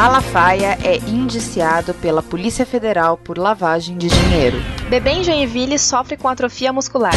Malafaia 0.00 0.78
é 0.82 0.96
indiciado 0.96 1.92
pela 1.92 2.22
Polícia 2.22 2.64
Federal 2.64 3.18
por 3.18 3.36
lavagem 3.36 3.98
de 3.98 4.08
dinheiro. 4.08 4.56
Bebê 4.88 5.10
em 5.10 5.22
Joinville 5.22 5.78
sofre 5.78 6.16
com 6.16 6.26
atrofia 6.26 6.72
muscular. 6.72 7.12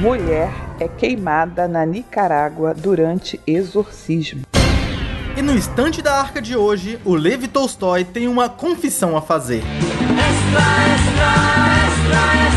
Mulher 0.00 0.50
é 0.80 0.88
queimada 0.88 1.68
na 1.68 1.86
Nicarágua 1.86 2.74
durante 2.74 3.40
exorcismo. 3.46 4.42
E 5.36 5.42
no 5.42 5.54
estante 5.54 6.02
da 6.02 6.18
arca 6.18 6.42
de 6.42 6.56
hoje, 6.56 6.98
o 7.04 7.14
Levi 7.14 7.46
Tolstói 7.46 8.02
tem 8.02 8.26
uma 8.26 8.48
confissão 8.48 9.16
a 9.16 9.22
fazer. 9.22 9.62
Extra, 9.62 10.64
extra, 10.96 11.30
extra, 11.86 12.42
extra, 12.42 12.47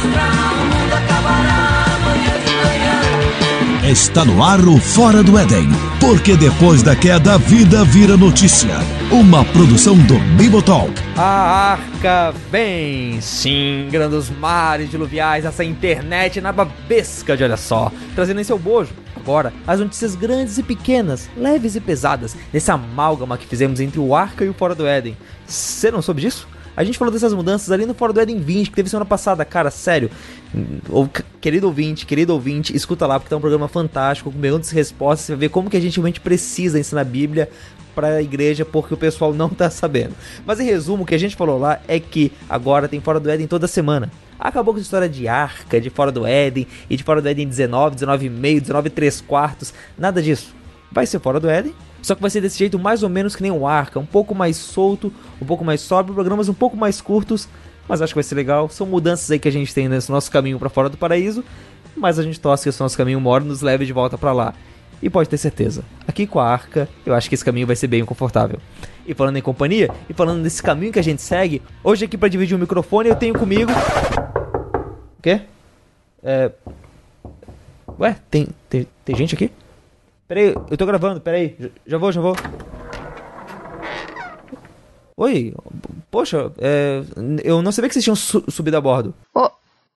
Está 3.91 4.23
no 4.23 4.41
ar 4.41 4.61
o 4.61 4.77
Fora 4.77 5.21
do 5.21 5.37
Éden, 5.37 5.67
porque 5.99 6.37
depois 6.37 6.81
da 6.81 6.95
queda 6.95 7.34
a 7.34 7.38
vida 7.38 7.84
vira 7.84 8.16
notícia. 8.16 8.77
Uma 9.11 9.43
produção 9.43 9.97
do 9.97 10.17
Bibotalk. 10.38 10.93
A 11.17 11.73
arca 11.73 12.33
vem, 12.49 13.19
sim, 13.19 13.89
grandes 13.91 14.30
mares 14.30 14.89
diluviais, 14.89 15.43
essa 15.43 15.66
internet 15.66 16.39
na 16.39 16.53
babesca 16.53 17.35
de 17.35 17.43
olha 17.43 17.57
só, 17.57 17.91
trazendo 18.16 18.39
em 18.39 18.45
seu 18.45 18.57
bojo 18.57 18.93
agora 19.13 19.52
as 19.67 19.81
notícias 19.81 20.16
grandes 20.16 20.58
e 20.58 20.63
pequenas, 20.63 21.30
leves 21.35 21.75
e 21.75 21.81
pesadas, 21.81 22.33
nesse 22.53 22.71
amálgama 22.71 23.38
que 23.38 23.45
fizemos 23.45 23.81
entre 23.81 23.99
o 23.99 24.16
Arca 24.16 24.45
e 24.45 24.49
o 24.49 24.53
Fora 24.53 24.73
do 24.73 24.88
Éden. 24.88 25.17
Você 25.45 25.91
não 25.91 26.02
soube 26.02 26.21
disso? 26.21 26.47
A 26.75 26.83
gente 26.85 26.97
falou 26.97 27.13
dessas 27.13 27.33
mudanças 27.33 27.69
ali 27.69 27.85
no 27.85 27.94
Fora 27.94 28.13
do 28.13 28.21
Éden 28.21 28.39
20, 28.39 28.69
que 28.69 28.75
teve 28.75 28.89
semana 28.89 29.05
passada. 29.05 29.44
Cara, 29.44 29.69
sério. 29.69 30.09
Querido 31.39 31.67
ouvinte, 31.67 32.05
querido 32.05 32.33
ouvinte, 32.33 32.75
escuta 32.75 33.07
lá, 33.07 33.19
porque 33.19 33.29
tá 33.29 33.37
um 33.37 33.41
programa 33.41 33.67
fantástico, 33.67 34.31
com 34.31 34.39
perguntas 34.39 34.71
e 34.71 34.75
respostas. 34.75 35.25
Você 35.25 35.31
vai 35.33 35.39
ver 35.39 35.49
como 35.49 35.69
que 35.69 35.77
a 35.77 35.81
gente 35.81 35.95
realmente 35.95 36.19
precisa 36.19 36.79
ensinar 36.79 37.01
a 37.01 37.05
Bíblia 37.05 37.49
para 37.95 38.15
a 38.15 38.21
igreja, 38.21 38.65
porque 38.65 38.93
o 38.93 38.97
pessoal 38.97 39.33
não 39.33 39.49
tá 39.49 39.69
sabendo. 39.69 40.16
Mas 40.45 40.59
em 40.59 40.66
resumo, 40.66 41.03
o 41.03 41.05
que 41.05 41.16
a 41.16 41.17
gente 41.17 41.35
falou 41.35 41.58
lá 41.58 41.80
é 41.88 41.99
que 41.99 42.31
agora 42.49 42.88
tem 42.88 42.99
Fora 42.99 43.19
do 43.19 43.30
Éden 43.30 43.47
toda 43.47 43.67
semana. 43.67 44.11
Acabou 44.39 44.73
com 44.73 44.80
a 44.80 44.81
história 44.81 45.08
de 45.08 45.27
arca, 45.27 45.80
de 45.80 45.91
fora 45.91 46.11
do 46.11 46.25
Éden, 46.25 46.65
e 46.89 46.97
de 46.97 47.03
fora 47.03 47.21
do 47.21 47.30
Éden 47.30 47.47
19, 47.47 47.95
19,5, 47.95 48.59
19 48.61 48.89
3 48.89 49.21
quartos, 49.21 49.71
nada 49.95 50.19
disso. 50.19 50.55
Vai 50.91 51.05
ser 51.05 51.19
fora 51.19 51.39
do 51.39 51.47
Éden, 51.47 51.75
só 52.02 52.15
que 52.15 52.21
vai 52.21 52.31
ser 52.31 52.41
desse 52.41 52.58
jeito 52.58 52.80
mais 52.80 53.03
ou 53.03 53.09
menos 53.09 53.36
que 53.36 53.43
nem 53.43 53.52
o 53.52 53.67
Arca, 53.67 53.99
um 53.99 54.05
pouco 54.05 54.33
mais 54.33 54.58
solto, 54.58 55.13
um 55.39 55.45
pouco 55.45 55.63
mais 55.63 55.81
sóbrio, 55.81 56.15
programas 56.15 56.49
um 56.49 56.55
pouco 56.55 56.75
mais 56.75 56.99
curtos, 56.99 57.47
mas 57.87 58.01
acho 58.01 58.13
que 58.13 58.17
vai 58.17 58.23
ser 58.23 58.35
legal. 58.35 58.69
São 58.69 58.85
mudanças 58.85 59.29
aí 59.31 59.39
que 59.39 59.47
a 59.47 59.51
gente 59.51 59.73
tem 59.73 59.87
nesse 59.87 60.11
nosso 60.11 60.31
caminho 60.31 60.57
para 60.59 60.69
fora 60.69 60.89
do 60.89 60.97
paraíso, 60.97 61.43
mas 61.95 62.17
a 62.19 62.23
gente 62.23 62.39
torce 62.39 62.63
que 62.63 62.69
esse 62.69 62.79
nosso 62.79 62.97
caminho 62.97 63.19
mora 63.19 63.43
nos 63.43 63.61
leve 63.61 63.85
de 63.85 63.93
volta 63.93 64.17
para 64.17 64.31
lá. 64.31 64.53
E 65.01 65.09
pode 65.09 65.27
ter 65.27 65.37
certeza, 65.37 65.83
aqui 66.07 66.27
com 66.27 66.39
a 66.39 66.47
Arca, 66.47 66.87
eu 67.03 67.15
acho 67.15 67.27
que 67.27 67.33
esse 67.33 67.43
caminho 67.43 67.65
vai 67.65 67.75
ser 67.75 67.87
bem 67.87 68.05
confortável. 68.05 68.59
E 69.07 69.15
falando 69.15 69.37
em 69.37 69.41
companhia, 69.41 69.89
e 70.07 70.13
falando 70.13 70.43
desse 70.43 70.61
caminho 70.61 70.91
que 70.93 70.99
a 70.99 71.03
gente 71.03 71.23
segue, 71.23 71.59
hoje 71.83 72.05
aqui 72.05 72.15
para 72.17 72.29
dividir 72.29 72.55
o 72.55 72.59
microfone 72.59 73.09
eu 73.09 73.15
tenho 73.15 73.33
comigo 73.33 73.71
o 73.71 75.21
quê? 75.21 75.41
É. 76.23 76.52
Ué, 77.99 78.15
tem, 78.29 78.47
tem, 78.69 78.87
tem 79.05 79.15
gente 79.15 79.35
aqui? 79.35 79.52
Peraí, 80.27 80.55
eu 80.69 80.77
tô 80.77 80.85
gravando, 80.85 81.21
peraí. 81.21 81.55
Já, 81.59 81.69
já 81.85 81.97
vou, 81.97 82.11
já 82.11 82.21
vou. 82.21 82.35
Oi, 85.15 85.53
poxa, 86.12 86.52
é, 86.59 87.02
eu 87.44 87.62
não 87.62 87.72
sabia 87.72 87.88
que 87.88 87.94
vocês 87.94 88.04
tinham 88.04 88.16
su 88.16 88.44
subido 88.50 88.78
a 88.78 88.81
bordo. 88.81 89.16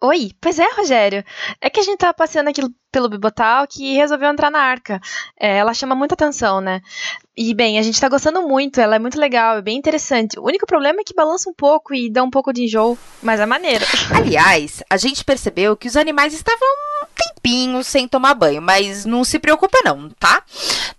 oi, 0.01 0.31
pois 0.39 0.59
é, 0.59 0.65
Rogério. 0.75 1.23
É 1.59 1.69
que 1.69 1.79
a 1.79 1.83
gente 1.83 1.97
tava 1.97 2.13
passeando 2.13 2.49
aqui 2.49 2.61
pelo 2.91 3.09
Bibotal 3.09 3.67
que 3.67 3.95
resolveu 3.95 4.29
entrar 4.29 4.49
na 4.49 4.59
arca. 4.59 5.01
É, 5.39 5.57
ela 5.57 5.73
chama 5.73 5.95
muita 5.95 6.13
atenção, 6.13 6.61
né? 6.61 6.81
E 7.35 7.53
bem, 7.53 7.77
a 7.77 7.81
gente 7.81 7.99
tá 7.99 8.07
gostando 8.07 8.41
muito, 8.41 8.79
ela 8.79 8.95
é 8.95 8.99
muito 8.99 9.19
legal, 9.19 9.57
é 9.57 9.61
bem 9.61 9.77
interessante. 9.77 10.39
O 10.39 10.45
único 10.45 10.65
problema 10.65 11.01
é 11.01 11.03
que 11.03 11.13
balança 11.13 11.49
um 11.49 11.53
pouco 11.53 11.93
e 11.93 12.09
dá 12.09 12.23
um 12.23 12.29
pouco 12.29 12.53
de 12.53 12.63
enjoo, 12.63 12.97
mas 13.21 13.39
é 13.39 13.45
maneiro. 13.45 13.83
Aliás, 14.15 14.81
a 14.89 14.95
gente 14.95 15.25
percebeu 15.25 15.75
que 15.75 15.87
os 15.87 15.97
animais 15.97 16.33
estavam 16.33 16.67
tempinho 17.15 17.83
sem 17.83 18.07
tomar 18.07 18.33
banho, 18.33 18.61
mas 18.61 19.05
não 19.05 19.23
se 19.23 19.39
preocupa 19.39 19.77
não, 19.83 20.09
tá? 20.09 20.43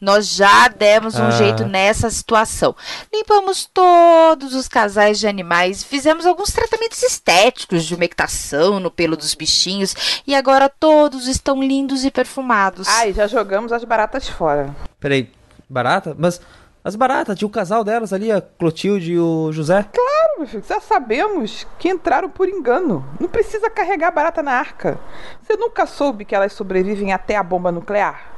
Nós 0.00 0.28
já 0.28 0.68
demos 0.68 1.14
um 1.16 1.26
ah. 1.26 1.30
jeito 1.30 1.64
nessa 1.64 2.10
situação. 2.10 2.74
Limpamos 3.12 3.68
todos 3.72 4.54
os 4.54 4.66
casais 4.68 5.18
de 5.18 5.26
animais, 5.26 5.84
fizemos 5.84 6.26
alguns 6.26 6.52
tratamentos 6.52 7.02
estéticos 7.02 7.84
de 7.84 7.94
umectação 7.94 8.80
no 8.80 8.90
pelo 8.90 9.16
dos 9.16 9.34
bichinhos 9.34 10.22
e 10.26 10.34
agora 10.34 10.68
todos 10.68 11.26
estão 11.26 11.62
lindos 11.62 12.04
e 12.04 12.10
perfumados. 12.10 12.88
Ai, 12.88 13.12
já 13.12 13.26
jogamos 13.26 13.72
as 13.72 13.84
baratas 13.84 14.28
fora. 14.28 14.74
Peraí, 14.98 15.30
barata? 15.68 16.14
Mas 16.18 16.40
as 16.86 16.94
baratas, 16.94 17.36
tinha 17.36 17.48
o 17.48 17.50
casal 17.50 17.82
delas 17.82 18.12
ali, 18.12 18.30
a 18.30 18.40
Clotilde 18.40 19.14
e 19.14 19.18
o 19.18 19.50
José. 19.50 19.84
Claro, 19.92 20.38
meu 20.38 20.46
filho, 20.46 20.62
já 20.64 20.78
sabemos 20.78 21.66
que 21.80 21.88
entraram 21.88 22.30
por 22.30 22.48
engano. 22.48 23.04
Não 23.18 23.28
precisa 23.28 23.68
carregar 23.68 24.12
barata 24.12 24.40
na 24.40 24.52
arca. 24.52 24.96
Você 25.42 25.56
nunca 25.56 25.84
soube 25.84 26.24
que 26.24 26.32
elas 26.32 26.52
sobrevivem 26.52 27.12
até 27.12 27.34
a 27.34 27.42
bomba 27.42 27.72
nuclear? 27.72 28.30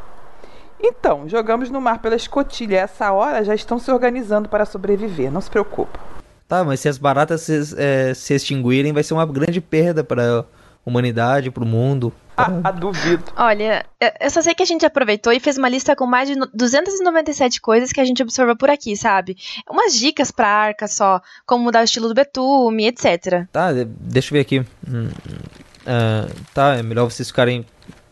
Então, 0.80 1.28
jogamos 1.28 1.68
no 1.68 1.78
mar 1.78 1.98
pela 1.98 2.16
escotilha. 2.16 2.78
Essa 2.78 3.12
hora 3.12 3.44
já 3.44 3.54
estão 3.54 3.78
se 3.78 3.90
organizando 3.90 4.48
para 4.48 4.64
sobreviver. 4.64 5.30
Não 5.30 5.42
se 5.42 5.50
preocupa. 5.50 6.00
Tá, 6.48 6.64
mas 6.64 6.80
se 6.80 6.88
as 6.88 6.96
baratas 6.96 7.42
se, 7.42 7.74
é, 7.76 8.14
se 8.14 8.32
extinguirem, 8.32 8.94
vai 8.94 9.02
ser 9.02 9.12
uma 9.12 9.26
grande 9.26 9.60
perda 9.60 10.02
para 10.02 10.46
humanidade, 10.88 11.50
para 11.50 11.64
o 11.64 11.66
mundo. 11.66 12.12
Ah, 12.36 12.70
duvido. 12.70 13.24
Olha, 13.36 13.84
eu 14.20 14.30
só 14.30 14.40
sei 14.40 14.54
que 14.54 14.62
a 14.62 14.66
gente 14.66 14.86
aproveitou 14.86 15.32
e 15.32 15.40
fez 15.40 15.58
uma 15.58 15.68
lista 15.68 15.96
com 15.96 16.06
mais 16.06 16.28
de 16.28 16.36
297 16.54 17.60
coisas 17.60 17.90
que 17.90 18.00
a 18.00 18.04
gente 18.04 18.22
observou 18.22 18.56
por 18.56 18.70
aqui, 18.70 18.96
sabe? 18.96 19.36
Umas 19.68 19.94
dicas 19.94 20.30
pra 20.30 20.48
arca 20.48 20.86
só, 20.86 21.20
como 21.44 21.64
mudar 21.64 21.80
o 21.80 21.84
estilo 21.84 22.06
do 22.06 22.14
betume, 22.14 22.86
etc. 22.86 23.46
Tá, 23.50 23.70
deixa 24.00 24.28
eu 24.28 24.34
ver 24.34 24.40
aqui. 24.40 24.60
Hum, 24.88 25.08
uh, 25.08 26.32
tá, 26.54 26.76
é 26.76 26.82
melhor 26.82 27.10
vocês 27.10 27.28
ficarem 27.28 27.66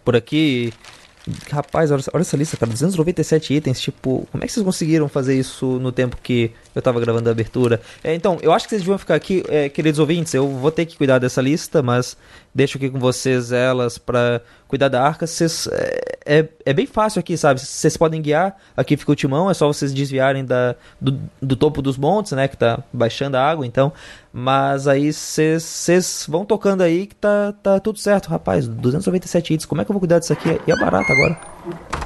por 0.04 0.16
aqui 0.16 0.72
Rapaz, 1.50 1.90
olha, 1.90 2.02
olha, 2.12 2.22
essa 2.22 2.36
lista, 2.36 2.56
cara. 2.56 2.70
297 2.70 3.54
itens. 3.54 3.80
Tipo, 3.80 4.26
como 4.30 4.44
é 4.44 4.46
que 4.46 4.52
vocês 4.52 4.64
conseguiram 4.64 5.08
fazer 5.08 5.36
isso 5.36 5.78
no 5.80 5.90
tempo 5.90 6.16
que 6.22 6.52
eu 6.76 6.82
tava 6.82 7.00
gravando 7.00 7.28
a 7.28 7.32
abertura? 7.32 7.80
É, 8.04 8.14
então, 8.14 8.38
eu 8.42 8.52
acho 8.52 8.66
que 8.66 8.70
vocês 8.70 8.82
deviam 8.82 8.98
ficar 8.98 9.14
aqui, 9.14 9.42
é, 9.48 9.68
queridos 9.68 9.98
ouvintes. 9.98 10.34
Eu 10.34 10.48
vou 10.48 10.70
ter 10.70 10.84
que 10.84 10.96
cuidar 10.96 11.18
dessa 11.18 11.40
lista, 11.40 11.82
mas 11.82 12.16
deixo 12.54 12.76
aqui 12.76 12.90
com 12.90 12.98
vocês 12.98 13.50
elas 13.50 13.98
para 13.98 14.42
cuidar 14.68 14.88
da 14.88 15.02
arca. 15.02 15.26
Vocês, 15.26 15.68
é, 15.72 16.18
é, 16.26 16.48
é, 16.66 16.72
bem 16.74 16.86
fácil 16.86 17.20
aqui, 17.20 17.36
sabe? 17.36 17.60
Vocês 17.60 17.96
podem 17.96 18.20
guiar. 18.20 18.56
Aqui 18.76 18.96
fica 18.96 19.12
o 19.12 19.14
timão, 19.14 19.50
é 19.50 19.54
só 19.54 19.66
vocês 19.66 19.92
desviarem 19.92 20.44
da, 20.44 20.74
do, 21.00 21.18
do 21.40 21.56
topo 21.56 21.80
dos 21.80 21.96
montes, 21.96 22.32
né? 22.32 22.46
Que 22.46 22.56
tá 22.56 22.82
baixando 22.92 23.36
a 23.36 23.42
água, 23.42 23.66
então. 23.66 23.92
Mas 24.32 24.86
aí 24.86 25.12
vocês 25.12 26.26
vão 26.28 26.44
tocando 26.44 26.82
aí 26.82 27.06
que 27.06 27.14
tá, 27.14 27.54
tá 27.62 27.80
tudo 27.80 27.98
certo, 27.98 28.28
rapaz. 28.28 28.68
297 28.68 29.54
itens, 29.54 29.64
como 29.64 29.80
é 29.80 29.84
que 29.84 29.90
eu 29.90 29.94
vou 29.94 30.00
cuidar 30.00 30.18
disso 30.18 30.32
aqui? 30.32 30.60
E 30.66 30.70
é 30.70 30.76
barato 30.76 31.10
agora. 31.10 32.05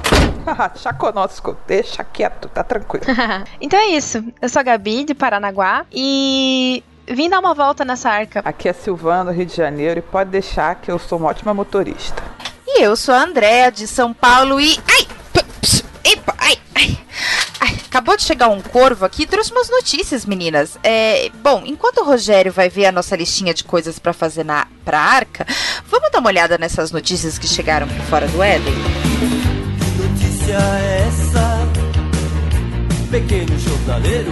Chaconosco, 0.75 1.57
deixa 1.67 2.03
quieto, 2.03 2.49
tá 2.49 2.63
tranquilo. 2.63 3.05
então 3.59 3.79
é 3.79 3.87
isso. 3.87 4.23
Eu 4.41 4.49
sou 4.49 4.59
a 4.59 4.63
Gabi, 4.63 5.03
de 5.03 5.13
Paranaguá, 5.13 5.85
e 5.91 6.83
vim 7.07 7.29
dar 7.29 7.39
uma 7.39 7.53
volta 7.53 7.83
nessa 7.85 8.09
arca. 8.09 8.41
Aqui 8.43 8.69
é 8.69 8.73
Silvano, 8.73 9.31
Rio 9.31 9.45
de 9.45 9.55
Janeiro, 9.55 9.99
e 9.99 10.03
pode 10.03 10.29
deixar 10.29 10.75
que 10.75 10.91
eu 10.91 10.99
sou 10.99 11.17
uma 11.17 11.29
ótima 11.29 11.53
motorista. 11.53 12.21
E 12.67 12.83
eu 12.83 12.95
sou 12.95 13.13
a 13.13 13.23
Andréa, 13.23 13.71
de 13.71 13.87
São 13.87 14.13
Paulo, 14.13 14.59
e. 14.59 14.79
Ai! 14.87 15.07
Epa, 16.03 16.33
ai, 16.37 16.57
ai, 16.75 16.97
ai. 17.59 17.77
Acabou 17.85 18.17
de 18.17 18.23
chegar 18.23 18.47
um 18.47 18.61
corvo 18.61 19.05
aqui 19.05 19.27
trouxe 19.27 19.51
umas 19.51 19.69
notícias, 19.69 20.25
meninas. 20.25 20.77
É, 20.83 21.29
bom, 21.43 21.61
enquanto 21.65 21.99
o 21.99 22.05
Rogério 22.05 22.51
vai 22.51 22.69
ver 22.69 22.87
a 22.87 22.91
nossa 22.91 23.15
listinha 23.15 23.53
de 23.53 23.63
coisas 23.63 23.99
para 23.99 24.13
fazer 24.13 24.43
na 24.43 24.65
pra 24.83 24.99
arca, 24.99 25.45
vamos 25.87 26.09
dar 26.11 26.19
uma 26.19 26.29
olhada 26.29 26.57
nessas 26.57 26.91
notícias 26.91 27.37
que 27.37 27.47
chegaram 27.47 27.87
por 27.87 28.01
fora 28.05 28.27
do 28.27 28.41
Éden? 28.41 28.73
Notícia 30.51 30.57
essa, 31.07 31.67
pequeno 33.09 33.57
jornaleiro? 33.57 34.31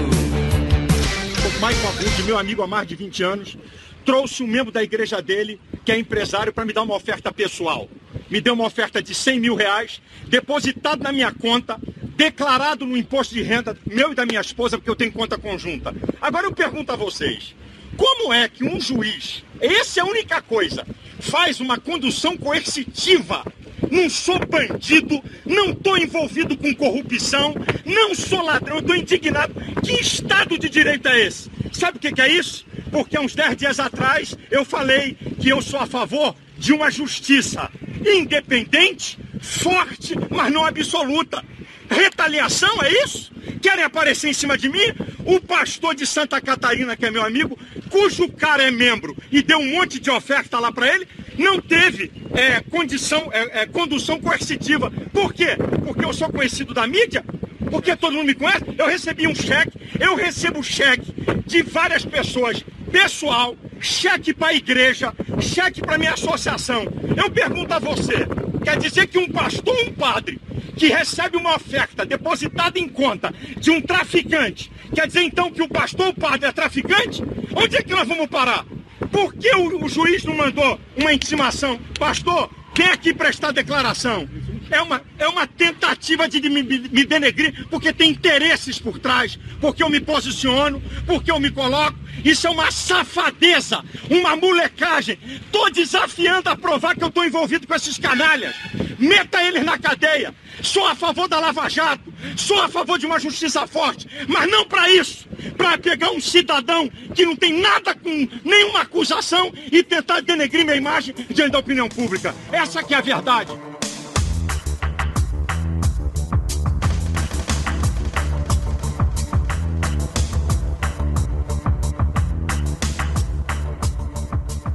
Michael 1.56 1.90
Abud, 1.90 2.24
meu 2.24 2.38
amigo 2.38 2.62
há 2.62 2.68
mais 2.68 2.88
de 2.88 2.96
20 2.96 3.24
anos, 3.24 3.58
trouxe 4.04 4.44
um 4.44 4.48
membro 4.48 4.70
da 4.70 4.84
igreja 4.84 5.22
dele, 5.22 5.62
que 5.86 5.94
é 5.94 5.98
empresário, 5.98 6.52
para 6.52 6.66
me 6.66 6.74
dar 6.74 6.82
uma 6.82 6.96
oferta 6.96 7.32
pessoal. 7.32 7.88
Me 8.30 8.42
deu 8.42 8.54
uma 8.54 8.66
oferta 8.66 9.02
de 9.02 9.16
100 9.16 9.40
mil 9.40 9.56
reais, 9.56 10.02
depositado 10.28 11.02
na 11.02 11.14
minha 11.14 11.32
conta, 11.32 11.80
declarado 12.18 12.86
no 12.86 12.98
imposto 12.98 13.34
de 13.34 13.42
renda 13.42 13.78
meu 13.86 14.12
e 14.12 14.16
da 14.16 14.26
minha 14.26 14.42
esposa, 14.42 14.78
porque 14.78 14.90
eu 14.90 14.98
tenho 14.98 15.14
conta 15.14 15.38
conjunta. 15.38 15.96
Agora 16.20 16.48
eu 16.48 16.52
pergunto 16.52 16.92
a 16.92 16.98
vocês, 16.98 17.56
como 17.98 18.34
é 18.34 18.48
que 18.48 18.64
um 18.64 18.80
juiz, 18.80 19.44
essa 19.60 20.00
é 20.00 20.04
a 20.04 20.06
única 20.06 20.42
coisa, 20.42 20.86
faz 21.20 21.60
uma 21.60 21.78
condução 21.80 22.38
coercitiva 22.38 23.44
não 23.90 24.10
sou 24.10 24.40
bandido, 24.46 25.24
não 25.46 25.72
estou 25.72 25.98
envolvido 25.98 26.56
com 26.58 26.74
corrupção, 26.76 27.56
não 27.86 28.14
sou 28.14 28.44
ladrão, 28.44 28.80
estou 28.80 28.96
indignado. 28.96 29.54
Que 29.82 29.94
Estado 29.94 30.58
de 30.58 30.70
Direito 30.70 31.08
é 31.08 31.22
esse? 31.22 31.50
Sabe 31.72 31.98
o 31.98 32.00
que, 32.00 32.12
que 32.12 32.22
é 32.22 32.28
isso? 32.28 32.66
Porque 32.92 33.16
há 33.16 33.22
uns 33.22 33.36
10 33.36 33.58
dias 33.58 33.80
atrás 33.80 34.36
eu 34.52 34.66
falei 34.66 35.16
que 35.40 35.50
eu 35.50 35.62
sou 35.62 35.80
a 35.80 35.86
favor 35.86 36.36
de 36.58 36.74
uma 36.74 36.92
justiça 36.92 37.70
independente, 38.06 39.18
forte, 39.40 40.16
mas 40.30 40.52
não 40.52 40.66
absoluta. 40.66 41.44
Retaliação, 41.90 42.82
é 42.84 43.04
isso? 43.04 43.32
Querem 43.62 43.84
aparecer 43.84 44.30
em 44.30 44.34
cima 44.34 44.58
de 44.58 44.70
mim? 44.70 44.94
O 45.26 45.40
pastor 45.40 45.96
de 45.96 46.06
Santa 46.06 46.40
Catarina, 46.40 46.96
que 46.96 47.06
é 47.06 47.12
meu 47.12 47.26
amigo, 47.26 47.58
cujo 47.90 48.30
cara 48.30 48.64
é 48.64 48.72
membro 48.72 49.18
e 49.32 49.42
deu 49.42 49.58
um 49.58 49.72
monte 49.72 50.00
de 50.00 50.10
oferta 50.10 50.60
lá 50.60 50.72
para 50.72 50.88
ele, 50.88 51.08
não 51.38 51.60
teve 51.60 52.12
é, 52.34 52.62
condição, 52.62 53.30
é, 53.32 53.62
é, 53.62 53.66
condução 53.66 54.20
coercitiva. 54.20 54.92
Por 55.12 55.34
quê? 55.34 55.58
Porque 55.84 56.06
eu 56.06 56.14
sou 56.14 56.30
conhecido 56.30 56.74
da 56.74 56.86
mídia? 56.86 57.24
Porque 57.72 57.96
todo 57.96 58.14
mundo 58.14 58.28
me 58.28 58.34
conhece? 58.34 58.64
Eu 58.78 58.88
recebi 58.88 59.28
um 59.28 59.36
cheque, 59.36 59.78
eu 60.00 60.16
recebo 60.16 60.64
cheque 60.64 61.14
de 61.46 61.62
várias 61.62 62.06
pessoas, 62.06 62.64
pessoal, 62.90 63.56
cheque 63.80 64.34
para 64.34 64.50
a 64.50 64.54
igreja, 64.54 65.14
cheque 65.40 65.82
para 65.82 65.98
minha 65.98 66.14
associação. 66.14 66.86
Eu 67.16 67.30
pergunto 67.30 67.74
a 67.74 67.80
você, 67.80 68.28
quer 68.64 68.78
dizer 68.78 69.08
que 69.08 69.18
um 69.18 69.30
pastor, 69.30 69.76
um 69.88 69.94
padre, 69.94 70.40
que 70.76 70.88
recebe 70.88 71.38
uma 71.38 71.56
oferta 71.56 72.06
depositada 72.06 72.80
em 72.80 72.88
conta 72.88 73.34
de 73.58 73.70
um 73.70 73.82
traficante, 73.82 74.72
quer 74.94 75.08
dizer 75.08 75.24
então 75.24 75.52
que 75.52 75.62
o 75.62 75.68
pastor, 75.68 76.10
o 76.10 76.14
padre 76.14 76.48
é 76.48 76.52
traficante? 76.52 77.24
Onde 77.56 77.76
é 77.78 77.82
que 77.82 77.92
nós 77.92 78.08
vamos 78.08 78.28
parar? 78.28 78.66
Por 79.12 79.34
que 79.34 79.54
o, 79.56 79.84
o 79.84 79.90
juiz 79.90 80.24
não 80.24 80.36
mandou 80.36 80.80
uma 80.96 81.14
intimação? 81.14 81.80
Pastor, 81.98 82.50
vem 82.76 82.88
aqui 82.88 83.14
prestar 83.14 83.52
declaração. 83.52 84.28
É 84.72 84.82
uma, 84.82 85.02
é 85.18 85.28
uma 85.28 85.48
tentativa 85.48 86.28
de 86.28 86.42
me, 86.50 86.64
me 86.64 87.06
denegrir, 87.06 87.68
porque 87.70 87.92
tem 87.92 88.12
interesses 88.12 88.80
por 88.80 89.00
trás, 89.00 89.38
porque 89.60 89.82
eu 89.82 89.90
me 89.90 90.00
posiciono, 90.00 90.82
porque 91.06 91.32
eu 91.32 91.40
me 91.40 91.50
coloco. 91.52 91.98
Isso 92.24 92.48
é 92.48 92.50
uma 92.50 92.70
safadeza, 92.72 93.84
uma 94.10 94.36
molecagem. 94.36 95.18
Tô 95.52 95.70
desafiando 95.70 96.50
a 96.50 96.56
provar 96.56 96.96
que 96.96 97.04
eu 97.04 97.10
tô 97.10 97.24
envolvido 97.24 97.66
com 97.66 97.76
esses 97.76 97.98
canalhas. 97.98 98.56
Meta 98.98 99.42
eles 99.44 99.64
na 99.64 99.78
cadeia. 99.78 100.34
Sou 100.62 100.86
a 100.86 100.94
favor 100.94 101.28
da 101.28 101.40
Lava 101.40 101.70
Jato, 101.70 102.14
sou 102.36 102.62
a 102.62 102.68
favor 102.68 103.00
de 103.00 103.06
uma 103.06 103.18
justiça 103.18 103.66
forte, 103.66 104.10
mas 104.28 104.50
não 104.50 104.66
para 104.66 104.90
isso, 104.90 105.26
para 105.56 105.78
pegar 105.78 106.12
um 106.12 106.20
cidadão 106.20 106.90
que 107.16 107.26
não 107.26 107.36
tem 107.36 107.54
nada 107.62 107.96
com 107.96 108.28
nenhuma 108.44 108.82
acusação 108.82 109.54
e 109.72 109.82
tentar 109.82 110.20
denegrir 110.20 110.66
minha 110.66 110.76
imagem 110.76 111.16
diante 111.30 111.52
da 111.52 111.60
opinião 111.60 111.88
pública. 111.88 112.36
Essa 112.52 112.84
que 112.84 112.94
é 112.94 112.98
a 112.98 113.02
verdade. 113.02 113.52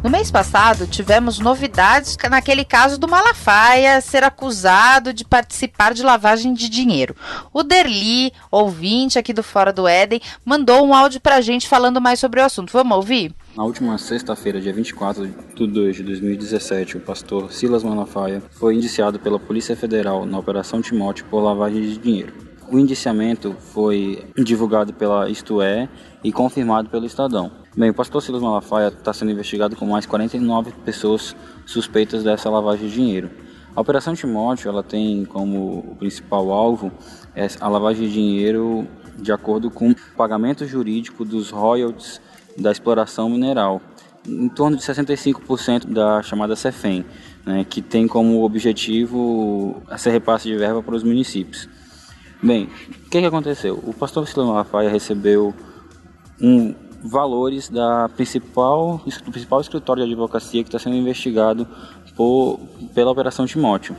No 0.04 0.10
mês 0.10 0.30
passado, 0.30 0.86
tivemos 0.86 1.38
novidades 1.38 2.14
naquele 2.30 2.62
caso 2.62 3.00
do 3.00 3.08
Malafaia 3.08 4.02
ser 4.02 4.22
acusado 4.22 5.14
de 5.14 5.24
participar 5.24 5.94
de 5.94 6.02
lavagem 6.02 6.52
de 6.52 6.68
dinheiro. 6.68 7.16
O 7.54 7.62
Derli, 7.62 8.30
ouvinte 8.50 9.18
aqui 9.18 9.32
do 9.32 9.42
Fora 9.42 9.72
do 9.72 9.88
Éden, 9.88 10.20
mandou 10.44 10.86
um 10.86 10.92
áudio 10.92 11.22
pra 11.22 11.40
gente 11.40 11.66
falando 11.66 12.02
mais 12.02 12.20
sobre 12.20 12.38
o 12.38 12.44
assunto. 12.44 12.70
Vamos 12.70 12.94
ouvir? 12.94 13.34
Na 13.56 13.64
última 13.64 13.96
sexta-feira, 13.96 14.60
dia 14.60 14.74
24 14.74 15.26
de 15.54 15.66
2 15.66 15.96
de 15.96 16.02
2017, 16.02 16.98
o 16.98 17.00
pastor 17.00 17.50
Silas 17.50 17.82
Malafaia 17.82 18.42
foi 18.50 18.74
indiciado 18.74 19.18
pela 19.18 19.40
Polícia 19.40 19.74
Federal 19.74 20.26
na 20.26 20.38
Operação 20.38 20.82
Timóteo 20.82 21.24
por 21.30 21.40
lavagem 21.40 21.80
de 21.80 21.96
dinheiro. 21.96 22.34
O 22.70 22.78
indiciamento 22.78 23.56
foi 23.72 24.24
divulgado 24.36 24.92
pela 24.92 25.28
Isto 25.30 25.62
É 25.62 25.88
e 26.24 26.32
confirmado 26.32 26.88
pelo 26.88 27.04
Estadão. 27.04 27.52
Bem, 27.76 27.90
o 27.90 27.94
pastor 27.94 28.22
Silas 28.22 28.42
Malafaia 28.42 28.88
está 28.88 29.12
sendo 29.12 29.30
investigado 29.30 29.76
com 29.76 29.84
mais 29.84 30.06
49 30.06 30.72
pessoas 30.84 31.36
suspeitas 31.66 32.24
dessa 32.24 32.48
lavagem 32.48 32.88
de 32.88 32.94
dinheiro. 32.94 33.30
A 33.76 33.80
Operação 33.80 34.14
Timóteo 34.14 34.70
ela 34.70 34.82
tem 34.82 35.24
como 35.26 35.96
principal 35.98 36.50
alvo 36.50 36.90
a 37.60 37.68
lavagem 37.68 38.08
de 38.08 38.14
dinheiro 38.14 38.88
de 39.18 39.32
acordo 39.32 39.70
com 39.70 39.90
o 39.90 39.96
pagamento 40.16 40.66
jurídico 40.66 41.24
dos 41.24 41.50
royalties 41.50 42.20
da 42.56 42.72
exploração 42.72 43.28
mineral, 43.28 43.82
em 44.26 44.48
torno 44.48 44.76
de 44.76 44.82
65% 44.82 45.86
da 45.92 46.22
chamada 46.22 46.56
CEFEM, 46.56 47.04
né, 47.44 47.66
que 47.68 47.82
tem 47.82 48.08
como 48.08 48.42
objetivo 48.44 49.82
esse 49.92 50.08
repasse 50.08 50.48
de 50.48 50.56
verba 50.56 50.82
para 50.82 50.94
os 50.94 51.02
municípios. 51.02 51.68
Bem, 52.42 52.68
o 53.06 53.10
que, 53.10 53.20
que 53.20 53.26
aconteceu? 53.26 53.82
O 53.84 53.92
pastor 53.92 54.26
Silas 54.26 54.46
Malafaia 54.46 54.88
recebeu 54.88 55.54
um 56.40 56.74
valores 57.02 57.68
da 57.68 58.08
principal, 58.08 59.00
do 59.24 59.30
principal 59.30 59.60
escritório 59.60 60.04
de 60.04 60.10
advocacia 60.10 60.62
que 60.62 60.68
está 60.68 60.78
sendo 60.78 60.96
investigado 60.96 61.66
por, 62.16 62.58
pela 62.94 63.10
Operação 63.10 63.46
Timóteo. 63.46 63.94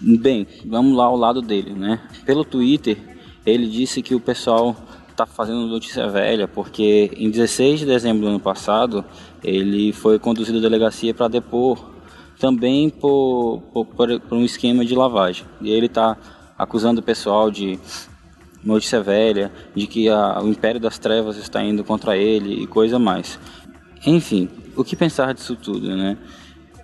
Bem, 0.00 0.46
vamos 0.64 0.96
lá 0.96 1.04
ao 1.04 1.16
lado 1.16 1.42
dele, 1.42 1.72
né? 1.72 2.00
Pelo 2.24 2.44
Twitter, 2.44 2.98
ele 3.44 3.68
disse 3.68 4.02
que 4.02 4.14
o 4.14 4.20
pessoal 4.20 4.76
está 5.10 5.26
fazendo 5.26 5.66
notícia 5.66 6.08
velha, 6.08 6.48
porque 6.48 7.10
em 7.16 7.30
16 7.30 7.80
de 7.80 7.86
dezembro 7.86 8.22
do 8.22 8.28
ano 8.28 8.40
passado, 8.40 9.04
ele 9.42 9.92
foi 9.92 10.18
conduzido 10.18 10.58
à 10.58 10.60
delegacia 10.60 11.12
para 11.12 11.28
depor 11.28 11.92
também 12.38 12.90
por, 12.90 13.62
por, 13.72 13.86
por, 13.94 14.36
um 14.36 14.44
esquema 14.44 14.84
de 14.84 14.94
lavagem. 14.96 15.46
E 15.60 15.70
ele 15.70 15.86
está 15.86 16.16
acusando 16.58 17.00
o 17.00 17.04
pessoal 17.04 17.50
de 17.50 17.78
notícia 18.64 19.02
velha 19.02 19.50
de 19.74 19.86
que 19.86 20.08
a, 20.08 20.40
o 20.42 20.48
império 20.48 20.80
das 20.80 20.98
trevas 20.98 21.36
está 21.36 21.62
indo 21.62 21.82
contra 21.84 22.16
ele 22.16 22.62
e 22.62 22.66
coisa 22.66 22.98
mais. 22.98 23.38
Enfim, 24.06 24.48
o 24.76 24.82
que 24.82 24.96
pensar 24.96 25.32
disso 25.32 25.56
tudo, 25.56 25.96
né? 25.96 26.16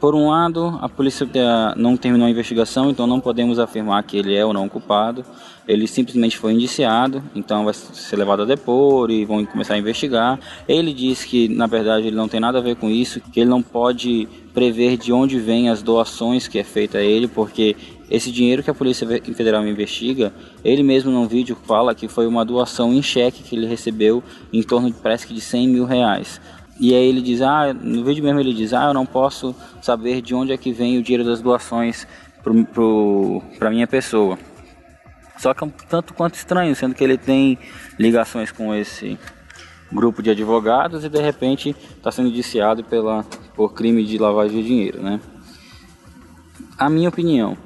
Por 0.00 0.14
um 0.14 0.28
lado, 0.28 0.78
a 0.80 0.88
polícia 0.88 1.28
eh, 1.34 1.74
não 1.76 1.96
terminou 1.96 2.28
a 2.28 2.30
investigação, 2.30 2.88
então 2.88 3.04
não 3.04 3.18
podemos 3.18 3.58
afirmar 3.58 4.04
que 4.04 4.16
ele 4.16 4.32
é 4.32 4.46
ou 4.46 4.52
não 4.52 4.68
culpado. 4.68 5.24
Ele 5.66 5.88
simplesmente 5.88 6.38
foi 6.38 6.52
indiciado, 6.52 7.20
então 7.34 7.64
vai 7.64 7.74
ser 7.74 8.14
levado 8.14 8.42
a 8.42 8.44
depor 8.44 9.10
e 9.10 9.24
vão 9.24 9.44
começar 9.44 9.74
a 9.74 9.78
investigar. 9.78 10.38
Ele 10.68 10.94
disse 10.94 11.26
que, 11.26 11.48
na 11.48 11.66
verdade, 11.66 12.06
ele 12.06 12.16
não 12.16 12.28
tem 12.28 12.38
nada 12.38 12.58
a 12.58 12.60
ver 12.60 12.76
com 12.76 12.88
isso, 12.88 13.20
que 13.20 13.40
ele 13.40 13.50
não 13.50 13.60
pode 13.60 14.28
prever 14.54 14.96
de 14.96 15.12
onde 15.12 15.40
vêm 15.40 15.68
as 15.68 15.82
doações 15.82 16.46
que 16.46 16.60
é 16.60 16.64
feita 16.64 16.98
a 16.98 17.02
ele, 17.02 17.26
porque 17.26 17.74
esse 18.10 18.32
dinheiro 18.32 18.62
que 18.62 18.70
a 18.70 18.74
Polícia 18.74 19.06
Federal 19.06 19.66
investiga, 19.66 20.32
ele 20.64 20.82
mesmo 20.82 21.10
num 21.10 21.26
vídeo 21.26 21.56
fala 21.66 21.94
que 21.94 22.08
foi 22.08 22.26
uma 22.26 22.44
doação 22.44 22.92
em 22.92 23.02
cheque 23.02 23.42
que 23.42 23.54
ele 23.54 23.66
recebeu 23.66 24.22
em 24.52 24.62
torno 24.62 24.90
de 24.90 24.96
parece 24.96 25.26
que 25.26 25.34
de 25.34 25.40
100 25.40 25.68
mil 25.68 25.84
reais. 25.84 26.40
E 26.80 26.94
aí 26.94 27.08
ele 27.08 27.20
diz, 27.20 27.42
ah, 27.42 27.74
no 27.74 28.04
vídeo 28.04 28.22
mesmo 28.22 28.40
ele 28.40 28.54
diz, 28.54 28.72
ah, 28.72 28.86
eu 28.86 28.94
não 28.94 29.04
posso 29.04 29.54
saber 29.82 30.22
de 30.22 30.34
onde 30.34 30.52
é 30.52 30.56
que 30.56 30.72
vem 30.72 30.96
o 30.96 31.02
dinheiro 31.02 31.24
das 31.24 31.42
doações 31.42 32.06
para 33.58 33.70
minha 33.70 33.86
pessoa. 33.86 34.38
Só 35.36 35.52
que 35.52 35.62
é 35.62 35.66
um 35.66 35.70
tanto 35.70 36.14
quanto 36.14 36.34
estranho, 36.34 36.74
sendo 36.74 36.94
que 36.94 37.04
ele 37.04 37.18
tem 37.18 37.58
ligações 37.98 38.50
com 38.50 38.74
esse 38.74 39.18
grupo 39.92 40.22
de 40.22 40.30
advogados 40.30 41.04
e 41.04 41.08
de 41.08 41.20
repente 41.20 41.74
está 41.96 42.10
sendo 42.10 42.28
indiciado 42.28 42.84
pela, 42.84 43.24
por 43.54 43.72
crime 43.72 44.04
de 44.04 44.18
lavagem 44.18 44.60
de 44.60 44.68
dinheiro, 44.68 45.02
né? 45.02 45.20
A 46.76 46.88
minha 46.88 47.08
opinião, 47.08 47.56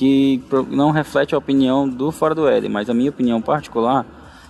que 0.00 0.42
não 0.70 0.90
reflete 0.92 1.34
a 1.34 1.38
opinião 1.38 1.86
do 1.86 2.10
Fora 2.10 2.34
do 2.34 2.48
Éden, 2.48 2.70
mas 2.70 2.88
a 2.88 2.94
minha 2.94 3.10
opinião 3.10 3.42
particular 3.42 4.06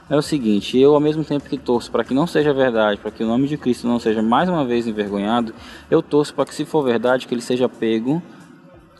é 0.08 0.16
o 0.16 0.22
seguinte: 0.22 0.78
eu, 0.78 0.94
ao 0.94 1.00
mesmo 1.00 1.24
tempo 1.24 1.50
que 1.50 1.58
torço 1.58 1.90
para 1.90 2.04
que 2.04 2.14
não 2.14 2.24
seja 2.24 2.54
verdade, 2.54 3.00
para 3.00 3.10
que 3.10 3.24
o 3.24 3.26
nome 3.26 3.48
de 3.48 3.56
Cristo 3.56 3.88
não 3.88 3.98
seja 3.98 4.22
mais 4.22 4.48
uma 4.48 4.64
vez 4.64 4.86
envergonhado, 4.86 5.52
eu 5.90 6.00
torço 6.00 6.32
para 6.32 6.44
que, 6.44 6.54
se 6.54 6.64
for 6.64 6.84
verdade, 6.84 7.26
que 7.26 7.34
ele 7.34 7.42
seja 7.42 7.68
pego, 7.68 8.22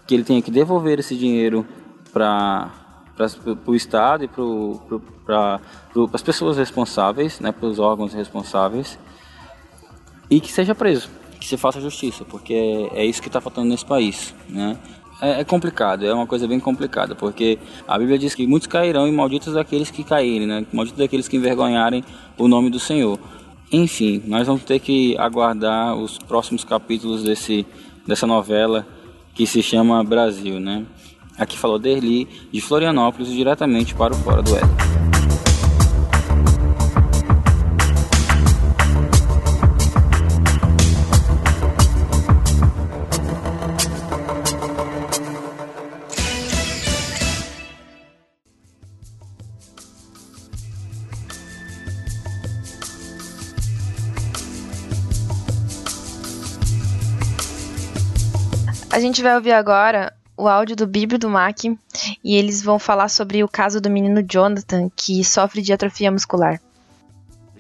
que 0.08 0.12
ele 0.12 0.24
tenha 0.24 0.42
que 0.42 0.50
devolver 0.50 0.98
esse 0.98 1.16
dinheiro 1.16 1.64
para 2.12 2.68
o 3.64 3.74
Estado 3.76 4.24
e 4.24 4.28
para 4.28 5.60
as 6.12 6.22
pessoas 6.22 6.56
responsáveis, 6.56 7.38
né, 7.38 7.52
para 7.52 7.68
os 7.68 7.78
órgãos 7.78 8.12
responsáveis, 8.12 8.98
e 10.28 10.40
que 10.40 10.50
seja 10.50 10.74
preso, 10.74 11.08
que 11.38 11.46
se 11.46 11.56
faça 11.56 11.80
justiça, 11.80 12.24
porque 12.24 12.90
é, 12.92 13.02
é 13.02 13.04
isso 13.04 13.22
que 13.22 13.28
está 13.28 13.40
faltando 13.40 13.68
nesse 13.68 13.86
país. 13.86 14.34
Né? 14.48 14.76
É, 15.20 15.40
é, 15.40 15.44
complicado, 15.44 16.06
é 16.06 16.12
uma 16.12 16.26
coisa 16.26 16.46
bem 16.48 16.58
complicada, 16.58 17.14
porque 17.14 17.58
a 17.86 17.98
Bíblia 17.98 18.18
diz 18.18 18.34
que 18.34 18.46
muitos 18.46 18.66
cairão 18.66 19.06
e 19.06 19.12
malditos 19.12 19.54
daqueles 19.54 19.90
que 19.90 20.02
caírem, 20.02 20.46
né? 20.46 20.66
Malditos 20.72 20.98
daqueles 20.98 21.28
que 21.28 21.36
envergonharem 21.36 22.04
o 22.38 22.48
nome 22.48 22.70
do 22.70 22.80
Senhor. 22.80 23.18
Enfim, 23.72 24.22
nós 24.26 24.46
vamos 24.46 24.64
ter 24.64 24.80
que 24.80 25.16
aguardar 25.18 25.94
os 25.94 26.18
próximos 26.18 26.64
capítulos 26.64 27.22
desse, 27.22 27.66
dessa 28.06 28.26
novela 28.26 28.86
que 29.34 29.46
se 29.46 29.62
chama 29.62 30.02
Brasil, 30.02 30.58
né? 30.58 30.84
Aqui 31.38 31.56
falou 31.56 31.78
Derli, 31.78 32.28
de 32.52 32.60
Florianópolis, 32.60 33.28
diretamente 33.28 33.94
para 33.94 34.12
o 34.12 34.16
Fora 34.16 34.42
do 34.42 34.56
Éden. 34.56 34.99
A 59.00 59.02
gente 59.02 59.22
vai 59.22 59.34
ouvir 59.34 59.52
agora 59.52 60.12
o 60.36 60.46
áudio 60.46 60.76
do 60.76 60.86
Bíblia 60.86 61.18
do 61.18 61.30
Mac 61.30 61.64
e 61.64 62.36
eles 62.36 62.60
vão 62.60 62.78
falar 62.78 63.08
sobre 63.08 63.42
o 63.42 63.48
caso 63.48 63.80
do 63.80 63.88
menino 63.88 64.22
Jonathan 64.22 64.90
que 64.94 65.24
sofre 65.24 65.62
de 65.62 65.72
atrofia 65.72 66.10
muscular. 66.10 66.60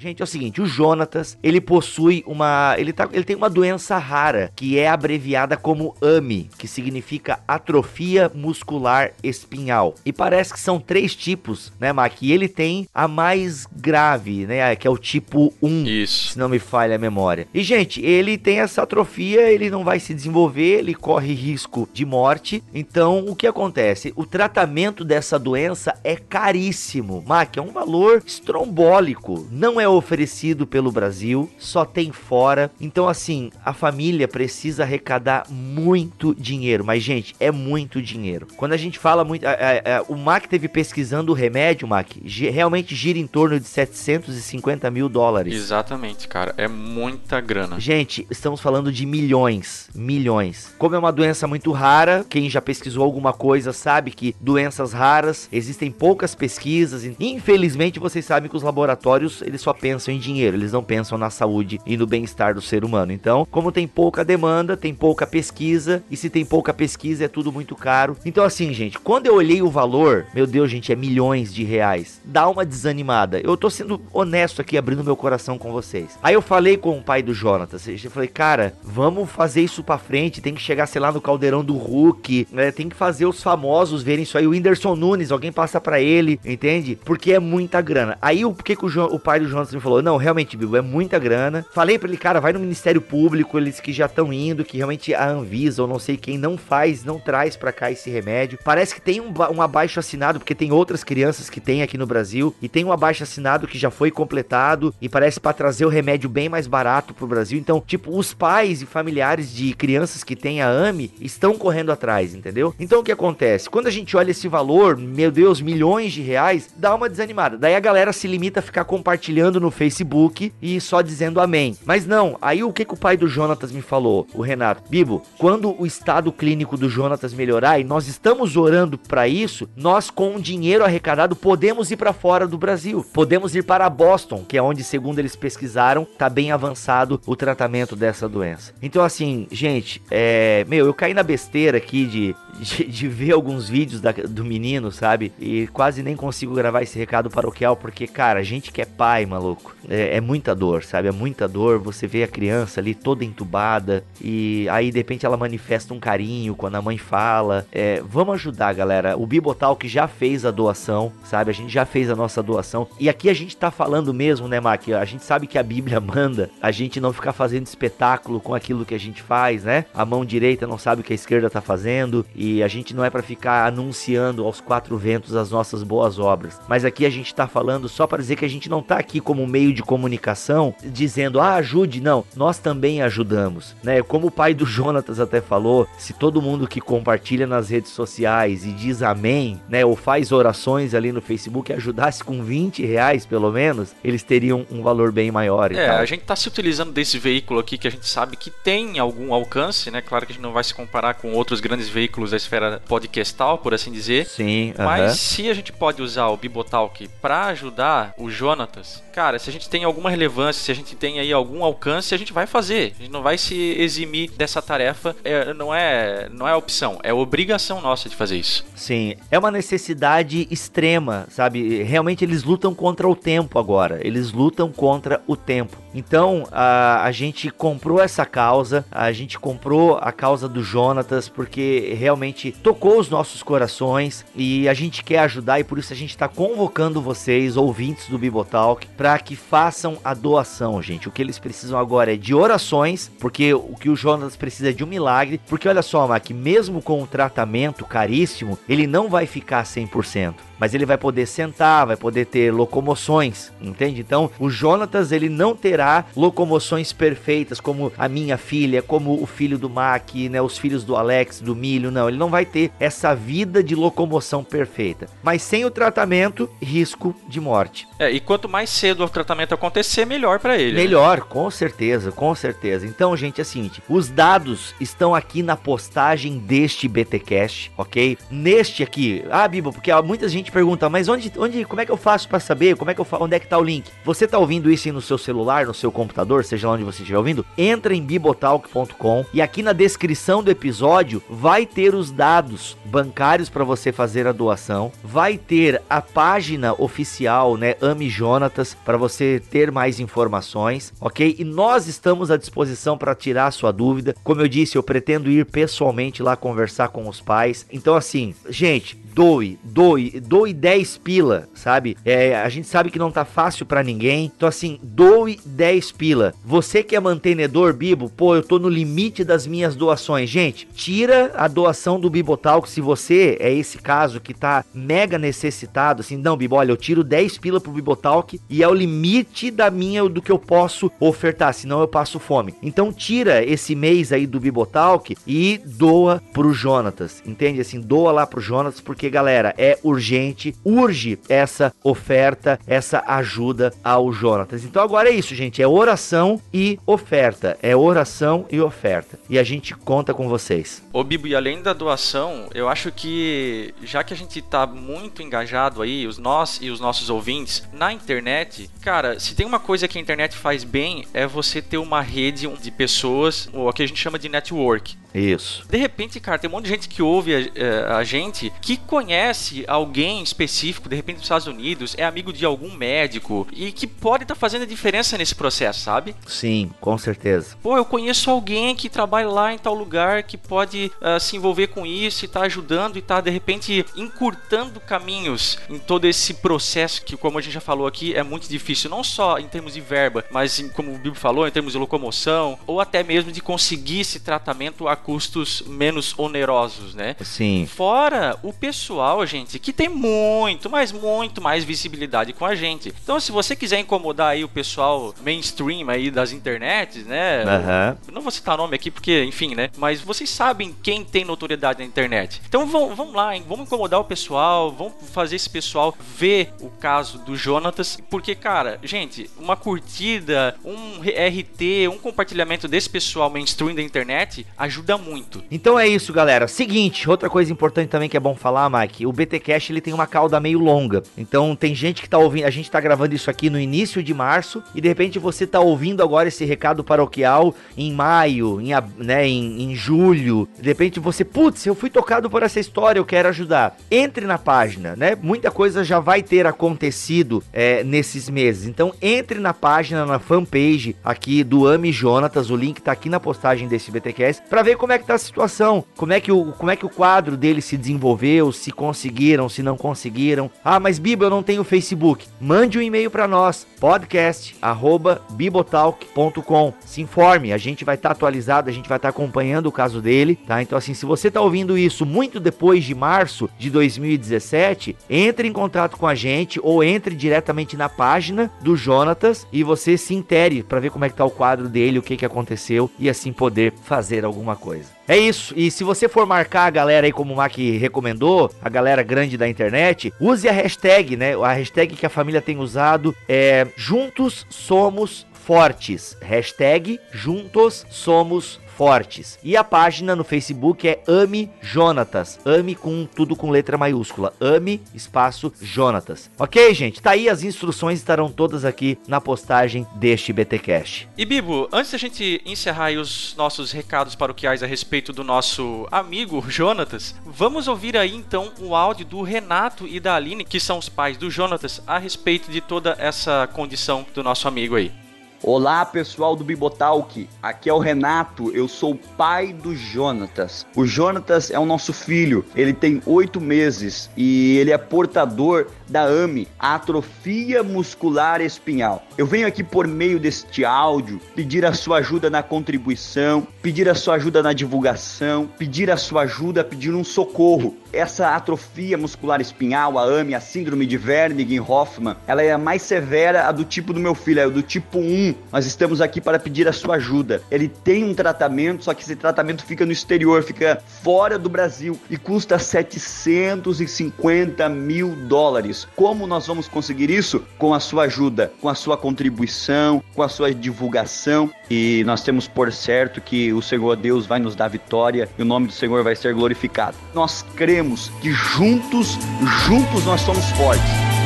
Gente, 0.00 0.22
é 0.22 0.24
o 0.24 0.26
seguinte, 0.26 0.62
o 0.62 0.66
Jonatas, 0.66 1.36
ele 1.42 1.60
possui 1.60 2.24
uma, 2.26 2.74
ele, 2.78 2.90
tá, 2.90 3.06
ele 3.12 3.22
tem 3.22 3.36
uma 3.36 3.50
doença 3.50 3.98
rara, 3.98 4.50
que 4.56 4.78
é 4.78 4.88
abreviada 4.88 5.58
como 5.58 5.94
AMI, 6.00 6.48
que 6.56 6.66
significa 6.66 7.40
atrofia 7.46 8.32
muscular 8.34 9.12
espinhal. 9.22 9.94
E 10.02 10.10
parece 10.10 10.54
que 10.54 10.58
são 10.58 10.80
três 10.80 11.14
tipos, 11.14 11.70
né, 11.78 11.92
Mac? 11.92 12.14
E 12.22 12.32
ele 12.32 12.48
tem 12.48 12.88
a 12.94 13.06
mais 13.06 13.66
grave, 13.70 14.46
né, 14.46 14.74
que 14.74 14.86
é 14.86 14.90
o 14.90 14.96
tipo 14.96 15.52
1, 15.60 15.84
Isso. 15.84 16.32
se 16.32 16.38
não 16.38 16.48
me 16.48 16.58
falha 16.58 16.96
a 16.96 16.98
memória. 16.98 17.46
E, 17.52 17.62
gente, 17.62 18.00
ele 18.00 18.38
tem 18.38 18.60
essa 18.60 18.80
atrofia, 18.80 19.52
ele 19.52 19.68
não 19.68 19.84
vai 19.84 20.00
se 20.00 20.14
desenvolver, 20.14 20.78
ele 20.78 20.94
corre 20.94 21.34
risco 21.34 21.86
de 21.92 22.06
morte. 22.06 22.64
Então, 22.72 23.26
o 23.28 23.36
que 23.36 23.46
acontece? 23.46 24.14
O 24.16 24.24
tratamento 24.24 25.04
dessa 25.04 25.38
doença 25.38 25.94
é 26.02 26.16
caríssimo. 26.16 27.22
Mac, 27.26 27.54
é 27.58 27.60
um 27.60 27.70
valor 27.70 28.22
estrombólico. 28.24 29.46
Não 29.52 29.78
é 29.78 29.89
oferecido 29.96 30.66
pelo 30.66 30.90
Brasil, 30.90 31.50
só 31.58 31.84
tem 31.84 32.12
fora. 32.12 32.70
Então, 32.80 33.08
assim, 33.08 33.50
a 33.64 33.72
família 33.72 34.28
precisa 34.28 34.82
arrecadar 34.82 35.46
muito 35.48 36.34
dinheiro. 36.34 36.84
Mas, 36.84 37.02
gente, 37.02 37.34
é 37.38 37.50
muito 37.50 38.00
dinheiro. 38.00 38.46
Quando 38.56 38.72
a 38.72 38.76
gente 38.76 38.98
fala 38.98 39.24
muito. 39.24 39.44
é, 39.46 39.52
é, 39.52 39.82
é, 39.84 40.04
o 40.08 40.16
Mac 40.16 40.46
teve 40.46 40.68
pesquisando 40.68 41.32
o 41.32 41.34
remédio, 41.34 41.86
Mac, 41.86 42.08
realmente 42.50 42.94
gira 42.94 43.18
em 43.18 43.26
torno 43.26 43.58
de 43.58 43.66
750 43.66 44.90
mil 44.90 45.08
dólares. 45.08 45.54
Exatamente, 45.54 46.28
cara. 46.28 46.54
É 46.56 46.68
muita 46.68 47.40
grana. 47.40 47.78
Gente, 47.78 48.26
estamos 48.30 48.60
falando 48.60 48.92
de 48.92 49.06
milhões, 49.06 49.88
milhões. 49.94 50.74
Como 50.78 50.94
é 50.94 50.98
uma 50.98 51.12
doença 51.12 51.46
muito 51.46 51.72
rara, 51.72 52.24
quem 52.28 52.48
já 52.48 52.60
pesquisou 52.60 53.04
alguma 53.04 53.32
coisa 53.32 53.72
sabe 53.72 54.10
que 54.10 54.34
doenças 54.40 54.92
raras 54.92 55.48
existem 55.52 55.90
poucas 55.90 56.34
pesquisas. 56.34 57.04
Infelizmente, 57.18 57.98
vocês 57.98 58.24
sabem 58.24 58.48
que 58.48 58.56
os 58.56 58.62
laboratórios 58.62 59.42
eles 59.42 59.60
só 59.60 59.72
pensam 59.80 60.12
em 60.14 60.18
dinheiro, 60.18 60.56
eles 60.56 60.72
não 60.72 60.82
pensam 60.84 61.16
na 61.16 61.30
saúde 61.30 61.80
e 61.86 61.96
no 61.96 62.06
bem-estar 62.06 62.54
do 62.54 62.60
ser 62.60 62.84
humano. 62.84 63.12
Então, 63.12 63.46
como 63.50 63.72
tem 63.72 63.88
pouca 63.88 64.24
demanda, 64.24 64.76
tem 64.76 64.94
pouca 64.94 65.26
pesquisa 65.26 66.02
e 66.10 66.16
se 66.16 66.28
tem 66.28 66.44
pouca 66.44 66.72
pesquisa 66.74 67.24
é 67.24 67.28
tudo 67.28 67.50
muito 67.52 67.74
caro. 67.74 68.16
Então, 68.24 68.44
assim, 68.44 68.72
gente, 68.72 68.98
quando 68.98 69.26
eu 69.26 69.34
olhei 69.34 69.62
o 69.62 69.70
valor, 69.70 70.26
meu 70.34 70.46
Deus, 70.46 70.70
gente, 70.70 70.92
é 70.92 70.96
milhões 70.96 71.52
de 71.52 71.64
reais. 71.64 72.20
Dá 72.24 72.48
uma 72.48 72.64
desanimada. 72.64 73.40
Eu 73.40 73.56
tô 73.56 73.70
sendo 73.70 74.00
honesto 74.12 74.60
aqui, 74.60 74.76
abrindo 74.76 75.02
meu 75.04 75.16
coração 75.16 75.56
com 75.58 75.72
vocês. 75.72 76.18
Aí 76.22 76.34
eu 76.34 76.42
falei 76.42 76.76
com 76.76 76.98
o 76.98 77.02
pai 77.02 77.22
do 77.22 77.32
Jonatas, 77.32 77.86
eu 77.88 78.10
falei, 78.10 78.28
cara, 78.28 78.74
vamos 78.82 79.30
fazer 79.30 79.62
isso 79.62 79.82
pra 79.82 79.96
frente, 79.98 80.40
tem 80.40 80.54
que 80.54 80.60
chegar, 80.60 80.86
sei 80.86 81.00
lá, 81.00 81.10
no 81.10 81.20
caldeirão 81.20 81.64
do 81.64 81.74
Hulk, 81.76 82.48
né? 82.52 82.70
Tem 82.70 82.88
que 82.88 82.96
fazer 82.96 83.26
os 83.26 83.42
famosos 83.42 84.02
verem 84.02 84.22
isso 84.24 84.36
aí, 84.36 84.46
o 84.46 84.50
Whindersson 84.50 84.94
Nunes, 84.94 85.30
alguém 85.32 85.52
passa 85.52 85.80
pra 85.80 86.00
ele, 86.00 86.38
entende? 86.44 86.98
Porque 87.04 87.32
é 87.32 87.38
muita 87.38 87.80
grana. 87.80 88.18
Aí 88.20 88.44
o 88.44 88.52
que, 88.54 88.76
que 88.76 88.84
o, 88.84 88.88
Jo- 88.88 89.06
o 89.10 89.18
pai 89.18 89.40
do 89.40 89.48
Jonatas 89.48 89.69
me 89.74 89.80
falou? 89.80 90.02
Não, 90.02 90.16
realmente, 90.16 90.56
Bibo, 90.56 90.76
é 90.76 90.80
muita 90.80 91.18
grana. 91.18 91.64
Falei 91.72 91.98
pra 91.98 92.08
ele, 92.08 92.16
cara, 92.16 92.40
vai 92.40 92.52
no 92.52 92.60
Ministério 92.60 93.00
Público, 93.00 93.58
eles 93.58 93.80
que 93.80 93.92
já 93.92 94.06
estão 94.06 94.32
indo, 94.32 94.64
que 94.64 94.76
realmente 94.76 95.14
a 95.14 95.28
Anvisa 95.28 95.82
ou 95.82 95.88
não 95.88 95.98
sei 95.98 96.16
quem 96.16 96.38
não 96.38 96.56
faz, 96.56 97.04
não 97.04 97.18
traz 97.18 97.56
pra 97.56 97.72
cá 97.72 97.90
esse 97.90 98.10
remédio. 98.10 98.58
Parece 98.64 98.94
que 98.94 99.00
tem 99.00 99.20
um, 99.20 99.32
um 99.54 99.62
abaixo 99.62 100.00
assinado, 100.00 100.38
porque 100.38 100.54
tem 100.54 100.72
outras 100.72 101.04
crianças 101.04 101.48
que 101.48 101.60
tem 101.60 101.82
aqui 101.82 101.96
no 101.96 102.06
Brasil, 102.06 102.54
e 102.60 102.68
tem 102.68 102.84
um 102.84 102.92
abaixo 102.92 103.22
assinado 103.22 103.66
que 103.66 103.78
já 103.78 103.90
foi 103.90 104.10
completado, 104.10 104.94
e 105.00 105.08
parece 105.08 105.40
pra 105.40 105.52
trazer 105.52 105.84
o 105.84 105.88
remédio 105.88 106.28
bem 106.28 106.48
mais 106.48 106.66
barato 106.66 107.14
pro 107.14 107.26
Brasil. 107.26 107.58
Então, 107.58 107.82
tipo, 107.86 108.16
os 108.16 108.34
pais 108.34 108.82
e 108.82 108.86
familiares 108.86 109.52
de 109.52 109.72
crianças 109.74 110.24
que 110.24 110.36
têm 110.36 110.60
a 110.60 110.68
AMI 110.68 111.12
estão 111.20 111.56
correndo 111.56 111.92
atrás, 111.92 112.34
entendeu? 112.34 112.74
Então 112.78 113.00
o 113.00 113.04
que 113.04 113.12
acontece? 113.12 113.68
Quando 113.68 113.86
a 113.86 113.90
gente 113.90 114.16
olha 114.16 114.30
esse 114.30 114.48
valor, 114.48 114.96
meu 114.96 115.30
Deus, 115.30 115.60
milhões 115.60 116.12
de 116.12 116.22
reais, 116.22 116.70
dá 116.76 116.94
uma 116.94 117.08
desanimada. 117.08 117.56
Daí 117.56 117.74
a 117.74 117.80
galera 117.80 118.12
se 118.12 118.26
limita 118.26 118.60
a 118.60 118.62
ficar 118.62 118.84
compartilhando 118.84 119.59
no 119.60 119.70
Facebook 119.70 120.52
e 120.60 120.80
só 120.80 121.00
dizendo 121.02 121.40
amém. 121.40 121.76
Mas 121.84 122.06
não, 122.06 122.36
aí 122.40 122.62
o 122.64 122.72
que, 122.72 122.84
que 122.84 122.94
o 122.94 122.96
pai 122.96 123.16
do 123.16 123.28
Jonatas 123.28 123.70
me 123.72 123.82
falou, 123.82 124.26
o 124.34 124.42
Renato? 124.42 124.82
Bibo, 124.88 125.22
quando 125.38 125.74
o 125.80 125.86
estado 125.86 126.32
clínico 126.32 126.76
do 126.76 126.88
Jonatas 126.88 127.34
melhorar 127.34 127.78
e 127.78 127.84
nós 127.84 128.08
estamos 128.08 128.56
orando 128.56 128.96
pra 128.98 129.28
isso, 129.28 129.68
nós 129.76 130.10
com 130.10 130.36
o 130.36 130.40
dinheiro 130.40 130.84
arrecadado 130.84 131.36
podemos 131.36 131.90
ir 131.90 131.96
pra 131.96 132.12
fora 132.12 132.46
do 132.46 132.56
Brasil. 132.58 133.04
Podemos 133.12 133.54
ir 133.54 133.62
para 133.64 133.88
Boston, 133.90 134.44
que 134.46 134.56
é 134.56 134.62
onde, 134.62 134.82
segundo 134.82 135.18
eles 135.18 135.36
pesquisaram, 135.36 136.06
tá 136.18 136.28
bem 136.28 136.52
avançado 136.52 137.20
o 137.26 137.36
tratamento 137.36 137.94
dessa 137.94 138.28
doença. 138.28 138.72
Então 138.80 139.02
assim, 139.04 139.46
gente, 139.50 140.00
é, 140.10 140.64
meu, 140.68 140.86
eu 140.86 140.94
caí 140.94 141.12
na 141.12 141.22
besteira 141.22 141.78
aqui 141.78 142.06
de, 142.06 142.34
de, 142.58 142.84
de 142.86 143.08
ver 143.08 143.32
alguns 143.32 143.68
vídeos 143.68 144.00
da- 144.00 144.12
do 144.12 144.44
menino, 144.44 144.90
sabe? 144.92 145.32
E 145.38 145.66
quase 145.72 146.02
nem 146.02 146.16
consigo 146.16 146.54
gravar 146.54 146.82
esse 146.82 146.98
recado 146.98 147.28
paroquial, 147.30 147.76
porque, 147.76 148.06
cara, 148.06 148.40
a 148.40 148.42
gente 148.42 148.70
que 148.72 148.80
é 148.80 148.84
pai, 148.84 149.26
maluco, 149.26 149.49
é, 149.88 150.16
é 150.16 150.20
muita 150.20 150.54
dor, 150.54 150.82
sabe? 150.84 151.08
É 151.08 151.12
muita 151.12 151.46
dor. 151.48 151.78
Você 151.78 152.06
vê 152.06 152.22
a 152.22 152.28
criança 152.28 152.80
ali 152.80 152.94
toda 152.94 153.24
entubada 153.24 154.04
e 154.20 154.66
aí 154.70 154.90
de 154.90 154.98
repente 154.98 155.24
ela 155.26 155.36
manifesta 155.36 155.94
um 155.94 156.00
carinho 156.00 156.54
quando 156.54 156.76
a 156.76 156.82
mãe 156.82 156.98
fala. 156.98 157.66
É, 157.72 158.02
vamos 158.04 158.34
ajudar, 158.34 158.72
galera. 158.74 159.16
O 159.16 159.26
Bibotal 159.26 159.76
que 159.76 159.88
já 159.88 160.06
fez 160.06 160.44
a 160.44 160.50
doação, 160.50 161.12
sabe? 161.24 161.50
A 161.50 161.54
gente 161.54 161.72
já 161.72 161.84
fez 161.84 162.10
a 162.10 162.16
nossa 162.16 162.42
doação. 162.42 162.86
E 162.98 163.08
aqui 163.08 163.28
a 163.28 163.34
gente 163.34 163.56
tá 163.56 163.70
falando 163.70 164.12
mesmo, 164.12 164.48
né, 164.48 164.60
Mac? 164.60 164.88
A 164.90 165.04
gente 165.04 165.24
sabe 165.24 165.46
que 165.46 165.58
a 165.58 165.62
Bíblia 165.62 166.00
manda 166.00 166.50
a 166.60 166.70
gente 166.70 167.00
não 167.00 167.12
ficar 167.12 167.32
fazendo 167.32 167.66
espetáculo 167.66 168.40
com 168.40 168.54
aquilo 168.54 168.84
que 168.84 168.94
a 168.94 168.98
gente 168.98 169.22
faz, 169.22 169.64
né? 169.64 169.84
A 169.94 170.04
mão 170.04 170.24
direita 170.24 170.66
não 170.66 170.78
sabe 170.78 171.00
o 171.00 171.04
que 171.04 171.12
a 171.12 171.14
esquerda 171.14 171.50
tá 171.50 171.60
fazendo 171.60 172.24
e 172.34 172.62
a 172.62 172.68
gente 172.68 172.94
não 172.94 173.04
é 173.04 173.10
pra 173.10 173.22
ficar 173.22 173.66
anunciando 173.66 174.44
aos 174.44 174.60
quatro 174.60 174.96
ventos 174.96 175.34
as 175.34 175.50
nossas 175.50 175.82
boas 175.82 176.18
obras. 176.18 176.60
Mas 176.68 176.84
aqui 176.84 177.06
a 177.06 177.10
gente 177.10 177.34
tá 177.34 177.46
falando 177.46 177.88
só 177.88 178.06
para 178.06 178.18
dizer 178.18 178.36
que 178.36 178.44
a 178.44 178.48
gente 178.48 178.68
não 178.68 178.82
tá 178.82 178.98
aqui 178.98 179.20
como 179.30 179.46
meio 179.46 179.72
de 179.72 179.80
comunicação 179.80 180.74
dizendo, 180.84 181.38
ah, 181.40 181.54
ajude, 181.54 182.00
não. 182.00 182.24
Nós 182.34 182.58
também 182.58 183.00
ajudamos, 183.00 183.76
né? 183.80 184.02
Como 184.02 184.26
o 184.26 184.30
pai 184.30 184.54
do 184.54 184.66
Jonatas 184.66 185.20
até 185.20 185.40
falou, 185.40 185.86
se 185.96 186.12
todo 186.12 186.42
mundo 186.42 186.66
que 186.66 186.80
compartilha 186.80 187.46
nas 187.46 187.68
redes 187.70 187.92
sociais 187.92 188.64
e 188.64 188.72
diz 188.72 189.02
amém, 189.04 189.60
né? 189.68 189.84
Ou 189.84 189.94
faz 189.94 190.32
orações 190.32 190.94
ali 190.96 191.12
no 191.12 191.20
Facebook 191.20 191.72
ajudasse 191.72 192.24
com 192.24 192.42
20 192.42 192.84
reais 192.84 193.24
pelo 193.24 193.52
menos, 193.52 193.94
eles 194.02 194.24
teriam 194.24 194.66
um 194.68 194.82
valor 194.82 195.12
bem 195.12 195.30
maior. 195.30 195.70
e 195.70 195.76
É, 195.78 195.86
tal. 195.86 195.98
a 195.98 196.04
gente 196.04 196.24
tá 196.24 196.34
se 196.34 196.48
utilizando 196.48 196.90
desse 196.90 197.16
veículo 197.16 197.60
aqui 197.60 197.78
que 197.78 197.86
a 197.86 197.90
gente 197.90 198.08
sabe 198.08 198.36
que 198.36 198.50
tem 198.50 198.98
algum 198.98 199.32
alcance, 199.32 199.92
né? 199.92 200.00
Claro 200.02 200.26
que 200.26 200.32
a 200.32 200.34
gente 200.34 200.42
não 200.42 200.52
vai 200.52 200.64
se 200.64 200.74
comparar 200.74 201.14
com 201.14 201.32
outros 201.34 201.60
grandes 201.60 201.88
veículos 201.88 202.32
da 202.32 202.36
esfera 202.36 202.82
podcastal, 202.88 203.58
por 203.58 203.72
assim 203.74 203.92
dizer. 203.92 204.26
Sim, 204.26 204.74
Mas 204.76 205.00
aham. 205.02 205.14
se 205.14 205.48
a 205.48 205.54
gente 205.54 205.72
pode 205.72 206.02
usar 206.02 206.26
o 206.28 206.36
Bibotalk 206.36 207.06
pra 207.22 207.44
ajudar 207.46 208.12
o 208.18 208.28
Jonatas, 208.28 209.02
cara, 209.12 209.19
se 209.38 209.50
a 209.50 209.52
gente 209.52 209.68
tem 209.68 209.84
alguma 209.84 210.10
relevância, 210.10 210.62
se 210.62 210.70
a 210.70 210.74
gente 210.74 210.96
tem 210.96 211.20
aí 211.20 211.32
algum 211.32 211.62
alcance, 211.64 212.14
a 212.14 212.18
gente 212.18 212.32
vai 212.32 212.46
fazer. 212.46 212.94
A 212.98 213.02
gente 213.02 213.12
não 213.12 213.22
vai 213.22 213.36
se 213.36 213.54
eximir 213.78 214.30
dessa 214.30 214.62
tarefa. 214.62 215.14
É, 215.22 215.52
não 215.52 215.74
é, 215.74 216.28
não 216.32 216.48
é 216.48 216.54
opção, 216.54 216.98
é 217.02 217.12
obrigação 217.12 217.80
nossa 217.80 218.08
de 218.08 218.16
fazer 218.16 218.36
isso. 218.36 218.64
Sim, 218.74 219.14
é 219.30 219.38
uma 219.38 219.50
necessidade 219.50 220.48
extrema, 220.50 221.26
sabe? 221.30 221.82
Realmente 221.82 222.24
eles 222.24 222.42
lutam 222.42 222.74
contra 222.74 223.08
o 223.08 223.14
tempo 223.14 223.58
agora. 223.58 224.00
Eles 224.02 224.32
lutam 224.32 224.70
contra 224.72 225.22
o 225.26 225.36
tempo. 225.36 225.76
Então 225.94 226.46
a, 226.52 227.04
a 227.04 227.12
gente 227.12 227.50
comprou 227.50 228.00
essa 228.00 228.24
causa, 228.24 228.84
a 228.90 229.10
gente 229.12 229.38
comprou 229.38 229.98
a 230.00 230.12
causa 230.12 230.48
do 230.48 230.62
Jonatas 230.62 231.28
porque 231.28 231.94
realmente 231.98 232.52
tocou 232.52 232.98
os 232.98 233.08
nossos 233.08 233.42
corações 233.42 234.24
e 234.34 234.68
a 234.68 234.74
gente 234.74 235.02
quer 235.02 235.20
ajudar 235.20 235.60
e 235.60 235.64
por 235.64 235.78
isso 235.78 235.92
a 235.92 235.96
gente 235.96 236.10
está 236.10 236.28
convocando 236.28 237.00
vocês, 237.00 237.56
ouvintes 237.56 238.08
do 238.08 238.18
Bibotalk, 238.18 238.86
para 238.96 239.18
que 239.18 239.34
façam 239.36 239.98
a 240.04 240.14
doação, 240.14 240.80
gente. 240.82 241.08
O 241.08 241.12
que 241.12 241.22
eles 241.22 241.38
precisam 241.38 241.78
agora 241.78 242.14
é 242.14 242.16
de 242.16 242.34
orações, 242.34 243.10
porque 243.18 243.52
o 243.54 243.74
que 243.74 243.88
o 243.88 243.96
Jonas 243.96 244.36
precisa 244.36 244.70
é 244.70 244.72
de 244.72 244.84
um 244.84 244.86
milagre. 244.86 245.40
Porque 245.48 245.68
olha 245.68 245.82
só, 245.82 246.06
Mac, 246.06 246.30
mesmo 246.30 246.82
com 246.82 247.02
o 247.02 247.06
tratamento 247.06 247.84
caríssimo, 247.84 248.58
ele 248.68 248.86
não 248.86 249.08
vai 249.08 249.26
ficar 249.26 249.64
100%. 249.64 250.49
Mas 250.60 250.74
ele 250.74 250.84
vai 250.84 250.98
poder 250.98 251.26
sentar, 251.26 251.86
vai 251.86 251.96
poder 251.96 252.26
ter 252.26 252.52
locomoções, 252.52 253.50
entende? 253.60 254.00
Então, 254.02 254.30
o 254.38 254.50
Jonatas, 254.50 255.10
ele 255.10 255.28
não 255.28 255.56
terá 255.56 256.04
locomoções 256.14 256.92
perfeitas, 256.92 257.58
como 257.60 257.90
a 257.96 258.08
minha 258.08 258.36
filha, 258.36 258.82
como 258.82 259.20
o 259.22 259.26
filho 259.26 259.56
do 259.56 259.70
Mac, 259.70 260.14
né? 260.30 260.42
Os 260.42 260.58
filhos 260.58 260.84
do 260.84 260.96
Alex, 260.96 261.40
do 261.40 261.56
Milho, 261.56 261.90
não. 261.90 262.08
Ele 262.08 262.18
não 262.18 262.28
vai 262.28 262.44
ter 262.44 262.70
essa 262.78 263.14
vida 263.14 263.62
de 263.62 263.74
locomoção 263.74 264.44
perfeita. 264.44 265.06
Mas 265.22 265.42
sem 265.42 265.64
o 265.64 265.70
tratamento, 265.70 266.48
risco 266.60 267.14
de 267.26 267.40
morte. 267.40 267.88
É, 267.98 268.10
e 268.10 268.20
quanto 268.20 268.48
mais 268.48 268.68
cedo 268.68 269.04
o 269.04 269.08
tratamento 269.08 269.54
acontecer, 269.54 270.04
melhor 270.04 270.38
pra 270.38 270.58
ele. 270.58 270.72
né? 270.74 270.82
Melhor, 270.82 271.22
com 271.22 271.50
certeza, 271.50 272.12
com 272.12 272.34
certeza. 272.34 272.86
Então, 272.86 273.16
gente, 273.16 273.40
é 273.40 273.42
o 273.42 273.46
seguinte: 273.46 273.82
os 273.88 274.08
dados 274.08 274.74
estão 274.80 275.14
aqui 275.14 275.42
na 275.42 275.56
postagem 275.56 276.38
deste 276.38 276.86
BTcast, 276.88 277.72
ok? 277.76 278.18
Neste 278.30 278.82
aqui, 278.82 279.24
ah, 279.30 279.46
Bibo, 279.48 279.72
porque 279.72 279.90
há 279.90 280.02
muita 280.02 280.28
gente 280.28 280.49
pergunta, 280.50 280.88
mas 280.88 281.08
onde, 281.08 281.32
onde, 281.38 281.64
como 281.64 281.80
é 281.80 281.86
que 281.86 281.92
eu 281.92 281.96
faço 281.96 282.28
pra 282.28 282.40
saber? 282.40 282.76
Como 282.76 282.90
é 282.90 282.94
que 282.94 283.00
eu 283.00 283.06
onde 283.12 283.36
é 283.36 283.40
que 283.40 283.46
tá 283.46 283.58
o 283.58 283.62
link? 283.62 283.90
Você 284.04 284.26
tá 284.26 284.38
ouvindo 284.38 284.70
isso 284.70 284.88
aí 284.88 284.92
no 284.92 285.00
seu 285.00 285.18
celular, 285.18 285.66
no 285.66 285.74
seu 285.74 285.90
computador, 285.90 286.44
seja 286.44 286.68
lá 286.68 286.74
onde 286.74 286.84
você 286.84 287.02
estiver 287.02 287.18
ouvindo, 287.18 287.44
entra 287.56 287.94
em 287.94 288.02
bibotalk.com 288.02 289.24
e 289.32 289.40
aqui 289.40 289.62
na 289.62 289.72
descrição 289.72 290.42
do 290.42 290.50
episódio 290.50 291.22
vai 291.28 291.66
ter 291.66 291.94
os 291.94 292.10
dados 292.10 292.76
bancários 292.84 293.48
para 293.48 293.64
você 293.64 293.92
fazer 293.92 294.26
a 294.26 294.32
doação, 294.32 294.92
vai 295.02 295.38
ter 295.38 295.80
a 295.88 296.00
página 296.00 296.74
oficial, 296.74 297.56
né, 297.56 297.74
Ame 297.80 298.08
Jonatas, 298.08 298.76
para 298.84 298.96
você 298.96 299.42
ter 299.50 299.70
mais 299.70 300.00
informações, 300.00 300.92
ok? 301.00 301.36
E 301.38 301.44
nós 301.44 301.86
estamos 301.86 302.30
à 302.30 302.36
disposição 302.36 302.98
para 302.98 303.14
tirar 303.14 303.46
a 303.46 303.50
sua 303.50 303.72
dúvida. 303.72 304.14
Como 304.24 304.40
eu 304.40 304.48
disse, 304.48 304.76
eu 304.76 304.82
pretendo 304.82 305.30
ir 305.30 305.46
pessoalmente 305.46 306.22
lá 306.22 306.36
conversar 306.36 306.88
com 306.88 307.08
os 307.08 307.20
pais. 307.20 307.66
Então, 307.70 307.94
assim, 307.94 308.34
gente, 308.48 308.96
doe, 309.20 309.58
doe, 309.62 310.18
doe 310.18 310.54
10 310.54 310.96
pila, 310.96 311.46
sabe? 311.52 311.94
É, 312.06 312.36
a 312.36 312.48
gente 312.48 312.66
sabe 312.66 312.90
que 312.90 312.98
não 312.98 313.10
tá 313.10 313.22
fácil 313.22 313.66
para 313.66 313.82
ninguém. 313.82 314.32
Então, 314.34 314.48
assim, 314.48 314.80
doe 314.82 315.38
10 315.44 315.92
pila. 315.92 316.32
Você 316.42 316.82
que 316.82 316.96
é 316.96 317.00
mantenedor, 317.00 317.74
Bibo, 317.74 318.08
pô, 318.08 318.34
eu 318.34 318.42
tô 318.42 318.58
no 318.58 318.70
limite 318.70 319.22
das 319.22 319.46
minhas 319.46 319.76
doações. 319.76 320.30
Gente, 320.30 320.66
tira 320.74 321.32
a 321.36 321.46
doação 321.48 322.00
do 322.00 322.08
Bibotalk 322.08 322.66
se 322.66 322.80
você 322.80 323.36
é 323.38 323.52
esse 323.52 323.76
caso 323.76 324.22
que 324.22 324.32
tá 324.32 324.64
mega 324.72 325.18
necessitado. 325.18 326.00
Assim, 326.00 326.16
não, 326.16 326.34
Bibo, 326.34 326.56
olha, 326.56 326.72
eu 326.72 326.76
tiro 326.78 327.04
10 327.04 327.36
pila 327.36 327.60
pro 327.60 327.72
Bibotalk 327.72 328.40
e 328.48 328.62
é 328.62 328.68
o 328.68 328.72
limite 328.72 329.50
da 329.50 329.70
minha, 329.70 330.08
do 330.08 330.22
que 330.22 330.32
eu 330.32 330.38
posso 330.38 330.90
ofertar, 330.98 331.52
senão 331.52 331.82
eu 331.82 331.88
passo 331.88 332.18
fome. 332.18 332.54
Então, 332.62 332.90
tira 332.90 333.44
esse 333.44 333.74
mês 333.74 334.14
aí 334.14 334.26
do 334.26 334.40
Bibotalk 334.40 335.14
e 335.26 335.60
doa 335.66 336.22
pro 336.32 336.54
Jonatas, 336.54 337.22
entende? 337.26 337.60
Assim, 337.60 337.80
doa 337.80 338.12
lá 338.12 338.26
pro 338.26 338.40
Jonatas, 338.40 338.80
porque, 338.80 339.09
galera, 339.10 339.54
é 339.58 339.78
urgente, 339.82 340.54
urge 340.64 341.18
essa 341.28 341.72
oferta, 341.82 342.58
essa 342.66 343.02
ajuda 343.06 343.72
ao 343.82 344.12
Jonatas. 344.12 344.64
Então, 344.64 344.82
agora 344.82 345.08
é 345.08 345.12
isso, 345.12 345.34
gente, 345.34 345.62
é 345.62 345.66
oração 345.66 346.40
e 346.52 346.78
oferta, 346.86 347.58
é 347.62 347.74
oração 347.74 348.46
e 348.50 348.60
oferta. 348.60 349.18
E 349.28 349.38
a 349.38 349.42
gente 349.42 349.74
conta 349.74 350.14
com 350.14 350.28
vocês. 350.28 350.82
Ô 350.92 351.02
Bibo, 351.04 351.26
e 351.26 351.34
além 351.34 351.62
da 351.62 351.72
doação, 351.72 352.48
eu 352.54 352.68
acho 352.68 352.92
que 352.92 353.74
já 353.82 354.02
que 354.02 354.14
a 354.14 354.16
gente 354.16 354.40
tá 354.40 354.66
muito 354.66 355.22
engajado 355.22 355.82
aí, 355.82 356.06
os 356.06 356.18
nós 356.18 356.58
e 356.60 356.70
os 356.70 356.80
nossos 356.80 357.10
ouvintes, 357.10 357.68
na 357.72 357.92
internet, 357.92 358.70
cara, 358.80 359.18
se 359.18 359.34
tem 359.34 359.46
uma 359.46 359.58
coisa 359.58 359.88
que 359.88 359.98
a 359.98 360.00
internet 360.00 360.36
faz 360.36 360.64
bem 360.64 361.06
é 361.12 361.26
você 361.26 361.60
ter 361.60 361.78
uma 361.78 362.00
rede 362.00 362.46
de 362.46 362.70
pessoas, 362.70 363.48
o 363.52 363.72
que 363.72 363.82
a 363.82 363.86
gente 363.86 364.00
chama 364.00 364.18
de 364.18 364.28
network. 364.28 364.96
Isso. 365.14 365.64
De 365.68 365.76
repente, 365.76 366.20
cara, 366.20 366.38
tem 366.38 366.48
um 366.48 366.52
monte 366.52 366.64
de 366.64 366.70
gente 366.70 366.88
que 366.88 367.02
ouve 367.02 367.34
a, 367.34 367.40
eh, 367.40 367.86
a, 367.88 368.04
gente 368.04 368.52
que 368.60 368.76
conhece 368.76 369.64
alguém 369.66 370.22
específico, 370.22 370.88
de 370.88 370.96
repente 370.96 371.16
nos 371.16 371.24
Estados 371.24 371.46
Unidos, 371.46 371.94
é 371.98 372.04
amigo 372.04 372.32
de 372.32 372.44
algum 372.44 372.74
médico 372.74 373.46
e 373.52 373.72
que 373.72 373.86
pode 373.86 374.24
estar 374.24 374.34
tá 374.34 374.40
fazendo 374.40 374.62
a 374.62 374.66
diferença 374.66 375.18
nesse 375.18 375.34
processo, 375.34 375.80
sabe? 375.80 376.14
Sim, 376.26 376.70
com 376.80 376.96
certeza. 376.96 377.56
Pô, 377.62 377.76
eu 377.76 377.84
conheço 377.84 378.30
alguém 378.30 378.74
que 378.74 378.88
trabalha 378.88 379.28
lá 379.28 379.52
em 379.52 379.58
tal 379.58 379.74
lugar 379.74 380.22
que 380.22 380.36
pode 380.36 380.90
uh, 381.00 381.18
se 381.18 381.36
envolver 381.36 381.68
com 381.68 381.86
isso 381.86 382.24
e 382.24 382.28
tá 382.28 382.42
ajudando 382.42 382.96
e 382.96 383.02
tá 383.02 383.20
de 383.20 383.30
repente 383.30 383.84
encurtando 383.96 384.80
caminhos 384.80 385.58
em 385.68 385.78
todo 385.78 386.04
esse 386.04 386.34
processo 386.34 387.02
que, 387.02 387.16
como 387.16 387.38
a 387.38 387.40
gente 387.40 387.52
já 387.52 387.60
falou 387.60 387.86
aqui, 387.86 388.14
é 388.14 388.22
muito 388.22 388.48
difícil, 388.48 388.90
não 388.90 389.02
só 389.02 389.38
em 389.38 389.46
termos 389.46 389.74
de 389.74 389.80
verba, 389.80 390.24
mas 390.30 390.58
em, 390.58 390.68
como 390.68 390.94
o 390.94 390.98
Bibo 390.98 391.16
falou, 391.16 391.46
em 391.46 391.50
termos 391.50 391.72
de 391.72 391.78
locomoção 391.78 392.58
ou 392.66 392.80
até 392.80 393.02
mesmo 393.02 393.32
de 393.32 393.40
conseguir 393.40 394.00
esse 394.00 394.20
tratamento 394.20 394.86
a 394.86 394.99
custos 395.00 395.62
menos 395.66 396.14
onerosos, 396.18 396.94
né? 396.94 397.16
Sim. 397.20 397.66
Fora 397.66 398.38
o 398.42 398.52
pessoal, 398.52 399.24
gente, 399.26 399.58
que 399.58 399.72
tem 399.72 399.88
muito, 399.88 400.70
mas 400.70 400.92
muito 400.92 401.40
mais 401.40 401.64
visibilidade 401.64 402.32
com 402.32 402.44
a 402.44 402.54
gente. 402.54 402.92
Então, 403.02 403.18
se 403.18 403.32
você 403.32 403.54
quiser 403.56 403.80
incomodar 403.80 404.28
aí 404.28 404.44
o 404.44 404.48
pessoal 404.48 405.14
mainstream 405.22 405.88
aí 405.88 406.10
das 406.10 406.32
internets, 406.32 407.04
né? 407.04 407.44
Uhum. 407.44 408.14
Não 408.14 408.22
vou 408.22 408.30
citar 408.30 408.56
nome 408.56 408.74
aqui 408.74 408.90
porque, 408.90 409.24
enfim, 409.24 409.54
né? 409.54 409.70
Mas 409.76 410.00
vocês 410.00 410.30
sabem 410.30 410.74
quem 410.82 411.04
tem 411.04 411.24
notoriedade 411.24 411.80
na 411.80 411.84
internet. 411.84 412.40
Então, 412.48 412.66
vamos, 412.66 412.96
vamos 412.96 413.14
lá, 413.14 413.34
hein? 413.34 413.44
vamos 413.48 413.66
incomodar 413.66 414.00
o 414.00 414.04
pessoal, 414.04 414.70
vamos 414.70 414.94
fazer 415.12 415.36
esse 415.36 415.50
pessoal 415.50 415.96
ver 416.16 416.52
o 416.60 416.68
caso 416.70 417.18
do 417.18 417.36
Jonatas, 417.36 417.98
porque, 418.08 418.34
cara, 418.34 418.78
gente, 418.82 419.30
uma 419.38 419.56
curtida, 419.56 420.56
um 420.64 421.00
RT, 421.00 421.88
um 421.88 421.98
compartilhamento 421.98 422.68
desse 422.68 422.88
pessoal 422.88 423.30
mainstream 423.30 423.74
da 423.74 423.82
internet 423.82 424.46
ajuda 424.56 424.89
muito. 424.98 425.42
Então 425.50 425.78
é 425.78 425.86
isso, 425.86 426.12
galera. 426.12 426.48
Seguinte, 426.48 427.08
outra 427.08 427.28
coisa 427.28 427.52
importante 427.52 427.88
também 427.88 428.08
que 428.08 428.16
é 428.16 428.20
bom 428.20 428.34
falar, 428.34 428.68
Mike, 428.70 429.06
o 429.06 429.12
BT 429.12 429.40
Cash 429.40 429.70
ele 429.70 429.80
tem 429.80 429.92
uma 429.92 430.06
cauda 430.06 430.40
meio 430.40 430.58
longa. 430.58 431.02
Então 431.16 431.54
tem 431.54 431.74
gente 431.74 432.02
que 432.02 432.08
tá 432.08 432.18
ouvindo, 432.18 432.44
a 432.44 432.50
gente 432.50 432.70
tá 432.70 432.80
gravando 432.80 433.14
isso 433.14 433.30
aqui 433.30 433.50
no 433.50 433.58
início 433.58 434.02
de 434.02 434.12
março 434.14 434.62
e 434.74 434.80
de 434.80 434.88
repente 434.88 435.18
você 435.18 435.46
tá 435.46 435.60
ouvindo 435.60 436.02
agora 436.02 436.28
esse 436.28 436.44
recado 436.44 436.82
paroquial 436.82 437.54
em 437.76 437.92
maio, 437.92 438.60
em, 438.60 438.70
né, 438.98 439.26
em, 439.26 439.62
em 439.62 439.74
julho. 439.74 440.48
De 440.58 440.68
repente 440.68 441.00
você, 441.00 441.24
putz, 441.24 441.64
eu 441.66 441.74
fui 441.74 441.90
tocado 441.90 442.28
por 442.28 442.42
essa 442.42 442.60
história, 442.60 442.98
eu 442.98 443.04
quero 443.04 443.28
ajudar. 443.28 443.76
Entre 443.90 444.26
na 444.26 444.38
página, 444.38 444.94
né? 444.96 445.16
Muita 445.20 445.50
coisa 445.50 445.84
já 445.84 446.00
vai 446.00 446.22
ter 446.22 446.46
acontecido 446.46 447.42
é, 447.52 447.84
nesses 447.84 448.28
meses. 448.28 448.66
Então 448.66 448.92
entre 449.00 449.38
na 449.38 449.54
página, 449.54 450.04
na 450.04 450.18
fanpage 450.18 450.96
aqui 451.04 451.44
do 451.44 451.68
Ami 451.68 451.92
Jonatas, 451.92 452.50
o 452.50 452.56
link 452.56 452.80
tá 452.80 452.92
aqui 452.92 453.08
na 453.08 453.20
postagem 453.20 453.68
desse 453.68 453.90
BTcast, 453.90 454.42
para 454.48 454.62
ver 454.62 454.76
como 454.80 454.92
é 454.94 454.98
que 454.98 455.04
tá 455.04 455.14
a 455.14 455.18
situação, 455.18 455.84
como 455.94 456.14
é 456.14 456.20
que 456.20 456.32
o, 456.32 456.52
como 456.52 456.70
é 456.70 456.76
que 456.76 456.86
o 456.86 456.88
quadro 456.88 457.36
dele 457.36 457.60
se 457.60 457.76
desenvolveu, 457.76 458.50
se 458.50 458.72
conseguiram, 458.72 459.46
se 459.46 459.62
não 459.62 459.76
conseguiram. 459.76 460.50
Ah, 460.64 460.80
mas 460.80 460.98
Bibo, 460.98 461.22
eu 461.22 461.28
não 461.28 461.42
tenho 461.42 461.62
Facebook. 461.62 462.26
Mande 462.40 462.78
um 462.78 462.82
e-mail 462.82 463.10
para 463.10 463.28
nós, 463.28 463.66
podcast@bibotalk.com. 463.78 466.72
Se 466.80 467.02
informe, 467.02 467.52
a 467.52 467.58
gente 467.58 467.84
vai 467.84 467.96
estar 467.96 468.08
tá 468.08 468.14
atualizado, 468.14 468.70
a 468.70 468.72
gente 468.72 468.88
vai 468.88 468.96
estar 468.96 469.12
tá 469.12 469.14
acompanhando 469.14 469.66
o 469.66 469.72
caso 469.72 470.00
dele, 470.00 470.38
tá? 470.46 470.62
Então 470.62 470.78
assim, 470.78 470.94
se 470.94 471.04
você 471.04 471.30
tá 471.30 471.42
ouvindo 471.42 471.76
isso 471.76 472.06
muito 472.06 472.40
depois 472.40 472.82
de 472.82 472.94
março 472.94 473.50
de 473.58 473.68
2017, 473.68 474.96
entre 475.10 475.46
em 475.46 475.52
contato 475.52 475.98
com 475.98 476.06
a 476.06 476.14
gente 476.14 476.58
ou 476.62 476.82
entre 476.82 477.14
diretamente 477.14 477.76
na 477.76 477.90
página 477.90 478.50
do 478.62 478.74
Jonatas 478.74 479.46
e 479.52 479.62
você 479.62 479.98
se 479.98 480.14
intere 480.14 480.62
para 480.62 480.80
ver 480.80 480.90
como 480.90 481.04
é 481.04 481.10
que 481.10 481.16
tá 481.16 481.24
o 481.26 481.30
quadro 481.30 481.68
dele, 481.68 481.98
o 481.98 482.02
que 482.02 482.16
que 482.16 482.24
aconteceu 482.24 482.90
e 482.98 483.10
assim 483.10 483.30
poder 483.30 483.74
fazer 483.84 484.24
alguma 484.24 484.56
coisa 484.56 484.69
coisa. 484.70 484.90
É 485.08 485.16
isso. 485.16 485.52
E 485.56 485.70
se 485.70 485.82
você 485.82 486.08
for 486.08 486.24
marcar 486.26 486.66
a 486.66 486.70
galera 486.70 487.06
aí, 487.06 487.12
como 487.12 487.34
o 487.34 487.36
Mac 487.36 487.56
recomendou, 487.56 488.50
a 488.62 488.68
galera 488.68 489.02
grande 489.02 489.36
da 489.36 489.48
internet, 489.48 490.12
use 490.20 490.48
a 490.48 490.52
hashtag, 490.52 491.16
né? 491.16 491.34
A 491.34 491.52
hashtag 491.52 491.96
que 491.96 492.06
a 492.06 492.10
família 492.10 492.40
tem 492.40 492.58
usado 492.58 493.14
é 493.28 493.66
Juntos 493.76 494.46
Somos 494.48 495.26
Fortes. 495.50 496.16
Hashtag 496.22 497.00
Juntos 497.10 497.84
Somos 497.90 498.60
fortes. 498.76 499.36
E 499.42 499.56
a 499.56 499.64
página 499.64 500.14
no 500.14 500.22
Facebook 500.22 500.88
é 500.88 501.02
Ame 501.08 501.50
Jonatas. 501.60 502.38
Ame 502.46 502.76
com 502.76 503.04
tudo 503.04 503.34
com 503.34 503.50
letra 503.50 503.76
maiúscula. 503.76 504.32
Ame 504.40 504.80
espaço 504.94 505.52
Jonatas. 505.60 506.30
Ok, 506.38 506.72
gente? 506.72 507.02
Tá 507.02 507.10
aí 507.10 507.28
as 507.28 507.42
instruções 507.42 507.98
estarão 507.98 508.30
todas 508.30 508.64
aqui 508.64 508.96
na 509.08 509.20
postagem 509.20 509.84
deste 509.96 510.32
BTcast. 510.32 511.08
E 511.18 511.24
Bibo, 511.24 511.68
antes 511.72 511.90
da 511.90 511.98
gente 511.98 512.40
encerrar 512.46 512.92
os 512.92 513.34
nossos 513.36 513.72
recados 513.72 514.14
paroquiais 514.14 514.62
a 514.62 514.68
respeito 514.68 515.12
do 515.12 515.24
nosso 515.24 515.84
amigo 515.90 516.44
Jonatas, 516.48 517.12
vamos 517.26 517.66
ouvir 517.66 517.96
aí 517.96 518.14
então 518.14 518.52
o 518.60 518.76
áudio 518.76 519.04
do 519.04 519.20
Renato 519.22 519.84
e 519.84 519.98
da 519.98 520.14
Aline, 520.14 520.44
que 520.44 520.60
são 520.60 520.78
os 520.78 520.88
pais 520.88 521.16
do 521.16 521.28
Jonatas, 521.28 521.82
a 521.88 521.98
respeito 521.98 522.52
de 522.52 522.60
toda 522.60 522.94
essa 523.00 523.48
condição 523.52 524.06
do 524.14 524.22
nosso 524.22 524.46
amigo 524.46 524.76
aí. 524.76 525.09
Olá 525.42 525.86
pessoal 525.86 526.36
do 526.36 526.44
Bibotalk, 526.44 527.26
aqui 527.42 527.70
é 527.70 527.72
o 527.72 527.78
Renato, 527.78 528.54
eu 528.54 528.68
sou 528.68 528.92
o 528.92 528.98
pai 528.98 529.54
do 529.54 529.74
Jonatas. 529.74 530.66
O 530.76 530.84
Jonatas 530.84 531.50
é 531.50 531.58
o 531.58 531.64
nosso 531.64 531.94
filho, 531.94 532.44
ele 532.54 532.74
tem 532.74 533.00
oito 533.06 533.40
meses 533.40 534.10
e 534.14 534.58
ele 534.58 534.70
é 534.70 534.76
portador 534.76 535.68
da 535.88 536.02
AME, 536.02 536.46
a 536.58 536.74
atrofia 536.74 537.62
muscular 537.62 538.42
espinhal. 538.42 539.02
Eu 539.16 539.26
venho 539.26 539.46
aqui 539.46 539.64
por 539.64 539.88
meio 539.88 540.20
deste 540.20 540.62
áudio 540.62 541.18
pedir 541.34 541.64
a 541.64 541.72
sua 541.72 541.98
ajuda 541.98 542.28
na 542.28 542.42
contribuição, 542.42 543.48
pedir 543.62 543.88
a 543.88 543.94
sua 543.94 544.16
ajuda 544.16 544.42
na 544.42 544.52
divulgação, 544.52 545.48
pedir 545.58 545.90
a 545.90 545.96
sua 545.96 546.22
ajuda, 546.22 546.62
pedir 546.62 546.94
um 546.94 547.02
socorro. 547.02 547.76
Essa 547.94 548.36
atrofia 548.36 548.98
muscular 548.98 549.40
espinhal, 549.40 549.98
a 549.98 550.04
AME, 550.04 550.34
a 550.34 550.40
síndrome 550.40 550.84
de 550.84 550.98
Wernicke-Hoffmann, 550.98 552.16
ela 552.26 552.42
é 552.42 552.52
a 552.52 552.58
mais 552.58 552.82
severa 552.82 553.48
a 553.48 553.52
do 553.52 553.64
tipo 553.64 553.94
do 553.94 553.98
meu 553.98 554.14
filho, 554.14 554.40
é 554.40 554.48
do 554.48 554.62
tipo 554.62 554.98
1 554.98 555.29
nós 555.52 555.66
estamos 555.66 556.00
aqui 556.00 556.20
para 556.20 556.38
pedir 556.38 556.68
a 556.68 556.72
sua 556.72 556.96
ajuda. 556.96 557.42
Ele 557.50 557.68
tem 557.68 558.04
um 558.04 558.14
tratamento, 558.14 558.84
só 558.84 558.94
que 558.94 559.02
esse 559.02 559.16
tratamento 559.16 559.64
fica 559.64 559.86
no 559.86 559.92
exterior, 559.92 560.42
fica 560.42 560.82
fora 561.02 561.38
do 561.38 561.48
Brasil 561.48 561.98
e 562.08 562.16
custa 562.16 562.58
750 562.58 564.68
mil 564.68 565.14
dólares. 565.26 565.86
Como 565.96 566.26
nós 566.26 566.46
vamos 566.46 566.68
conseguir 566.68 567.10
isso? 567.10 567.42
Com 567.58 567.74
a 567.74 567.80
sua 567.80 568.04
ajuda, 568.04 568.52
com 568.60 568.68
a 568.68 568.74
sua 568.74 568.96
contribuição, 568.96 570.02
com 570.14 570.22
a 570.22 570.28
sua 570.28 570.54
divulgação. 570.54 571.50
E 571.70 572.02
nós 572.04 572.22
temos 572.22 572.48
por 572.48 572.72
certo 572.72 573.20
que 573.20 573.52
o 573.52 573.62
Senhor 573.62 573.96
Deus 573.96 574.26
vai 574.26 574.38
nos 574.38 574.54
dar 574.54 574.68
vitória 574.68 575.28
e 575.38 575.42
o 575.42 575.44
nome 575.44 575.66
do 575.66 575.72
Senhor 575.72 576.02
vai 576.02 576.16
ser 576.16 576.34
glorificado. 576.34 576.96
Nós 577.14 577.44
cremos 577.54 578.10
que 578.20 578.32
juntos, 578.32 579.18
juntos 579.66 580.04
nós 580.04 580.20
somos 580.20 580.44
fortes. 580.50 581.19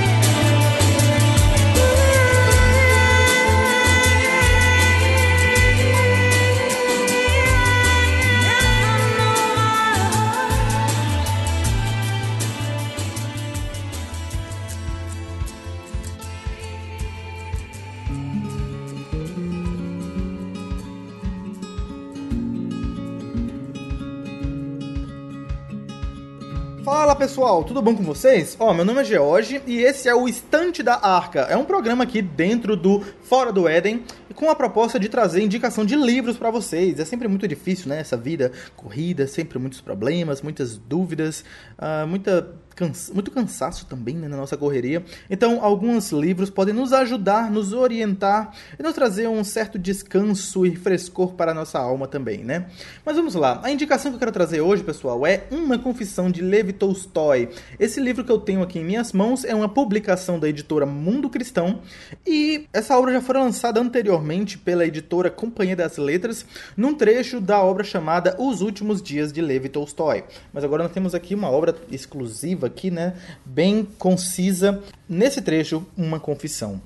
Pessoal, 27.24 27.64
tudo 27.64 27.80
bom 27.80 27.96
com 27.96 28.02
vocês? 28.02 28.54
Ó, 28.60 28.74
meu 28.74 28.84
nome 28.84 29.00
é 29.00 29.04
George 29.04 29.62
e 29.66 29.78
esse 29.78 30.06
é 30.06 30.14
o 30.14 30.28
Estante 30.28 30.82
da 30.82 30.96
Arca. 31.02 31.40
É 31.48 31.56
um 31.56 31.64
programa 31.64 32.04
aqui 32.04 32.20
dentro 32.20 32.76
do 32.76 33.00
Fora 33.22 33.50
do 33.50 33.66
Éden 33.66 34.04
com 34.34 34.50
a 34.50 34.54
proposta 34.54 35.00
de 35.00 35.08
trazer 35.08 35.42
indicação 35.42 35.87
de 35.87 35.96
livros 35.96 36.37
para 36.37 36.50
vocês. 36.50 37.00
É 37.00 37.04
sempre 37.06 37.26
muito 37.26 37.48
difícil, 37.48 37.88
né? 37.88 37.98
Essa 37.98 38.14
vida 38.14 38.52
corrida, 38.76 39.26
sempre 39.26 39.58
muitos 39.58 39.80
problemas, 39.80 40.42
muitas 40.42 40.76
dúvidas, 40.76 41.42
uh, 41.78 42.06
muita 42.06 42.46
cansa 42.74 43.12
muito 43.14 43.30
cansaço 43.30 43.87
também 43.87 44.16
né, 44.16 44.28
na 44.28 44.37
nossa 44.37 44.56
correria. 44.56 45.04
Então, 45.30 45.62
alguns 45.62 46.10
livros 46.12 46.50
podem 46.50 46.74
nos 46.74 46.92
ajudar, 46.92 47.50
nos 47.50 47.72
orientar 47.72 48.52
e 48.78 48.82
nos 48.82 48.92
trazer 48.94 49.28
um 49.28 49.42
certo 49.44 49.78
descanso 49.78 50.66
e 50.66 50.74
frescor 50.76 51.34
para 51.34 51.52
a 51.52 51.54
nossa 51.54 51.78
alma 51.78 52.06
também, 52.06 52.38
né? 52.44 52.66
Mas 53.04 53.16
vamos 53.16 53.34
lá. 53.34 53.60
A 53.62 53.70
indicação 53.70 54.10
que 54.10 54.16
eu 54.16 54.18
quero 54.18 54.32
trazer 54.32 54.60
hoje, 54.60 54.82
pessoal, 54.82 55.26
é 55.26 55.44
Uma 55.50 55.78
Confissão 55.78 56.30
de 56.30 56.42
Levi 56.42 56.72
Tolstói. 56.72 57.50
Esse 57.78 58.00
livro 58.00 58.24
que 58.24 58.32
eu 58.32 58.38
tenho 58.38 58.62
aqui 58.62 58.78
em 58.78 58.84
minhas 58.84 59.12
mãos 59.12 59.44
é 59.44 59.54
uma 59.54 59.68
publicação 59.68 60.38
da 60.38 60.48
editora 60.48 60.87
Mundo 60.87 61.30
Cristão 61.30 61.80
e 62.26 62.66
essa 62.72 62.98
obra 62.98 63.12
já 63.12 63.20
foi 63.20 63.37
lançada 63.37 63.80
anteriormente 63.80 64.58
pela 64.58 64.87
editora 64.87 65.30
Companhia 65.30 65.76
das 65.76 65.96
Letras 65.96 66.44
num 66.76 66.94
trecho 66.94 67.40
da 67.40 67.62
obra 67.62 67.84
chamada 67.84 68.37
Os 68.38 68.60
Últimos 68.60 69.02
Dias 69.02 69.32
de 69.32 69.40
Levi 69.40 69.68
Tolstói. 69.68 70.24
Mas 70.52 70.64
agora 70.64 70.82
nós 70.82 70.92
temos 70.92 71.14
aqui 71.14 71.34
uma 71.34 71.50
obra 71.50 71.74
exclusiva 71.90 72.63
aqui, 72.64 72.90
né, 72.90 73.14
bem 73.44 73.85
concisa, 73.98 74.83
nesse 75.09 75.42
trecho, 75.42 75.87
uma 75.96 76.18
confissão. 76.18 76.81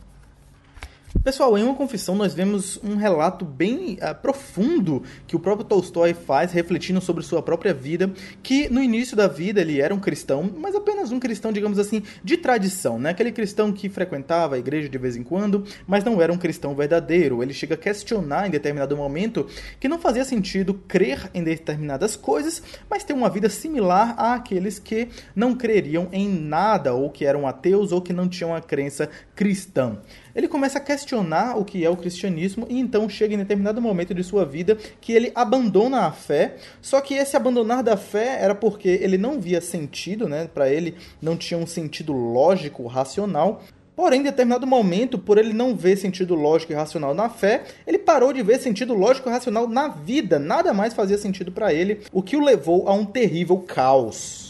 Pessoal, 1.25 1.57
em 1.57 1.63
uma 1.63 1.75
confissão 1.75 2.15
nós 2.15 2.35
vemos 2.35 2.79
um 2.85 2.97
relato 2.97 3.43
bem 3.43 3.95
uh, 3.95 4.15
profundo 4.21 5.03
que 5.27 5.35
o 5.35 5.41
próprio 5.41 5.67
Tolstói 5.67 6.13
faz, 6.13 6.53
refletindo 6.53 7.01
sobre 7.01 7.25
sua 7.25 7.41
própria 7.41 7.73
vida, 7.73 8.13
que 8.43 8.69
no 8.69 8.83
início 8.83 9.17
da 9.17 9.27
vida 9.27 9.63
ele 9.63 9.81
era 9.81 9.95
um 9.95 9.99
cristão, 9.99 10.53
mas 10.59 10.75
apenas 10.75 11.11
um 11.11 11.19
cristão, 11.19 11.51
digamos 11.51 11.79
assim, 11.79 12.03
de 12.23 12.37
tradição, 12.37 12.99
né? 12.99 13.11
Aquele 13.11 13.33
cristão 13.33 13.73
que 13.73 13.89
frequentava 13.89 14.57
a 14.57 14.59
igreja 14.59 14.87
de 14.87 14.99
vez 14.99 15.17
em 15.17 15.23
quando, 15.23 15.65
mas 15.87 16.05
não 16.05 16.21
era 16.21 16.31
um 16.31 16.37
cristão 16.37 16.75
verdadeiro. 16.75 17.43
Ele 17.43 17.55
chega 17.55 17.75
a 17.75 17.79
questionar 17.79 18.47
em 18.47 18.51
determinado 18.51 18.95
momento 18.95 19.47
que 19.81 19.89
não 19.89 19.99
fazia 19.99 20.27
sentido 20.27 20.75
crer 20.75 21.31
em 21.33 21.43
determinadas 21.43 22.17
coisas, 22.17 22.63
mas 22.89 23.03
ter 23.03 23.15
uma 23.15 23.31
vida 23.31 23.49
similar 23.49 24.15
àqueles 24.19 24.79
que 24.79 25.09
não 25.35 25.55
creriam 25.55 26.09
em 26.13 26.29
nada, 26.29 26.93
ou 26.93 27.09
que 27.09 27.25
eram 27.25 27.47
ateus, 27.47 27.93
ou 27.93 28.03
que 28.03 28.13
não 28.13 28.29
tinham 28.29 28.55
a 28.55 28.61
crença 28.61 29.09
cristã 29.39 29.99
ele 30.39 30.47
começa 30.47 30.79
a 30.79 30.81
questionar 30.81 31.59
o 31.59 31.65
que 31.65 31.85
é 31.85 31.91
o 31.91 31.97
cristianismo 31.97 32.65
e 32.71 32.79
então 32.79 33.09
chega 33.09 33.35
em 33.35 33.39
determinado 33.39 33.83
momento 33.83 34.15
de 34.15 34.23
sua 34.23 34.45
vida 34.45 34.79
que 35.01 35.13
ele 35.13 35.33
abandona 35.35 36.03
a 36.03 36.13
fé, 36.13 36.55
só 36.81 37.01
que 37.01 37.15
esse 37.15 37.37
abandonar 37.37 37.83
da 37.83 37.97
fé 37.97 38.39
era 38.41 38.55
porque 38.55 38.89
ele 38.89 39.19
não 39.19 39.41
via 39.41 39.61
sentido, 39.61 40.29
né? 40.29 40.47
Para 40.47 40.71
ele 40.71 40.95
não 41.21 41.37
tinha 41.37 41.59
um 41.59 41.67
sentido 41.67 42.13
lógico, 42.13 42.87
racional. 42.87 43.65
Porém, 43.97 44.21
em 44.21 44.23
determinado 44.23 44.65
momento, 44.65 45.19
por 45.19 45.39
ele 45.39 45.53
não 45.53 45.75
ver 45.75 45.97
sentido 45.97 46.37
lógico 46.37 46.73
e 46.73 46.77
racional 46.77 47.13
na 47.13 47.29
fé, 47.29 47.65
ele 47.85 47.99
parou 47.99 48.33
de 48.33 48.41
ver 48.41 48.61
sentido 48.61 48.95
lógico 48.95 49.29
e 49.29 49.33
racional 49.33 49.67
na 49.67 49.89
vida. 49.89 50.39
Nada 50.39 50.73
mais 50.73 50.95
fazia 50.95 51.19
sentido 51.19 51.51
para 51.51 51.75
ele, 51.75 52.03
o 52.13 52.23
que 52.23 52.37
o 52.37 52.45
levou 52.45 52.89
a 52.89 52.93
um 52.93 53.05
terrível 53.05 53.59
caos. 53.59 54.48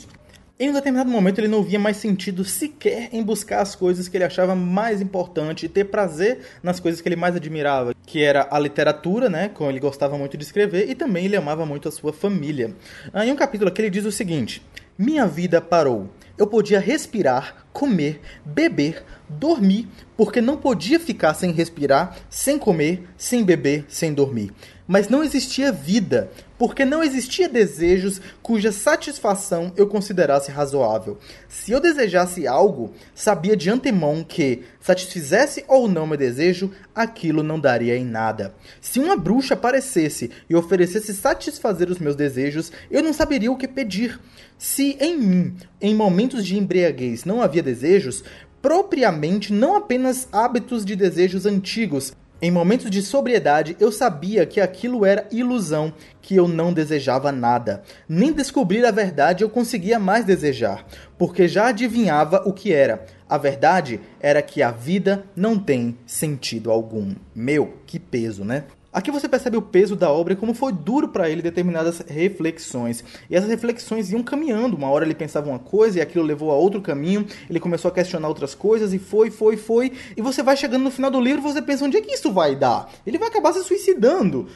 Em 0.60 0.70
um 0.70 0.72
determinado 0.72 1.08
momento 1.08 1.38
ele 1.38 1.46
não 1.46 1.62
via 1.62 1.78
mais 1.78 1.98
sentido 1.98 2.44
sequer 2.44 3.10
em 3.12 3.22
buscar 3.22 3.60
as 3.60 3.76
coisas 3.76 4.08
que 4.08 4.16
ele 4.16 4.24
achava 4.24 4.56
mais 4.56 5.00
importante 5.00 5.66
e 5.66 5.68
ter 5.68 5.84
prazer 5.84 6.40
nas 6.64 6.80
coisas 6.80 7.00
que 7.00 7.08
ele 7.08 7.14
mais 7.14 7.36
admirava, 7.36 7.94
que 8.04 8.24
era 8.24 8.48
a 8.50 8.58
literatura, 8.58 9.30
né, 9.30 9.50
como 9.50 9.70
ele 9.70 9.78
gostava 9.78 10.18
muito 10.18 10.36
de 10.36 10.42
escrever, 10.42 10.90
e 10.90 10.96
também 10.96 11.26
ele 11.26 11.36
amava 11.36 11.64
muito 11.64 11.88
a 11.88 11.92
sua 11.92 12.12
família. 12.12 12.74
Ah, 13.12 13.24
em 13.24 13.30
um 13.30 13.36
capítulo 13.36 13.70
aqui 13.70 13.82
ele 13.82 13.90
diz 13.90 14.04
o 14.04 14.10
seguinte: 14.10 14.60
Minha 14.98 15.28
vida 15.28 15.60
parou. 15.60 16.08
Eu 16.36 16.46
podia 16.46 16.80
respirar, 16.80 17.66
comer, 17.72 18.20
beber, 18.44 19.04
dormir, 19.28 19.88
porque 20.16 20.40
não 20.40 20.56
podia 20.56 20.98
ficar 20.98 21.34
sem 21.34 21.52
respirar, 21.52 22.16
sem 22.28 22.58
comer, 22.58 23.08
sem 23.16 23.44
beber, 23.44 23.84
sem 23.88 24.12
dormir. 24.12 24.52
Mas 24.86 25.08
não 25.08 25.22
existia 25.22 25.70
vida, 25.70 26.30
porque 26.58 26.84
não 26.84 27.02
existia 27.02 27.48
desejos 27.48 28.20
cuja 28.42 28.72
satisfação 28.72 29.72
eu 29.76 29.86
considerasse 29.86 30.50
razoável. 30.50 31.16
Se 31.48 31.70
eu 31.72 31.80
desejasse 31.80 32.46
algo, 32.46 32.92
sabia 33.14 33.56
de 33.56 33.70
antemão 33.70 34.24
que, 34.24 34.64
satisfizesse 34.80 35.64
ou 35.68 35.88
não 35.88 36.06
meu 36.06 36.16
desejo, 36.16 36.72
aquilo 36.94 37.42
não 37.42 37.60
daria 37.60 37.96
em 37.96 38.04
nada. 38.04 38.54
Se 38.80 38.98
uma 38.98 39.16
bruxa 39.16 39.54
aparecesse 39.54 40.30
e 40.50 40.56
oferecesse 40.56 41.14
satisfazer 41.14 41.88
os 41.88 41.98
meus 41.98 42.16
desejos, 42.16 42.72
eu 42.90 43.02
não 43.02 43.12
saberia 43.12 43.52
o 43.52 43.56
que 43.56 43.68
pedir. 43.68 44.20
Se 44.58 44.96
em 45.00 45.16
mim, 45.16 45.56
em 45.80 45.94
momentos 45.94 46.44
de 46.44 46.58
embriaguez, 46.58 47.24
não 47.24 47.40
havia 47.40 47.62
desejos, 47.62 48.24
propriamente 48.60 49.52
não 49.52 49.76
apenas 49.76 50.26
hábitos 50.32 50.84
de 50.84 50.96
desejos 50.96 51.46
antigos, 51.46 52.12
em 52.40 52.52
momentos 52.52 52.88
de 52.88 53.02
sobriedade, 53.02 53.76
eu 53.80 53.90
sabia 53.90 54.46
que 54.46 54.60
aquilo 54.60 55.04
era 55.04 55.26
ilusão, 55.32 55.92
que 56.22 56.36
eu 56.36 56.46
não 56.46 56.72
desejava 56.72 57.32
nada. 57.32 57.82
Nem 58.08 58.32
descobrir 58.32 58.86
a 58.86 58.92
verdade 58.92 59.42
eu 59.42 59.50
conseguia 59.50 59.98
mais 59.98 60.24
desejar, 60.24 60.86
porque 61.18 61.48
já 61.48 61.66
adivinhava 61.66 62.42
o 62.46 62.52
que 62.52 62.72
era. 62.72 63.04
A 63.28 63.36
verdade 63.36 64.00
era 64.20 64.40
que 64.40 64.62
a 64.62 64.70
vida 64.70 65.24
não 65.34 65.58
tem 65.58 65.98
sentido 66.06 66.70
algum. 66.70 67.12
Meu, 67.34 67.78
que 67.84 67.98
peso, 67.98 68.44
né? 68.44 68.64
Aqui 68.90 69.10
você 69.10 69.28
percebe 69.28 69.56
o 69.56 69.62
peso 69.62 69.94
da 69.94 70.10
obra 70.10 70.32
e 70.32 70.36
como 70.36 70.54
foi 70.54 70.72
duro 70.72 71.08
para 71.08 71.28
ele 71.28 71.42
determinadas 71.42 71.98
reflexões. 72.08 73.04
E 73.28 73.36
essas 73.36 73.50
reflexões 73.50 74.10
iam 74.10 74.22
caminhando. 74.22 74.76
Uma 74.76 74.88
hora 74.88 75.04
ele 75.04 75.14
pensava 75.14 75.50
uma 75.50 75.58
coisa 75.58 75.98
e 75.98 76.00
aquilo 76.00 76.24
levou 76.24 76.50
a 76.50 76.54
outro 76.54 76.80
caminho. 76.80 77.26
Ele 77.50 77.60
começou 77.60 77.90
a 77.90 77.92
questionar 77.92 78.28
outras 78.28 78.54
coisas 78.54 78.94
e 78.94 78.98
foi, 78.98 79.30
foi, 79.30 79.58
foi. 79.58 79.92
E 80.16 80.22
você 80.22 80.42
vai 80.42 80.56
chegando 80.56 80.84
no 80.84 80.90
final 80.90 81.10
do 81.10 81.20
livro 81.20 81.40
e 81.40 81.52
você 81.52 81.60
pensa 81.60 81.84
onde 81.84 81.98
é 81.98 82.00
que 82.00 82.12
isso 82.12 82.32
vai 82.32 82.56
dar? 82.56 82.90
Ele 83.06 83.18
vai 83.18 83.28
acabar 83.28 83.52
se 83.52 83.62
suicidando. 83.62 84.48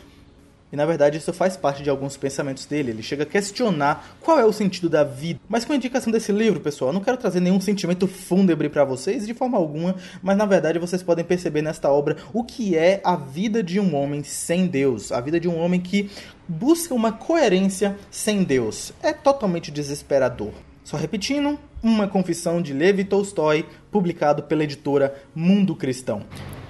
E 0.73 0.77
na 0.77 0.87
verdade 0.87 1.19
isso 1.19 1.33
faz 1.35 1.55
parte 1.55 1.83
de 1.83 1.91
alguns 1.91 2.17
pensamentos 2.17 2.65
dele. 2.65 2.93
Ele 2.93 3.03
chega 3.03 3.25
a 3.25 3.27
questionar 3.27 4.17
qual 4.23 4.41
é 4.41 4.45
o 4.47 4.53
sentido 4.53 4.89
da 4.89 5.05
vida. 5.05 5.39
Mas 5.47 5.67
com 5.67 5.75
a 5.75 5.77
indicação 5.77 6.11
desse 6.11 6.33
livro, 6.33 6.61
pessoal, 6.61 6.89
eu 6.89 6.95
não 6.95 7.03
quero 7.03 7.19
trazer 7.19 7.41
nenhum 7.41 7.61
sentimento 7.61 8.09
fúnebre 8.09 8.71
para 8.71 8.83
vocês 8.83 9.27
de 9.27 9.35
forma 9.35 9.59
alguma, 9.59 9.95
mas 10.23 10.37
na 10.37 10.47
verdade 10.47 10.79
vocês 10.79 11.03
podem 11.03 11.25
perceber 11.25 11.61
nesta 11.61 11.91
obra 11.91 12.17
o 12.33 12.43
que 12.43 12.75
é 12.75 13.03
a 13.05 13.17
vida 13.17 13.63
de 13.63 13.79
um 13.79 13.95
homem 13.95 14.25
sem 14.25 14.67
Deus, 14.67 15.13
a 15.13 15.21
vida 15.21 15.39
de 15.39 15.47
um 15.47 15.59
homem 15.59 15.79
que 15.79 16.11
busca 16.49 16.95
uma 16.95 17.13
coerência 17.13 17.95
sem 18.11 18.43
Deus. 18.43 18.95
É 19.03 19.13
totalmente 19.13 19.71
desesperador. 19.71 20.53
Só 20.83 20.97
repetindo, 20.97 21.59
uma 21.83 22.09
confissão 22.09 22.63
de 22.63 22.73
Levi 22.73 23.05
Tolstói, 23.05 23.67
publicado 23.91 24.43
pela 24.45 24.65
editora 24.65 25.15
Mundo 25.35 25.77
Cristão. 25.77 26.23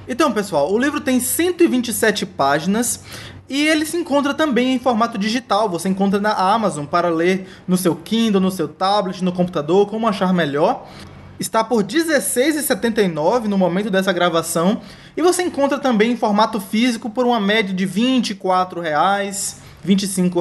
Então, 0.08 0.32
pessoal, 0.32 0.72
o 0.72 0.78
livro 0.78 1.00
tem 1.00 1.20
127 1.20 2.26
páginas 2.26 3.00
e 3.52 3.68
ele 3.68 3.84
se 3.84 3.98
encontra 3.98 4.32
também 4.32 4.72
em 4.72 4.78
formato 4.78 5.18
digital. 5.18 5.68
Você 5.68 5.86
encontra 5.86 6.18
na 6.18 6.32
Amazon 6.32 6.86
para 6.86 7.10
ler 7.10 7.46
no 7.68 7.76
seu 7.76 7.94
Kindle, 7.94 8.40
no 8.40 8.50
seu 8.50 8.66
tablet, 8.66 9.22
no 9.22 9.30
computador, 9.30 9.86
como 9.90 10.08
achar 10.08 10.32
melhor. 10.32 10.88
Está 11.38 11.62
por 11.62 11.82
R$16,79 11.82 13.44
no 13.44 13.58
momento 13.58 13.90
dessa 13.90 14.10
gravação. 14.10 14.80
E 15.14 15.20
você 15.20 15.42
encontra 15.42 15.78
também 15.78 16.12
em 16.12 16.16
formato 16.16 16.58
físico 16.60 17.10
por 17.10 17.26
uma 17.26 17.38
média 17.38 17.74
de 17.74 17.84
R$ 17.84 17.90
24, 17.90 18.80
R$ 18.80 18.90
25. 19.84 20.40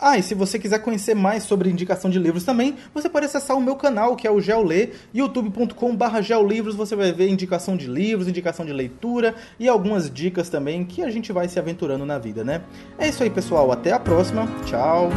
Ah, 0.00 0.16
e 0.16 0.22
se 0.22 0.34
você 0.34 0.58
quiser 0.58 0.78
conhecer 0.78 1.14
mais 1.14 1.42
sobre 1.42 1.68
indicação 1.68 2.10
de 2.10 2.18
livros 2.18 2.42
também, 2.42 2.76
você 2.94 3.08
pode 3.08 3.26
acessar 3.26 3.56
o 3.56 3.60
meu 3.60 3.76
canal, 3.76 4.16
que 4.16 4.26
é 4.26 4.30
o 4.30 4.40
Geolê, 4.40 4.90
youtube.com.br 5.12 6.22
geolivros, 6.22 6.74
você 6.74 6.96
vai 6.96 7.12
ver 7.12 7.28
indicação 7.28 7.76
de 7.76 7.86
livros, 7.86 8.26
indicação 8.26 8.64
de 8.64 8.72
leitura 8.72 9.34
e 9.58 9.68
algumas 9.68 10.10
dicas 10.10 10.48
também 10.48 10.84
que 10.84 11.02
a 11.02 11.10
gente 11.10 11.32
vai 11.32 11.48
se 11.48 11.58
aventurando 11.58 12.06
na 12.06 12.18
vida, 12.18 12.42
né? 12.42 12.62
É 12.98 13.08
isso 13.08 13.22
aí, 13.22 13.28
pessoal. 13.28 13.70
Até 13.70 13.92
a 13.92 14.00
próxima. 14.00 14.48
Tchau. 14.64 15.10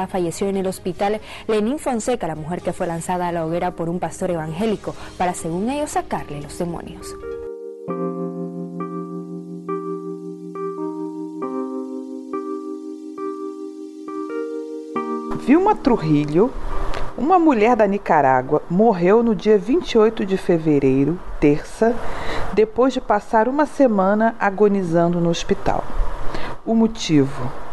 Madrugada 0.00 0.06
falleció 0.06 0.48
en 0.48 0.56
el 0.56 0.66
hospital 0.66 1.20
Lenín 1.46 1.78
Fonseca, 1.78 2.26
la 2.26 2.34
mujer 2.34 2.62
que 2.62 2.72
fue 2.72 2.86
lanzada 2.86 3.28
a 3.28 3.32
la 3.32 3.44
hoguera 3.44 3.72
por 3.72 3.88
un 3.88 3.98
pastor 3.98 4.30
evangélico 4.30 4.94
para, 5.18 5.34
según 5.34 5.68
ellos, 5.70 5.90
sacarle 5.90 6.40
los 6.40 6.58
demonios. 6.58 7.14
Vilma 15.46 15.74
Trujillo, 15.74 16.50
uma 17.16 17.38
mulher 17.38 17.76
da 17.76 17.86
Nicarágua, 17.86 18.62
morreu 18.70 19.22
no 19.22 19.34
dia 19.34 19.58
28 19.58 20.24
de 20.24 20.36
fevereiro, 20.36 21.18
terça, 21.40 21.94
depois 22.52 22.92
de 22.92 23.00
passar 23.00 23.48
uma 23.48 23.66
semana 23.66 24.36
agonizando 24.38 25.20
no 25.20 25.28
hospital. 25.28 25.82
O 26.64 26.74
motivo? 26.74 27.69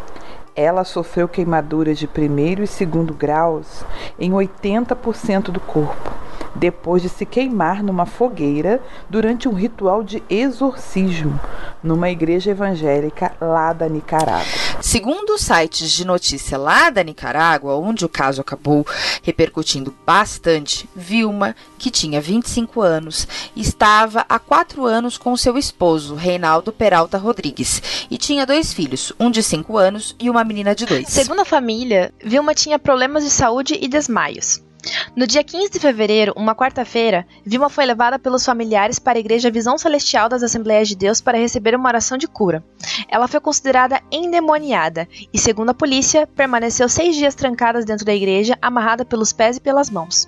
Ela 0.60 0.84
sofreu 0.84 1.28
queimaduras 1.28 2.00
de 2.00 2.08
primeiro 2.08 2.64
e 2.64 2.68
segundo 2.68 3.14
graus 3.14 3.86
em 4.18 4.32
80% 4.32 5.52
do 5.52 5.60
corpo, 5.60 6.12
depois 6.56 7.02
de 7.02 7.10
se 7.10 7.26
queimar 7.26 7.84
numa 7.84 8.06
fogueira 8.06 8.82
durante 9.10 9.48
um 9.48 9.54
ritual 9.54 10.04
de 10.04 10.24
exorcismo 10.30 11.40
numa 11.84 12.10
igreja 12.10 12.52
evangélica 12.52 13.34
lá 13.40 13.74
da 13.74 13.88
Nicarágua. 13.88 14.46
Segundo 14.82 15.38
sites 15.38 15.92
de 15.92 16.06
notícia 16.06 16.58
lá 16.58 16.90
da 16.90 17.04
Nicarágua, 17.04 17.76
onde 17.76 18.06
o 18.06 18.10
caso 18.10 18.42
acabou 18.42 18.86
repercutindo 19.24 19.96
bastante, 20.06 20.90
Vilma, 20.96 21.56
que 21.78 21.90
tinha 21.90 22.22
25 22.22 22.82
anos, 22.82 23.28
estava 23.56 24.26
há 24.28 24.38
quatro 24.40 24.86
anos 24.86 25.18
com 25.18 25.36
seu 25.36 25.58
esposo, 25.58 26.16
Reinaldo 26.16 26.72
Peralta 26.72 27.18
Rodrigues, 27.18 28.08
e 28.10 28.18
tinha 28.18 28.46
dois 28.46 28.74
filhos, 28.74 29.14
um 29.20 29.32
de 29.32 29.42
5 29.42 29.78
anos 29.78 30.16
e 30.20 30.30
uma 30.30 30.44
menina 30.44 30.76
de 30.76 30.86
2. 30.86 31.08
Segundo 31.08 31.42
a 31.42 31.46
família, 31.46 32.14
Vilma 32.24 32.54
tinha 32.54 32.78
problemas 32.78 33.24
de 33.24 33.30
saúde 33.30 33.78
e 33.80 33.88
desmaios. 33.88 34.67
No 35.16 35.26
dia 35.26 35.44
15 35.44 35.72
de 35.72 35.80
fevereiro, 35.80 36.34
uma 36.36 36.56
quarta-feira, 36.56 37.26
Vilma 37.46 37.70
foi 37.70 37.86
levada 37.86 38.20
pelos 38.20 38.46
familiares 38.46 39.00
para 39.00 39.18
a 39.18 39.20
Igreja 39.20 39.52
Visão 39.52 39.78
Celestial 39.78 40.30
das 40.30 40.44
Assembleias 40.44 40.88
de 40.88 40.96
Deus 40.96 41.22
para 41.22 41.38
receber 41.38 41.76
uma 41.76 41.90
oração 41.90 42.18
de 42.18 42.28
cura. 42.28 42.64
Ela 43.08 43.28
foi 43.28 43.40
considerada 43.40 44.02
endemoniada 44.12 45.08
e, 45.34 45.40
segundo 45.40 45.70
a 45.70 45.74
polícia, 45.74 46.28
permaneceu 46.28 46.88
seis 46.88 47.16
dias 47.16 47.36
trancada 47.36 47.84
dentro 47.84 48.06
da 48.06 48.14
igreja, 48.14 48.58
amarrada 48.62 49.04
pelos 49.04 49.34
pés 49.34 49.58
e 49.58 49.62
pelas 49.62 49.90
mãos. 49.90 50.28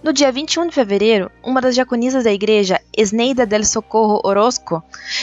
No 0.00 0.12
dia 0.12 0.30
21 0.30 0.68
de 0.68 0.74
fevereiro, 0.74 1.28
uma 1.42 1.60
das 1.60 1.74
diaconisas 1.74 2.22
da 2.22 2.32
igreja, 2.32 2.80
Esneida 2.96 3.44
del 3.44 3.64
Socorro 3.64 4.20
Orozco, 4.24 4.80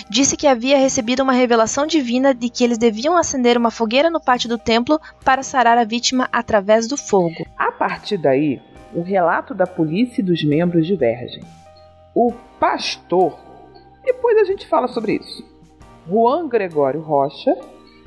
disse 0.10 0.36
que 0.36 0.46
havia 0.46 0.78
recebido 0.78 1.24
uma 1.24 1.32
revelação 1.32 1.88
divina 1.88 2.34
de 2.34 2.50
que 2.50 2.62
eles 2.62 2.78
deviam 2.78 3.16
acender 3.16 3.58
uma 3.58 3.72
fogueira 3.72 4.10
no 4.10 4.20
pátio 4.20 4.50
do 4.50 4.58
templo 4.58 5.00
para 5.24 5.44
sarar 5.44 5.78
a 5.78 5.86
vítima 5.86 6.28
através 6.30 6.90
do 6.90 6.98
fogo. 6.98 7.46
A 7.58 7.72
partir 7.72 8.18
daí, 8.18 8.62
o 8.94 9.02
relato 9.02 9.54
da 9.54 9.66
polícia 9.66 10.20
e 10.20 10.26
dos 10.26 10.44
membros 10.44 10.86
divergem. 10.86 11.44
O 12.14 12.34
pastor, 12.60 13.40
depois 14.04 14.38
a 14.38 14.44
gente 14.44 14.68
fala 14.68 14.90
sobre 14.90 15.14
isso, 15.14 15.42
Juan 16.06 16.50
Gregório 16.50 17.00
Rocha, 17.00 17.56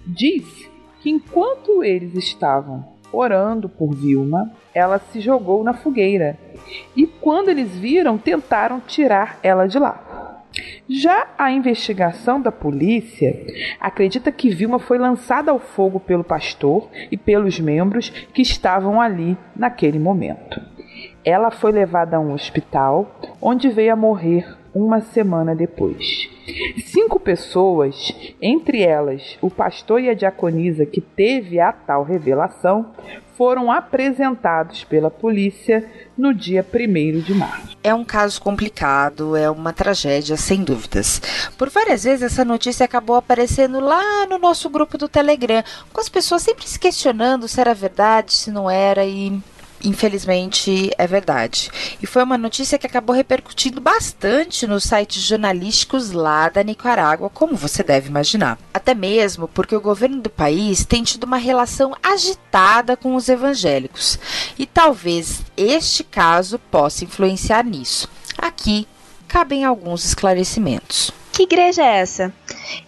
disse 0.07 0.71
que 1.01 1.09
enquanto 1.09 1.83
eles 1.83 2.15
estavam 2.15 2.98
orando 3.13 3.69
por 3.69 3.95
Vilma, 3.95 4.53
ela 4.75 4.99
se 4.99 5.21
jogou 5.21 5.65
na 5.65 5.75
fogueira 5.75 6.39
e, 6.97 7.07
quando 7.07 7.49
eles 7.49 7.71
viram, 7.77 8.19
tentaram 8.19 8.81
tirar 8.81 9.39
ela 9.43 9.67
de 9.67 9.79
lá. 9.79 10.05
Já 10.89 11.29
a 11.37 11.53
investigação 11.53 12.41
da 12.41 12.51
polícia 12.51 13.37
acredita 13.79 14.33
que 14.33 14.51
Vilma 14.51 14.79
foi 14.79 14.99
lançada 14.99 15.51
ao 15.51 15.59
fogo 15.59 16.01
pelo 16.01 16.25
pastor 16.25 16.89
e 17.11 17.17
pelos 17.17 17.61
membros 17.61 18.09
que 18.33 18.43
estavam 18.43 19.01
ali 19.01 19.37
naquele 19.55 19.99
momento. 19.99 20.61
Ela 21.25 21.51
foi 21.51 21.73
levada 21.73 22.17
a 22.17 22.21
um 22.21 22.33
hospital, 22.33 23.21
onde 23.41 23.69
veio 23.69 23.93
a 23.93 23.97
morrer 23.97 24.58
uma 24.79 25.01
semana 25.01 25.55
depois. 25.55 26.29
Cinco 26.87 27.19
pessoas, 27.19 28.13
entre 28.41 28.83
elas 28.83 29.37
o 29.43 29.51
pastor 29.51 30.01
e 30.01 30.09
a 30.09 30.15
diaconisa 30.15 30.87
que 30.87 31.01
teve 31.01 31.61
a 31.61 31.73
tal 31.73 32.05
revelação, 32.05 32.93
foram 33.37 33.71
apresentados 33.71 34.83
pela 34.85 35.11
polícia 35.11 35.89
no 36.17 36.35
dia 36.35 36.65
1 36.65 37.21
de 37.21 37.35
março. 37.35 37.77
É 37.85 37.95
um 37.95 38.05
caso 38.05 38.41
complicado, 38.41 39.37
é 39.37 39.49
uma 39.49 39.73
tragédia, 39.73 40.37
sem 40.37 40.65
dúvidas. 40.65 41.21
Por 41.57 41.71
várias 41.71 42.05
vezes 42.05 42.23
essa 42.23 42.45
notícia 42.45 42.85
acabou 42.85 43.17
aparecendo 43.17 43.79
lá 43.79 44.27
no 44.27 44.39
nosso 44.39 44.69
grupo 44.69 44.99
do 44.99 45.09
Telegram, 45.09 45.63
com 45.93 46.01
as 46.01 46.09
pessoas 46.09 46.43
sempre 46.43 46.67
se 46.67 46.79
questionando 46.79 47.47
se 47.47 47.61
era 47.61 47.75
verdade, 47.75 48.33
se 48.33 48.51
não 48.51 48.69
era 48.69 49.05
e 49.05 49.41
infelizmente 49.83 50.91
é 50.97 51.07
verdade. 51.07 51.71
E 52.03 52.07
foi 52.07 52.23
uma 52.23 52.39
notícia 52.39 52.79
que 52.79 52.87
acabou 52.87 53.15
repercutindo 53.15 53.81
bastante 53.81 54.67
nos 54.67 54.85
sites 54.85 55.23
jornalísticos 55.23 56.11
lá 56.11 56.49
da 56.49 56.63
Nicarágua, 56.63 57.31
como 57.31 57.57
você 57.57 57.83
deve 57.83 58.09
imaginar. 58.09 58.59
Até 58.73 58.95
mesmo 58.95 59.49
porque 59.49 59.75
o 59.77 59.81
governo 59.81 60.21
do 60.21 60.31
país 60.31 60.85
tem 60.85 61.03
tido 61.03 61.25
uma 61.25 61.37
relação 61.37 61.95
agitada 62.03 62.97
com 62.97 63.15
os 63.15 63.29
evangélicos. 63.29 64.19
E 64.59 64.67
talvez 64.67 65.43
este 65.57 66.05
caso 66.05 66.59
possa 66.59 67.05
influenciar 67.05 67.65
nisso. 67.65 68.09
Aqui 68.37 68.87
cabem 69.27 69.65
alguns 69.65 70.05
esclarecimentos. 70.05 71.13
Que 71.33 71.45
igreja 71.45 71.83
é 71.83 72.01
essa? 72.01 72.33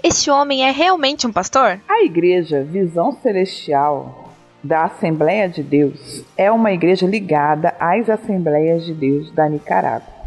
Esse 0.03 0.29
homem 0.29 0.67
é 0.67 0.73
realmente 0.73 1.27
um 1.27 1.33
pastor? 1.33 1.81
A 1.89 2.03
igreja 2.03 2.65
Visão 2.65 3.17
Celestial 3.23 4.20
da 4.63 4.85
Assembleia 4.85 5.49
de 5.49 5.63
Deus 5.63 6.25
é 6.37 6.51
uma 6.51 6.73
igreja 6.73 7.07
ligada 7.07 7.75
às 7.81 8.11
Assembleias 8.11 8.85
de 8.85 8.93
Deus 8.93 9.31
da 9.33 9.49
Nicarágua. 9.49 10.21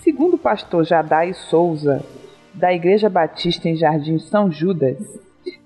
Segundo 0.00 0.34
o 0.34 0.38
pastor 0.38 0.84
Jadai 0.84 1.32
Souza, 1.32 2.04
da 2.54 2.72
Igreja 2.72 3.08
Batista 3.08 3.68
em 3.68 3.76
Jardim 3.76 4.18
São 4.18 4.50
Judas, 4.50 4.98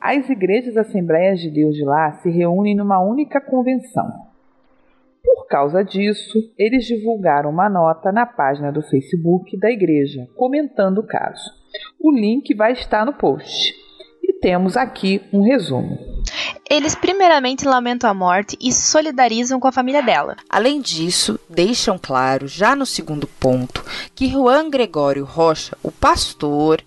as 0.00 0.28
igrejas 0.28 0.76
Assembleias 0.76 1.40
de 1.40 1.50
Deus 1.50 1.74
de 1.74 1.84
lá 1.84 2.12
se 2.12 2.30
reúnem 2.30 2.74
numa 2.74 3.00
única 3.00 3.40
convenção. 3.40 4.08
Por 5.24 5.46
causa 5.46 5.82
disso, 5.82 6.38
eles 6.58 6.84
divulgaram 6.84 7.50
uma 7.50 7.68
nota 7.68 8.12
na 8.12 8.26
página 8.26 8.70
do 8.70 8.82
Facebook 8.82 9.56
da 9.58 9.70
igreja, 9.70 10.28
comentando 10.36 10.98
o 10.98 11.06
caso. 11.06 11.50
O 12.00 12.10
link 12.12 12.54
vai 12.54 12.72
estar 12.72 13.04
no 13.04 13.12
post. 13.12 13.74
E 14.22 14.32
temos 14.34 14.76
aqui 14.76 15.22
um 15.32 15.42
resumo. 15.42 16.11
Eles 16.72 16.94
primeiramente 16.94 17.66
lamentam 17.66 18.08
a 18.08 18.14
morte 18.14 18.56
e 18.58 18.72
se 18.72 18.90
solidarizam 18.90 19.60
com 19.60 19.68
a 19.68 19.72
família 19.72 20.02
dela. 20.02 20.38
Além 20.48 20.80
disso, 20.80 21.38
deixam 21.46 21.98
claro, 22.00 22.48
já 22.48 22.74
no 22.74 22.86
segundo 22.86 23.26
ponto, 23.26 23.84
que 24.14 24.26
Juan 24.26 24.70
Gregório 24.70 25.22
Rocha, 25.22 25.76
o 25.82 25.92
pastor, 25.92 26.80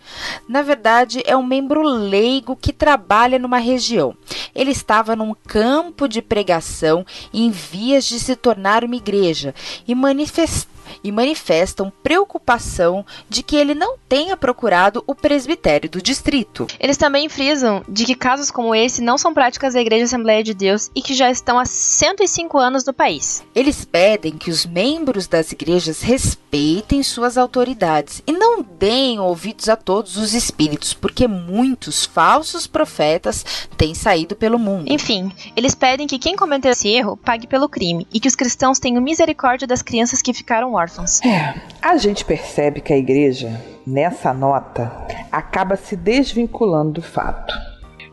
na 0.49 0.63
verdade 0.63 1.21
é 1.23 1.37
um 1.37 1.45
membro 1.45 1.83
leigo 1.83 2.55
que 2.55 2.73
trabalha 2.73 3.37
numa 3.37 3.59
região. 3.59 4.17
Ele 4.55 4.71
estava 4.71 5.15
num 5.15 5.35
campo 5.35 6.07
de 6.07 6.19
pregação 6.19 7.05
em 7.31 7.51
vias 7.51 8.05
de 8.05 8.19
se 8.19 8.35
tornar 8.35 8.83
uma 8.83 8.95
igreja 8.95 9.53
e 9.87 9.93
manifestou 9.93 10.74
e 11.03 11.11
manifestam 11.11 11.91
preocupação 12.03 13.05
de 13.29 13.43
que 13.43 13.55
ele 13.55 13.73
não 13.73 13.97
tenha 14.07 14.37
procurado 14.37 15.03
o 15.07 15.15
presbitério 15.15 15.89
do 15.89 16.01
distrito. 16.01 16.67
Eles 16.79 16.97
também 16.97 17.29
frisam 17.29 17.83
de 17.87 18.05
que 18.05 18.15
casos 18.15 18.51
como 18.51 18.73
esse 18.73 19.01
não 19.01 19.17
são 19.17 19.33
práticas 19.33 19.73
da 19.73 19.81
Igreja 19.81 20.05
Assembleia 20.05 20.43
de 20.43 20.53
Deus 20.53 20.89
e 20.95 21.01
que 21.01 21.13
já 21.13 21.29
estão 21.29 21.59
há 21.59 21.65
105 21.65 22.57
anos 22.57 22.85
no 22.85 22.93
país. 22.93 23.43
Eles 23.53 23.85
pedem 23.85 24.37
que 24.37 24.49
os 24.49 24.65
membros 24.65 25.27
das 25.27 25.51
igrejas 25.51 26.01
respeitem 26.01 27.03
suas 27.03 27.37
autoridades 27.37 28.21
e 28.25 28.31
não 28.31 28.61
deem 28.61 29.19
ouvidos 29.19 29.69
a 29.69 29.75
todos 29.75 30.17
os 30.17 30.33
espíritos, 30.33 30.93
porque 30.93 31.27
muitos 31.27 32.05
falsos 32.05 32.67
profetas 32.67 33.45
têm 33.77 33.93
saído 33.93 34.35
pelo 34.35 34.59
mundo. 34.59 34.91
Enfim, 34.91 35.31
eles 35.55 35.75
pedem 35.75 36.07
que 36.07 36.19
quem 36.19 36.35
cometeu 36.35 36.71
esse 36.71 36.87
erro 36.87 37.17
pague 37.17 37.47
pelo 37.47 37.69
crime 37.69 38.07
e 38.13 38.19
que 38.19 38.27
os 38.27 38.35
cristãos 38.35 38.79
tenham 38.79 39.01
misericórdia 39.01 39.67
das 39.67 39.81
crianças 39.81 40.21
que 40.21 40.33
ficaram 40.33 40.73
órfãos. 40.73 40.84
É, 41.25 41.61
a 41.81 41.97
gente 41.97 42.25
percebe 42.25 42.81
que 42.81 42.93
a 42.93 42.97
igreja, 42.97 43.61
nessa 43.85 44.33
nota, 44.33 44.91
acaba 45.31 45.75
se 45.75 45.95
desvinculando 45.95 46.93
do 46.93 47.01
fato. 47.01 47.53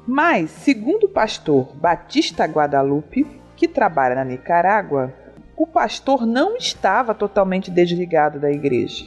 Mas, 0.07 0.51
segundo 0.51 1.05
o 1.05 1.09
pastor 1.09 1.69
Batista 1.75 2.45
Guadalupe, 2.45 3.27
que 3.57 3.69
trabalha 3.69 4.17
na 4.17 4.25
Nicarágua, 4.25 5.15
o 5.57 5.67
pastor 5.67 6.27
não 6.27 6.57
estava 6.57 7.15
totalmente 7.15 7.71
desligado 7.71 8.41
da 8.41 8.51
igreja. 8.51 9.07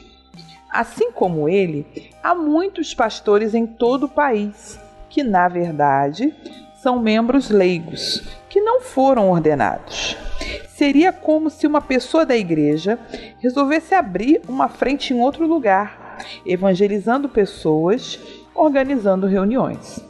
Assim 0.71 1.12
como 1.12 1.49
ele, 1.49 2.12
há 2.23 2.34
muitos 2.34 2.93
pastores 2.93 3.54
em 3.54 3.65
todo 3.65 4.06
o 4.06 4.10
país 4.10 4.80
que, 5.10 5.23
na 5.23 5.47
verdade, 5.47 6.34
são 6.82 6.99
membros 6.99 7.49
leigos 7.49 8.21
que 8.49 8.62
não 8.62 8.80
foram 8.80 9.30
ordenados. 9.30 10.17
Seria 10.75 11.13
como 11.13 11.49
se 11.49 11.65
uma 11.65 11.79
pessoa 11.79 12.25
da 12.25 12.35
igreja 12.35 12.99
resolvesse 13.39 13.95
abrir 13.95 14.41
uma 14.45 14.67
frente 14.67 15.13
em 15.13 15.21
outro 15.21 15.47
lugar, 15.47 16.17
evangelizando 16.45 17.29
pessoas, 17.29 18.19
organizando 18.53 19.25
reuniões. 19.25 20.01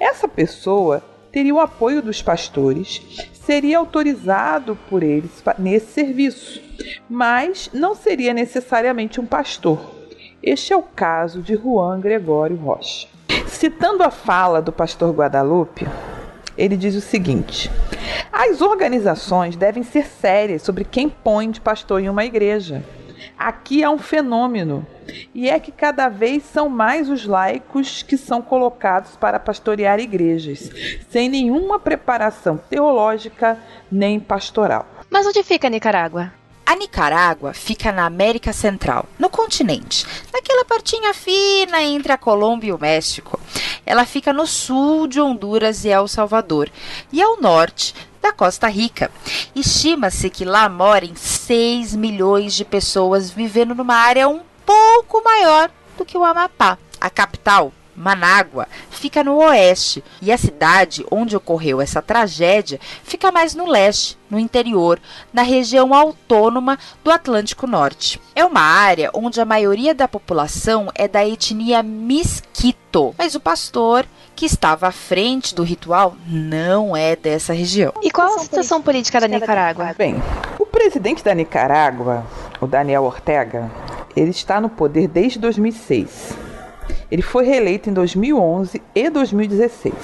Essa 0.00 0.26
pessoa 0.26 1.04
teria 1.30 1.54
o 1.54 1.60
apoio 1.60 2.02
dos 2.02 2.20
pastores, 2.20 3.30
seria 3.32 3.78
autorizado 3.78 4.76
por 4.90 5.04
eles 5.04 5.40
nesse 5.56 5.92
serviço, 5.92 6.60
mas 7.08 7.70
não 7.72 7.94
seria 7.94 8.34
necessariamente 8.34 9.20
um 9.20 9.26
pastor. 9.26 9.78
Este 10.42 10.72
é 10.72 10.76
o 10.76 10.82
caso 10.82 11.40
de 11.40 11.54
Juan 11.54 12.00
Gregório 12.00 12.56
Rocha. 12.56 13.06
Citando 13.46 14.02
a 14.02 14.10
fala 14.10 14.60
do 14.60 14.72
pastor 14.72 15.14
Guadalupe, 15.14 15.86
ele 16.56 16.76
diz 16.76 16.94
o 16.94 17.00
seguinte: 17.00 17.70
as 18.32 18.60
organizações 18.60 19.56
devem 19.56 19.82
ser 19.82 20.06
sérias 20.06 20.62
sobre 20.62 20.84
quem 20.84 21.08
põe 21.08 21.50
de 21.50 21.60
pastor 21.60 22.00
em 22.00 22.08
uma 22.08 22.24
igreja. 22.24 22.82
Aqui 23.38 23.82
há 23.82 23.90
um 23.90 23.98
fenômeno, 23.98 24.86
e 25.34 25.48
é 25.48 25.58
que 25.58 25.72
cada 25.72 26.08
vez 26.08 26.42
são 26.44 26.68
mais 26.68 27.08
os 27.08 27.26
laicos 27.26 28.02
que 28.02 28.16
são 28.16 28.42
colocados 28.42 29.16
para 29.16 29.38
pastorear 29.38 30.00
igrejas, 30.00 30.70
sem 31.08 31.28
nenhuma 31.28 31.78
preparação 31.78 32.56
teológica 32.56 33.58
nem 33.90 34.20
pastoral. 34.20 34.86
Mas 35.10 35.26
onde 35.26 35.42
fica 35.42 35.68
Nicarágua? 35.68 36.32
A 36.72 36.74
Nicarágua 36.74 37.52
fica 37.52 37.92
na 37.92 38.06
América 38.06 38.50
Central, 38.50 39.04
no 39.18 39.28
continente, 39.28 40.06
naquela 40.32 40.64
partinha 40.64 41.12
fina 41.12 41.82
entre 41.82 42.12
a 42.12 42.16
Colômbia 42.16 42.70
e 42.70 42.72
o 42.72 42.80
México. 42.80 43.38
Ela 43.84 44.06
fica 44.06 44.32
no 44.32 44.46
sul 44.46 45.06
de 45.06 45.20
Honduras 45.20 45.84
e 45.84 45.90
El 45.90 46.08
Salvador, 46.08 46.70
e 47.12 47.20
ao 47.20 47.38
norte 47.38 47.94
da 48.22 48.32
Costa 48.32 48.68
Rica. 48.68 49.10
Estima-se 49.54 50.30
que 50.30 50.46
lá 50.46 50.66
morem 50.66 51.14
6 51.14 51.94
milhões 51.94 52.54
de 52.54 52.64
pessoas 52.64 53.28
vivendo 53.28 53.74
numa 53.74 53.96
área 53.96 54.26
um 54.26 54.40
pouco 54.64 55.22
maior 55.22 55.70
do 55.98 56.06
que 56.06 56.16
o 56.16 56.24
Amapá. 56.24 56.78
A 56.98 57.10
capital, 57.10 57.70
Manágua, 57.94 58.66
fica 58.90 59.22
no 59.22 59.36
oeste 59.36 60.02
e 60.20 60.32
a 60.32 60.38
cidade 60.38 61.04
onde 61.10 61.36
ocorreu 61.36 61.80
essa 61.80 62.00
tragédia 62.00 62.80
fica 63.04 63.30
mais 63.30 63.54
no 63.54 63.66
leste, 63.66 64.18
no 64.30 64.38
interior, 64.38 65.00
na 65.32 65.42
região 65.42 65.92
autônoma 65.94 66.78
do 67.04 67.10
Atlântico 67.10 67.66
Norte. 67.66 68.20
É 68.34 68.44
uma 68.44 68.60
área 68.60 69.10
onde 69.12 69.40
a 69.40 69.44
maioria 69.44 69.94
da 69.94 70.08
população 70.08 70.88
é 70.94 71.06
da 71.06 71.26
etnia 71.26 71.82
Misquito, 71.82 73.14
mas 73.18 73.34
o 73.34 73.40
pastor 73.40 74.06
que 74.34 74.46
estava 74.46 74.88
à 74.88 74.92
frente 74.92 75.54
do 75.54 75.62
ritual 75.62 76.16
não 76.26 76.96
é 76.96 77.14
dessa 77.14 77.52
região. 77.52 77.92
E 78.02 78.10
qual 78.10 78.34
a 78.34 78.38
situação 78.38 78.80
política 78.80 79.20
da 79.20 79.28
Nicarágua? 79.28 79.94
Bem, 79.96 80.16
o 80.58 80.64
presidente 80.64 81.22
da 81.22 81.34
Nicarágua, 81.34 82.24
o 82.60 82.66
Daniel 82.66 83.04
Ortega, 83.04 83.70
ele 84.16 84.30
está 84.30 84.60
no 84.60 84.68
poder 84.68 85.08
desde 85.08 85.38
2006. 85.38 86.51
Ele 87.10 87.22
foi 87.22 87.44
reeleito 87.44 87.90
em 87.90 87.92
2011 87.92 88.82
e 88.94 89.10
2016. 89.10 89.94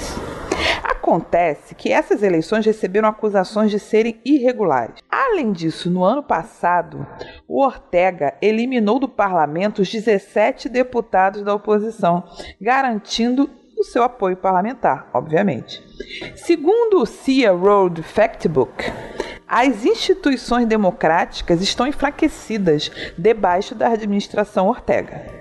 Acontece 0.85 1.75
que 1.75 1.91
essas 1.91 2.23
eleições 2.23 2.67
receberam 2.67 3.09
acusações 3.09 3.71
de 3.71 3.79
serem 3.79 4.21
irregulares. 4.25 4.97
Além 5.11 5.53
disso, 5.53 5.91
no 5.91 6.05
ano 6.05 6.23
passado, 6.23 7.07
o 7.47 7.65
Ortega 7.65 8.35
eliminou 8.43 8.99
do 8.99 9.09
parlamento 9.09 9.81
os 9.81 9.91
17 9.91 10.69
deputados 10.69 11.43
da 11.43 11.55
oposição, 11.55 12.25
garantindo 12.61 13.49
o 13.79 13.85
seu 13.85 14.03
apoio 14.03 14.37
parlamentar, 14.37 15.09
obviamente. 15.15 15.83
Segundo 16.37 17.01
o 17.01 17.07
CIA 17.07 17.53
Road 17.53 18.03
Factbook, 18.03 18.85
as 19.47 19.87
instituições 19.87 20.67
democráticas 20.67 21.63
estão 21.63 21.87
enfraquecidas 21.87 22.91
debaixo 23.17 23.75
da 23.75 23.89
administração 23.89 24.69
Ortega. 24.69 25.38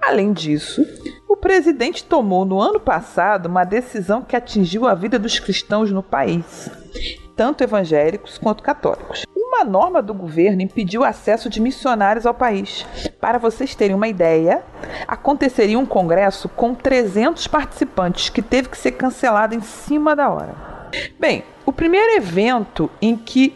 Além 0.00 0.32
disso, 0.32 0.84
o 1.28 1.36
presidente 1.36 2.04
tomou 2.04 2.44
no 2.44 2.60
ano 2.60 2.80
passado 2.80 3.46
uma 3.46 3.64
decisão 3.64 4.22
que 4.22 4.36
atingiu 4.36 4.86
a 4.86 4.94
vida 4.94 5.18
dos 5.18 5.38
cristãos 5.38 5.90
no 5.90 6.02
país, 6.02 6.70
tanto 7.36 7.62
evangélicos 7.64 8.38
quanto 8.38 8.62
católicos. 8.62 9.24
Uma 9.34 9.64
norma 9.64 10.02
do 10.02 10.12
governo 10.12 10.62
impediu 10.62 11.02
o 11.02 11.04
acesso 11.04 11.48
de 11.48 11.60
missionários 11.60 12.26
ao 12.26 12.34
país. 12.34 12.84
Para 13.20 13.38
vocês 13.38 13.74
terem 13.74 13.94
uma 13.94 14.08
ideia, 14.08 14.62
aconteceria 15.06 15.78
um 15.78 15.86
congresso 15.86 16.48
com 16.48 16.74
300 16.74 17.46
participantes 17.46 18.28
que 18.28 18.42
teve 18.42 18.68
que 18.68 18.78
ser 18.78 18.92
cancelado 18.92 19.54
em 19.54 19.60
cima 19.60 20.16
da 20.16 20.28
hora. 20.28 20.72
Bem, 21.18 21.44
o 21.64 21.72
primeiro 21.72 22.16
evento 22.16 22.90
em 23.00 23.16
que 23.16 23.54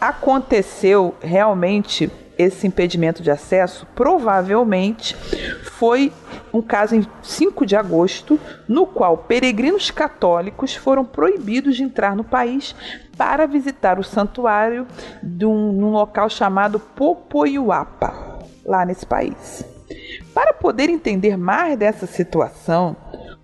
aconteceu 0.00 1.14
realmente 1.20 2.10
esse 2.38 2.66
impedimento 2.66 3.22
de 3.22 3.30
acesso 3.30 3.86
provavelmente 3.94 5.16
foi 5.64 6.12
um 6.52 6.62
caso 6.62 6.94
em 6.94 7.06
5 7.22 7.66
de 7.66 7.76
agosto, 7.76 8.38
no 8.66 8.86
qual 8.86 9.18
peregrinos 9.18 9.90
católicos 9.90 10.74
foram 10.74 11.04
proibidos 11.04 11.76
de 11.76 11.82
entrar 11.82 12.16
no 12.16 12.24
país 12.24 12.74
para 13.16 13.46
visitar 13.46 13.98
o 13.98 14.04
santuário 14.04 14.86
de 15.22 15.44
um, 15.44 15.72
num 15.72 15.90
local 15.90 16.30
chamado 16.30 16.78
Popoiuapa, 16.78 18.38
lá 18.64 18.84
nesse 18.84 19.04
país. 19.04 19.64
Para 20.32 20.52
poder 20.52 20.88
entender 20.88 21.36
mais 21.36 21.76
dessa 21.76 22.06
situação, 22.06 22.96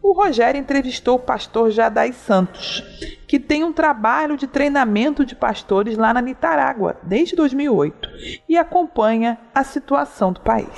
o 0.04 0.12
Rogério 0.12 0.60
entrevistou 0.60 1.16
o 1.16 1.18
pastor 1.18 1.70
Jadai 1.70 2.12
Santos, 2.12 2.84
que 3.26 3.40
tem 3.40 3.64
um 3.64 3.72
trabalho 3.72 4.36
de 4.36 4.46
treinamento 4.46 5.24
de 5.24 5.34
pastores 5.34 5.96
lá 5.96 6.12
na 6.12 6.20
Nicarágua 6.20 6.98
desde 7.02 7.34
2008 7.34 8.10
e 8.46 8.54
acompanha 8.58 9.38
a 9.54 9.64
situação 9.64 10.30
do 10.30 10.42
país. 10.42 10.68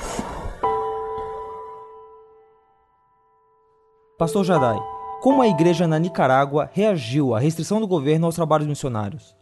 Pastor 4.17 4.45
Jadai, 4.45 4.79
como 5.21 5.43
a 5.43 5.49
igreja 5.49 5.89
na 5.89 5.99
Nicarágua 5.99 6.71
reagiu 6.73 7.35
à 7.35 7.41
restrição 7.41 7.81
do 7.81 7.89
governo 7.89 8.27
aos 8.27 8.37
trabalhos 8.37 8.69
missionários? 8.69 9.35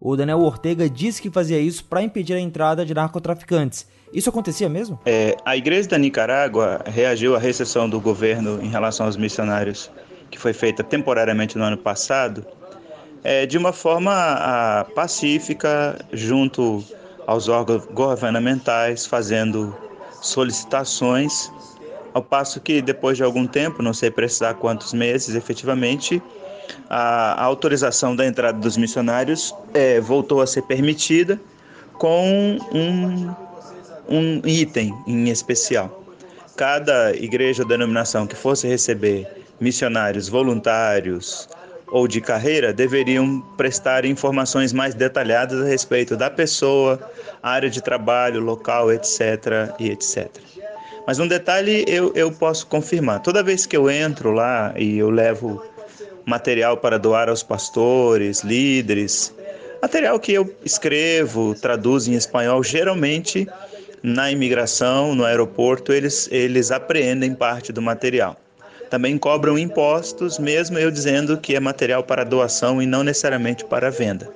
O 0.00 0.16
Daniel 0.16 0.40
Ortega 0.40 0.90
disse 0.90 1.22
que 1.22 1.30
fazia 1.30 1.60
isso 1.60 1.84
para 1.84 2.02
impedir 2.02 2.34
a 2.34 2.40
entrada 2.40 2.84
de 2.84 2.92
narcotraficantes. 2.92 3.86
Isso 4.12 4.28
acontecia 4.28 4.68
mesmo? 4.68 4.98
É, 5.06 5.36
a 5.44 5.56
igreja 5.56 5.88
da 5.88 5.98
Nicarágua 5.98 6.80
reagiu 6.86 7.36
à 7.36 7.38
recessão 7.38 7.88
do 7.88 8.00
governo 8.00 8.60
em 8.62 8.68
relação 8.68 9.06
aos 9.06 9.16
missionários, 9.16 9.90
que 10.30 10.38
foi 10.38 10.52
feita 10.52 10.82
temporariamente 10.82 11.56
no 11.56 11.64
ano 11.64 11.76
passado, 11.76 12.44
é, 13.22 13.46
de 13.46 13.56
uma 13.56 13.72
forma 13.72 14.12
a, 14.12 14.84
pacífica, 14.94 15.98
junto 16.12 16.82
aos 17.26 17.48
órgãos 17.48 17.84
governamentais, 17.86 19.06
fazendo 19.06 19.76
solicitações, 20.20 21.50
ao 22.12 22.22
passo 22.22 22.60
que 22.60 22.82
depois 22.82 23.16
de 23.16 23.22
algum 23.22 23.46
tempo, 23.46 23.82
não 23.82 23.94
sei 23.94 24.10
precisar 24.10 24.54
quantos 24.54 24.92
meses 24.92 25.36
efetivamente, 25.36 26.20
a, 26.88 27.40
a 27.40 27.44
autorização 27.44 28.16
da 28.16 28.26
entrada 28.26 28.58
dos 28.58 28.76
missionários 28.76 29.54
é, 29.72 30.00
voltou 30.00 30.40
a 30.40 30.46
ser 30.46 30.62
permitida 30.62 31.40
com 31.94 32.58
um, 32.72 33.32
um 34.10 34.42
item 34.44 34.92
em 35.06 35.28
especial. 35.28 36.04
Cada 36.56 37.14
igreja 37.14 37.62
ou 37.62 37.68
denominação 37.68 38.26
que 38.26 38.34
fosse 38.36 38.66
receber 38.66 39.26
missionários 39.60 40.28
voluntários 40.28 41.48
ou 41.86 42.06
de 42.06 42.20
carreira 42.20 42.72
deveriam 42.72 43.40
prestar 43.56 44.04
informações 44.04 44.72
mais 44.72 44.94
detalhadas 44.94 45.60
a 45.60 45.64
respeito 45.64 46.16
da 46.16 46.30
pessoa, 46.30 47.00
área 47.42 47.70
de 47.70 47.82
trabalho, 47.82 48.40
local, 48.40 48.92
etc. 48.92 49.72
e 49.78 49.90
etc. 49.90 50.28
Mas 51.06 51.18
um 51.18 51.26
detalhe 51.26 51.84
eu, 51.88 52.12
eu 52.14 52.30
posso 52.30 52.66
confirmar: 52.66 53.20
toda 53.20 53.42
vez 53.42 53.66
que 53.66 53.76
eu 53.76 53.90
entro 53.90 54.32
lá 54.32 54.72
e 54.76 54.98
eu 54.98 55.10
levo 55.10 55.62
material 56.24 56.76
para 56.76 56.98
doar 56.98 57.28
aos 57.28 57.42
pastores, 57.42 58.42
líderes, 58.42 59.34
material 59.82 60.20
que 60.20 60.32
eu 60.32 60.54
escrevo, 60.64 61.54
traduzo 61.54 62.12
em 62.12 62.14
espanhol, 62.14 62.62
geralmente 62.62 63.48
na 64.02 64.30
imigração, 64.30 65.14
no 65.14 65.24
aeroporto, 65.24 65.92
eles, 65.92 66.28
eles 66.32 66.70
apreendem 66.70 67.34
parte 67.34 67.72
do 67.72 67.82
material. 67.82 68.36
Também 68.88 69.16
cobram 69.16 69.58
impostos, 69.58 70.38
mesmo 70.38 70.78
eu 70.78 70.90
dizendo 70.90 71.38
que 71.38 71.54
é 71.54 71.60
material 71.60 72.02
para 72.02 72.24
doação 72.24 72.82
e 72.82 72.86
não 72.86 73.04
necessariamente 73.04 73.64
para 73.64 73.90
venda. 73.90 74.28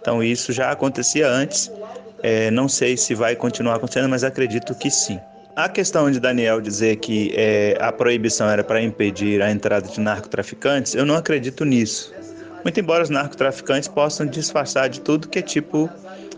Então 0.00 0.22
isso 0.22 0.52
já 0.52 0.70
acontecia 0.70 1.26
antes, 1.26 1.72
é, 2.22 2.50
não 2.50 2.68
sei 2.68 2.96
se 2.96 3.14
vai 3.14 3.34
continuar 3.34 3.76
acontecendo, 3.76 4.08
mas 4.08 4.22
acredito 4.22 4.74
que 4.74 4.90
sim. 4.90 5.18
A 5.56 5.68
questão 5.68 6.10
de 6.10 6.18
Daniel 6.18 6.60
dizer 6.60 6.96
que 6.96 7.32
é, 7.36 7.78
a 7.80 7.92
proibição 7.92 8.50
era 8.50 8.64
para 8.64 8.82
impedir 8.82 9.40
a 9.40 9.50
entrada 9.50 9.88
de 9.88 10.00
narcotraficantes, 10.00 10.94
eu 10.94 11.06
não 11.06 11.14
acredito 11.14 11.64
nisso. 11.64 12.12
Muito 12.64 12.80
embora 12.80 13.04
os 13.04 13.10
narcotraficantes 13.10 13.88
possam 13.88 14.26
disfarçar 14.26 14.88
de 14.88 15.00
tudo 15.00 15.28
que 15.28 15.38
é 15.38 15.42
tipo 15.42 15.88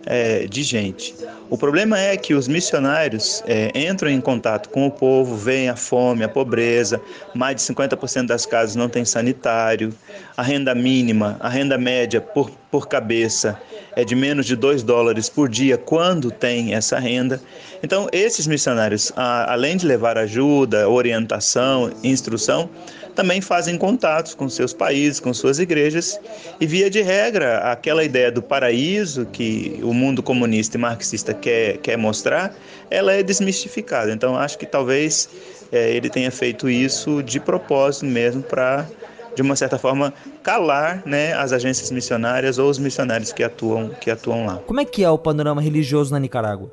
é, 0.06 0.46
de 0.46 0.62
gente. 0.62 1.14
O 1.50 1.58
problema 1.58 1.98
é 1.98 2.16
que 2.16 2.34
os 2.34 2.48
missionários 2.48 3.42
é, 3.46 3.70
entram 3.74 4.10
em 4.10 4.20
contato 4.20 4.68
com 4.68 4.86
o 4.86 4.90
povo, 4.90 5.36
veem 5.36 5.68
a 5.68 5.76
fome, 5.76 6.24
a 6.24 6.28
pobreza, 6.28 7.00
mais 7.34 7.56
de 7.56 7.62
50% 7.62 8.26
das 8.26 8.46
casas 8.46 8.76
não 8.76 8.88
tem 8.88 9.04
sanitário, 9.04 9.92
a 10.36 10.42
renda 10.42 10.74
mínima, 10.74 11.36
a 11.40 11.48
renda 11.48 11.76
média 11.76 12.20
por, 12.20 12.50
por 12.70 12.88
cabeça 12.88 13.60
é 13.94 14.04
de 14.04 14.14
menos 14.14 14.46
de 14.46 14.54
2 14.54 14.82
dólares 14.82 15.28
por 15.28 15.48
dia 15.48 15.76
quando 15.76 16.30
tem 16.30 16.74
essa 16.74 16.98
renda. 16.98 17.40
Então, 17.82 18.08
esses 18.12 18.46
missionários, 18.46 19.12
a, 19.16 19.52
além 19.52 19.76
de 19.76 19.86
levar 19.86 20.18
ajuda, 20.18 20.88
orientação, 20.88 21.92
instrução, 22.02 22.68
também 23.16 23.40
fazem 23.40 23.76
contatos 23.76 24.34
com 24.34 24.48
seus 24.48 24.72
países, 24.72 25.18
com 25.18 25.34
suas 25.34 25.58
igrejas, 25.58 26.20
e 26.60 26.66
via 26.66 26.88
de 26.88 27.02
regra, 27.02 27.58
aquela 27.72 28.04
ideia 28.04 28.30
do 28.30 28.40
paraíso 28.40 29.26
que 29.26 29.80
o 29.82 29.92
mundo 29.92 30.22
comunista 30.22 30.76
e 30.76 30.80
marxista 30.80 31.34
quer, 31.34 31.78
quer 31.78 31.96
mostrar, 31.96 32.54
ela 32.90 33.12
é 33.12 33.22
desmistificada. 33.22 34.12
Então, 34.12 34.36
acho 34.36 34.56
que 34.58 34.66
talvez 34.66 35.28
é, 35.72 35.90
ele 35.90 36.08
tenha 36.08 36.30
feito 36.30 36.68
isso 36.68 37.22
de 37.22 37.40
propósito 37.40 38.06
mesmo 38.06 38.42
para 38.42 38.86
de 39.34 39.42
uma 39.42 39.54
certa 39.54 39.76
forma 39.76 40.14
calar 40.42 41.02
né, 41.04 41.34
as 41.34 41.52
agências 41.52 41.90
missionárias 41.90 42.56
ou 42.56 42.70
os 42.70 42.78
missionários 42.78 43.32
que 43.32 43.42
atuam 43.42 43.90
que 44.00 44.10
atuam 44.10 44.46
lá. 44.46 44.56
Como 44.66 44.80
é 44.80 44.84
que 44.84 45.04
é 45.04 45.10
o 45.10 45.18
panorama 45.18 45.60
religioso 45.60 46.10
na 46.10 46.18
Nicarágua? 46.18 46.70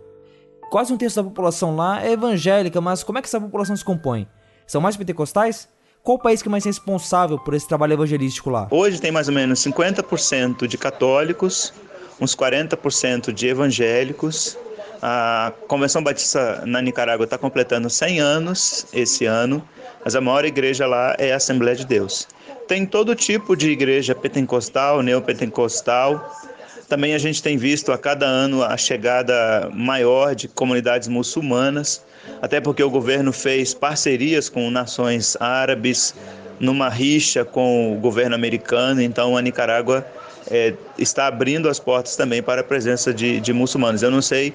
quase 0.73 0.91
um 0.91 0.97
terço 0.97 1.17
da 1.17 1.23
população 1.23 1.75
lá 1.75 2.03
é 2.03 2.13
evangélica, 2.13 2.81
mas 2.81 3.03
como 3.03 3.19
é 3.19 3.21
que 3.21 3.27
essa 3.27 3.39
população 3.39 3.77
se 3.77 3.85
compõe? 3.85 4.27
São 4.65 4.81
mais 4.81 4.97
pentecostais? 4.97 5.69
Qual 6.03 6.17
o 6.17 6.19
país 6.19 6.41
que 6.41 6.49
é 6.49 6.51
mais 6.51 6.65
responsável 6.65 7.39
por 7.39 7.53
esse 7.53 7.65
trabalho 7.65 7.93
evangelístico 7.93 8.49
lá? 8.49 8.67
Hoje 8.69 8.99
tem 8.99 9.09
mais 9.09 9.29
ou 9.29 9.33
menos 9.33 9.59
50% 9.61 10.67
de 10.67 10.77
católicos, 10.77 11.73
uns 12.19 12.35
40% 12.35 13.31
de 13.31 13.47
evangélicos. 13.47 14.57
A 15.01 15.53
Convenção 15.65 16.03
Batista 16.03 16.61
na 16.65 16.81
Nicarágua 16.81 17.23
está 17.23 17.37
completando 17.37 17.89
100 17.89 18.19
anos 18.19 18.85
esse 18.91 19.23
ano, 19.25 19.65
mas 20.03 20.13
a 20.13 20.19
maior 20.19 20.43
igreja 20.43 20.85
lá 20.85 21.15
é 21.17 21.31
a 21.31 21.37
Assembleia 21.37 21.77
de 21.77 21.85
Deus. 21.85 22.27
Tem 22.67 22.85
todo 22.85 23.15
tipo 23.15 23.55
de 23.55 23.69
igreja 23.69 24.13
pentecostal, 24.13 25.01
neopentecostal. 25.01 26.29
Também 26.87 27.13
a 27.13 27.17
gente 27.17 27.41
tem 27.41 27.57
visto 27.57 27.91
a 27.91 27.97
cada 27.97 28.25
ano 28.25 28.63
a 28.63 28.77
chegada 28.77 29.69
maior 29.73 30.35
de 30.35 30.47
comunidades 30.47 31.07
muçulmanas 31.07 32.03
até 32.41 32.59
porque 32.59 32.83
o 32.83 32.89
governo 32.89 33.31
fez 33.31 33.73
parcerias 33.73 34.49
com 34.49 34.69
nações 34.69 35.37
árabes, 35.39 36.13
numa 36.59 36.89
rixa 36.89 37.43
com 37.43 37.93
o 37.93 37.99
governo 37.99 38.35
americano, 38.35 39.01
então 39.01 39.35
a 39.35 39.41
Nicarágua 39.41 40.05
é, 40.49 40.73
está 40.97 41.27
abrindo 41.27 41.67
as 41.67 41.79
portas 41.79 42.15
também 42.15 42.41
para 42.41 42.61
a 42.61 42.63
presença 42.63 43.13
de, 43.13 43.39
de 43.39 43.51
muçulmanos. 43.51 44.03
Eu 44.03 44.11
não 44.11 44.21
sei, 44.21 44.53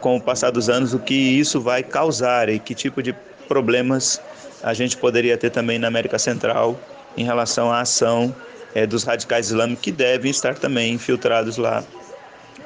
com 0.00 0.16
o 0.16 0.20
passar 0.20 0.50
dos 0.50 0.68
anos, 0.68 0.92
o 0.92 0.98
que 0.98 1.14
isso 1.14 1.60
vai 1.60 1.82
causar 1.82 2.48
e 2.48 2.58
que 2.58 2.74
tipo 2.74 3.02
de 3.02 3.14
problemas 3.48 4.20
a 4.62 4.74
gente 4.74 4.96
poderia 4.96 5.36
ter 5.36 5.50
também 5.50 5.78
na 5.78 5.88
América 5.88 6.18
Central 6.18 6.78
em 7.16 7.24
relação 7.24 7.70
à 7.70 7.80
ação 7.80 8.34
é, 8.76 8.86
dos 8.86 9.04
radicais 9.04 9.46
islâmicos 9.46 9.82
que 9.82 9.90
devem 9.90 10.30
estar 10.30 10.54
também 10.58 10.92
infiltrados 10.92 11.56
lá 11.56 11.82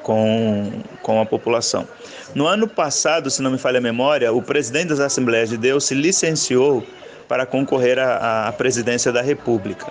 com, 0.03 0.69
com 1.01 1.21
a 1.21 1.25
população. 1.25 1.87
No 2.35 2.45
ano 2.47 2.67
passado, 2.67 3.31
se 3.31 3.41
não 3.41 3.49
me 3.49 3.57
falha 3.57 3.77
a 3.77 3.81
memória, 3.81 4.33
o 4.33 4.41
presidente 4.41 4.89
das 4.89 4.99
Assembleias 4.99 5.49
de 5.49 5.55
Deus 5.55 5.85
se 5.85 5.95
licenciou 5.95 6.85
para 7.29 7.45
concorrer 7.45 7.97
à, 7.97 8.53
presidência 8.57 9.09
da 9.09 9.21
República. 9.21 9.87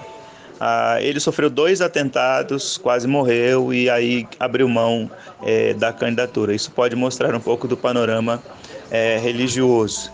Ah, 0.60 0.98
ele 1.00 1.18
sofreu 1.20 1.48
dois 1.48 1.80
atentados, 1.80 2.76
quase 2.76 3.08
morreu 3.08 3.72
e 3.72 3.88
aí 3.88 4.28
abriu 4.38 4.68
mão 4.68 5.10
é, 5.42 5.72
da 5.72 5.90
candidatura. 5.90 6.54
Isso 6.54 6.70
pode 6.70 6.94
mostrar 6.94 7.34
um 7.34 7.40
pouco 7.40 7.66
do 7.66 7.78
panorama 7.78 8.42
é, 8.90 9.16
religioso. 9.16 10.12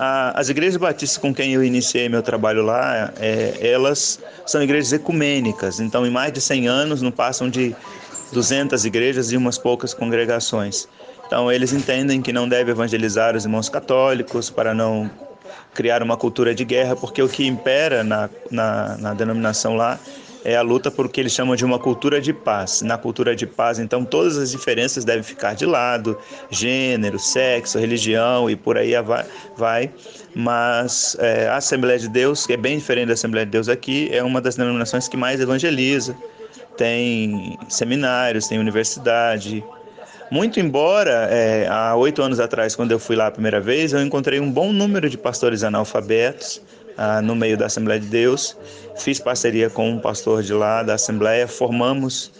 Ah, 0.00 0.32
as 0.36 0.48
igrejas 0.48 0.76
batistas 0.76 1.18
com 1.18 1.34
quem 1.34 1.54
eu 1.54 1.64
iniciei 1.64 2.08
meu 2.08 2.22
trabalho 2.22 2.62
lá, 2.62 3.12
é, 3.18 3.58
elas 3.60 4.20
são 4.46 4.62
igrejas 4.62 4.92
ecumênicas, 4.92 5.80
então 5.80 6.06
em 6.06 6.10
mais 6.10 6.32
de 6.32 6.40
100 6.40 6.68
anos 6.68 7.02
não 7.02 7.10
passam 7.10 7.50
de 7.50 7.74
200 8.32 8.84
igrejas 8.84 9.32
e 9.32 9.36
umas 9.36 9.58
poucas 9.58 9.92
congregações. 9.92 10.86
Então, 11.26 11.50
eles 11.50 11.72
entendem 11.72 12.22
que 12.22 12.32
não 12.32 12.48
deve 12.48 12.70
evangelizar 12.70 13.36
os 13.36 13.44
irmãos 13.44 13.68
católicos 13.68 14.48
para 14.48 14.72
não 14.72 15.10
criar 15.74 16.02
uma 16.02 16.16
cultura 16.16 16.54
de 16.54 16.64
guerra, 16.64 16.96
porque 16.96 17.20
o 17.20 17.28
que 17.28 17.46
impera 17.46 18.02
na, 18.02 18.30
na, 18.50 18.96
na 18.96 19.14
denominação 19.14 19.76
lá 19.76 19.98
é 20.44 20.56
a 20.56 20.62
luta 20.62 20.90
por 20.90 21.06
o 21.06 21.08
que 21.08 21.20
eles 21.20 21.32
chamam 21.32 21.56
de 21.56 21.64
uma 21.64 21.78
cultura 21.78 22.20
de 22.20 22.32
paz. 22.32 22.82
Na 22.82 22.96
cultura 22.96 23.34
de 23.34 23.46
paz, 23.46 23.78
então, 23.78 24.04
todas 24.04 24.36
as 24.36 24.50
diferenças 24.50 25.04
devem 25.04 25.22
ficar 25.22 25.54
de 25.54 25.66
lado, 25.66 26.18
gênero, 26.50 27.18
sexo, 27.18 27.78
religião 27.78 28.48
e 28.48 28.56
por 28.56 28.76
aí 28.76 28.92
vai. 29.56 29.90
Mas 30.34 31.16
é, 31.18 31.48
a 31.48 31.56
Assembleia 31.56 31.98
de 31.98 32.08
Deus, 32.08 32.46
que 32.46 32.52
é 32.52 32.56
bem 32.56 32.78
diferente 32.78 33.08
da 33.08 33.14
Assembleia 33.14 33.44
de 33.44 33.52
Deus 33.52 33.68
aqui, 33.68 34.08
é 34.12 34.22
uma 34.22 34.40
das 34.40 34.56
denominações 34.56 35.08
que 35.08 35.16
mais 35.16 35.40
evangeliza, 35.40 36.16
tem 36.76 37.58
seminários, 37.68 38.46
tem 38.46 38.58
universidade. 38.58 39.64
Muito 40.30 40.60
embora, 40.60 41.26
é, 41.30 41.66
há 41.68 41.96
oito 41.96 42.22
anos 42.22 42.38
atrás, 42.38 42.76
quando 42.76 42.92
eu 42.92 42.98
fui 42.98 43.16
lá 43.16 43.28
a 43.28 43.30
primeira 43.30 43.60
vez, 43.60 43.92
eu 43.92 44.02
encontrei 44.02 44.38
um 44.38 44.50
bom 44.50 44.72
número 44.72 45.08
de 45.08 45.16
pastores 45.16 45.64
analfabetos 45.64 46.60
ah, 46.98 47.22
no 47.22 47.34
meio 47.34 47.56
da 47.56 47.66
Assembleia 47.66 48.00
de 48.00 48.06
Deus. 48.06 48.56
Fiz 48.96 49.20
parceria 49.20 49.70
com 49.70 49.88
um 49.88 50.00
pastor 50.00 50.42
de 50.42 50.52
lá 50.52 50.82
da 50.82 50.94
Assembleia, 50.94 51.46
formamos 51.46 52.32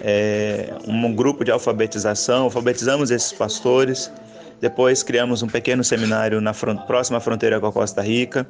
é, 0.00 0.72
um 0.86 1.14
grupo 1.14 1.44
de 1.44 1.50
alfabetização, 1.50 2.44
alfabetizamos 2.44 3.10
esses 3.10 3.32
pastores. 3.32 4.10
Depois 4.60 5.02
criamos 5.02 5.42
um 5.42 5.46
pequeno 5.46 5.84
seminário 5.84 6.40
na 6.40 6.54
front, 6.54 6.80
próxima 6.86 7.20
fronteira 7.20 7.60
com 7.60 7.66
a 7.66 7.72
Costa 7.72 8.00
Rica. 8.00 8.46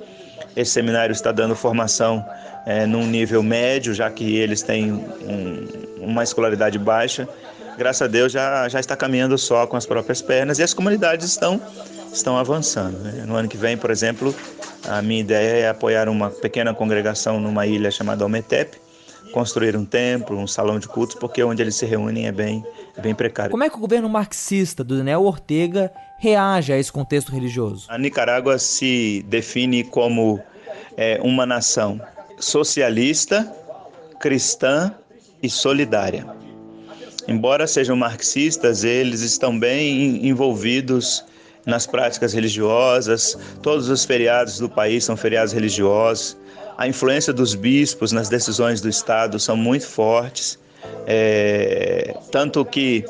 Esse 0.55 0.71
seminário 0.71 1.13
está 1.13 1.33
dando 1.33 1.57
formação 1.57 2.25
é, 2.65 2.87
num 2.87 3.07
nível 3.07 3.43
médio, 3.43 3.93
já 3.93 4.09
que 4.09 4.37
eles 4.37 4.63
têm 4.63 4.93
um, 4.93 5.67
uma 6.01 6.23
escolaridade 6.23 6.79
baixa. 6.79 7.29
Graças 7.77 8.03
a 8.03 8.07
Deus 8.07 8.33
já, 8.33 8.69
já 8.69 8.81
está 8.81 8.97
caminhando 8.97 9.37
só 9.37 9.67
com 9.67 9.77
as 9.77 9.85
próprias 9.85 10.23
pernas 10.23 10.59
e 10.59 10.63
as 10.63 10.73
comunidades 10.73 11.27
estão, 11.27 11.61
estão 12.17 12.37
avançando. 12.37 12.99
Né? 12.99 13.25
No 13.27 13.37
ano 13.37 13.49
que 13.49 13.57
vem, 13.57 13.77
por 13.77 13.91
exemplo, 13.91 14.35
a 14.89 15.01
minha 15.03 15.21
ideia 15.21 15.65
é 15.65 15.69
apoiar 15.69 16.09
uma 16.09 16.31
pequena 16.31 16.75
congregação 16.75 17.41
numa 17.41 17.67
ilha 17.67 17.91
chamada 17.91 18.25
Ometep, 18.25 18.79
construir 19.33 19.77
um 19.77 19.85
templo, 19.85 20.39
um 20.39 20.47
salão 20.47 20.79
de 20.79 20.89
cultos, 20.89 21.17
porque 21.17 21.43
onde 21.43 21.63
eles 21.63 21.77
se 21.77 21.85
reúnem 21.85 22.27
é 22.27 22.33
bem, 22.33 22.65
é 22.97 23.01
bem 23.01 23.15
precário. 23.15 23.51
Como 23.51 23.65
é 23.65 23.69
que 23.69 23.77
o 23.77 23.81
governo 23.81 24.09
marxista 24.09 24.83
do 24.83 24.97
Daniel 24.97 25.23
Ortega 25.23 25.93
reage 26.19 26.73
a 26.73 26.79
esse 26.79 26.91
contexto 26.91 27.31
religioso? 27.33 27.87
A 27.89 27.99
Nicarágua 27.99 28.59
se 28.59 29.25
define 29.29 29.85
como 29.85 30.41
é, 30.97 31.21
uma 31.23 31.45
nação 31.45 32.01
socialista, 32.39 33.53
cristã 34.21 34.95
e 35.43 35.51
solidária. 35.51 36.27
Embora 37.29 37.67
sejam 37.67 37.97
marxistas, 37.97 38.85
eles 38.85 39.21
estão 39.21 39.59
bem 39.59 40.27
envolvidos 40.27 41.25
nas 41.67 41.87
práticas 41.87 42.33
religiosas. 42.33 43.37
Todos 43.61 43.91
os 43.91 44.05
feriados 44.05 44.59
do 44.59 44.69
país 44.69 45.05
são 45.05 45.17
feriados 45.17 45.53
religiosos. 45.53 46.37
A 46.79 46.87
influência 46.87 47.33
dos 47.33 47.55
bispos 47.55 48.13
nas 48.13 48.29
decisões 48.29 48.81
do 48.81 48.89
Estado 48.89 49.41
são 49.41 49.57
muito 49.57 49.87
fortes, 49.87 50.59
é, 51.07 52.15
tanto 52.31 52.65
que 52.65 53.05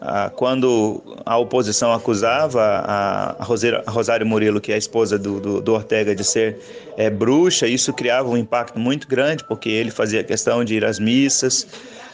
ah, 0.00 0.30
quando 0.34 1.02
a 1.26 1.36
oposição 1.36 1.92
acusava 1.92 2.62
a, 2.62 3.36
a 3.38 3.90
Rosário 3.90 4.26
Murilo, 4.26 4.58
que 4.58 4.72
é 4.72 4.74
a 4.74 4.78
esposa 4.78 5.18
do, 5.18 5.38
do, 5.38 5.60
do 5.60 5.74
Ortega, 5.74 6.14
de 6.14 6.24
ser 6.24 6.58
é, 6.96 7.10
bruxa, 7.10 7.66
isso 7.66 7.92
criava 7.92 8.26
um 8.30 8.36
impacto 8.36 8.78
muito 8.78 9.06
grande, 9.06 9.44
porque 9.44 9.68
ele 9.68 9.90
fazia 9.90 10.24
questão 10.24 10.64
de 10.64 10.76
ir 10.76 10.86
às 10.86 10.98
missas, 10.98 11.66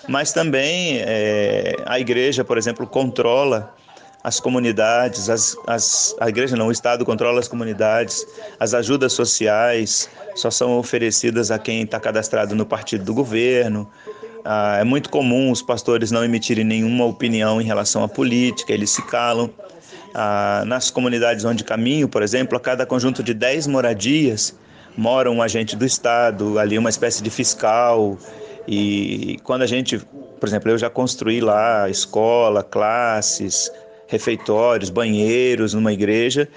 mas 0.09 0.33
também 0.33 0.99
é, 0.99 1.77
a 1.87 2.01
igreja, 2.01 2.45
por 2.45 2.59
exemplo, 2.59 2.85
controla 2.89 3.73
as 4.27 4.41
comunidades, 4.41 5.31
as, 5.31 5.57
as, 5.69 6.17
a 6.19 6.29
igreja 6.29 6.57
não, 6.57 6.67
o 6.67 6.73
Estado 6.73 7.05
controla 7.05 7.39
as 7.39 7.47
comunidades, 7.47 8.27
as 8.59 8.75
ajudas 8.75 9.13
sociais 9.13 10.11
só 10.35 10.51
são 10.51 10.77
oferecidas 10.77 11.53
a 11.53 11.61
quem 11.61 11.83
está 11.83 12.01
cadastrado 12.01 12.53
no 12.53 12.67
partido 12.67 13.05
do 13.05 13.15
governo. 13.15 13.89
Ah, 14.45 14.79
é 14.81 14.85
muito 14.85 15.11
comum 15.11 15.53
os 15.53 15.63
pastores 15.63 16.11
não 16.11 16.25
emitirem 16.25 16.65
nenhuma 16.65 17.05
opinião 17.05 17.61
em 17.61 17.65
relação 17.65 18.03
à 18.03 18.09
política, 18.09 18.73
eles 18.73 18.91
se 18.91 19.01
calam. 19.03 19.49
Ah, 20.13 20.65
nas 20.67 20.91
comunidades 20.91 21.45
onde 21.45 21.63
caminho, 21.63 22.09
por 22.09 22.21
exemplo, 22.21 22.59
a 22.59 22.61
cada 22.61 22.85
conjunto 22.85 23.23
de 23.23 23.33
10 23.33 23.69
moradias 23.69 24.59
mora 24.97 25.31
um 25.31 25.41
agente 25.41 25.77
do 25.77 25.87
Estado, 25.87 26.59
ali 26.59 26.77
uma 26.77 26.91
espécie 26.91 27.23
de 27.23 27.31
fiscal. 27.31 28.19
E 28.67 29.39
quando 29.45 29.63
a 29.63 29.67
gente, 29.67 30.01
por 30.41 30.49
exemplo, 30.49 30.69
eu 30.73 30.79
já 30.79 30.91
construí 30.91 31.41
lá 31.41 31.89
escola, 31.89 32.65
classes, 32.65 33.71
refeitórios, 34.09 34.91
banheiros 34.91 35.75
numa 35.75 35.93
igreja, 35.93 36.49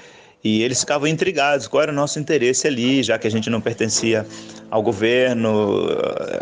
e 0.41 0.63
eles 0.63 0.79
ficavam 0.79 1.05
intrigados 1.07 1.67
qual 1.67 1.83
era 1.83 1.91
o 1.91 1.95
nosso 1.95 2.17
interesse 2.17 2.65
ali, 2.65 3.03
já 3.03 3.17
que 3.17 3.27
a 3.27 3.31
gente 3.31 3.49
não 3.49 3.59
pertencia 3.59 4.25
ao 4.71 4.81
governo, 4.81 5.89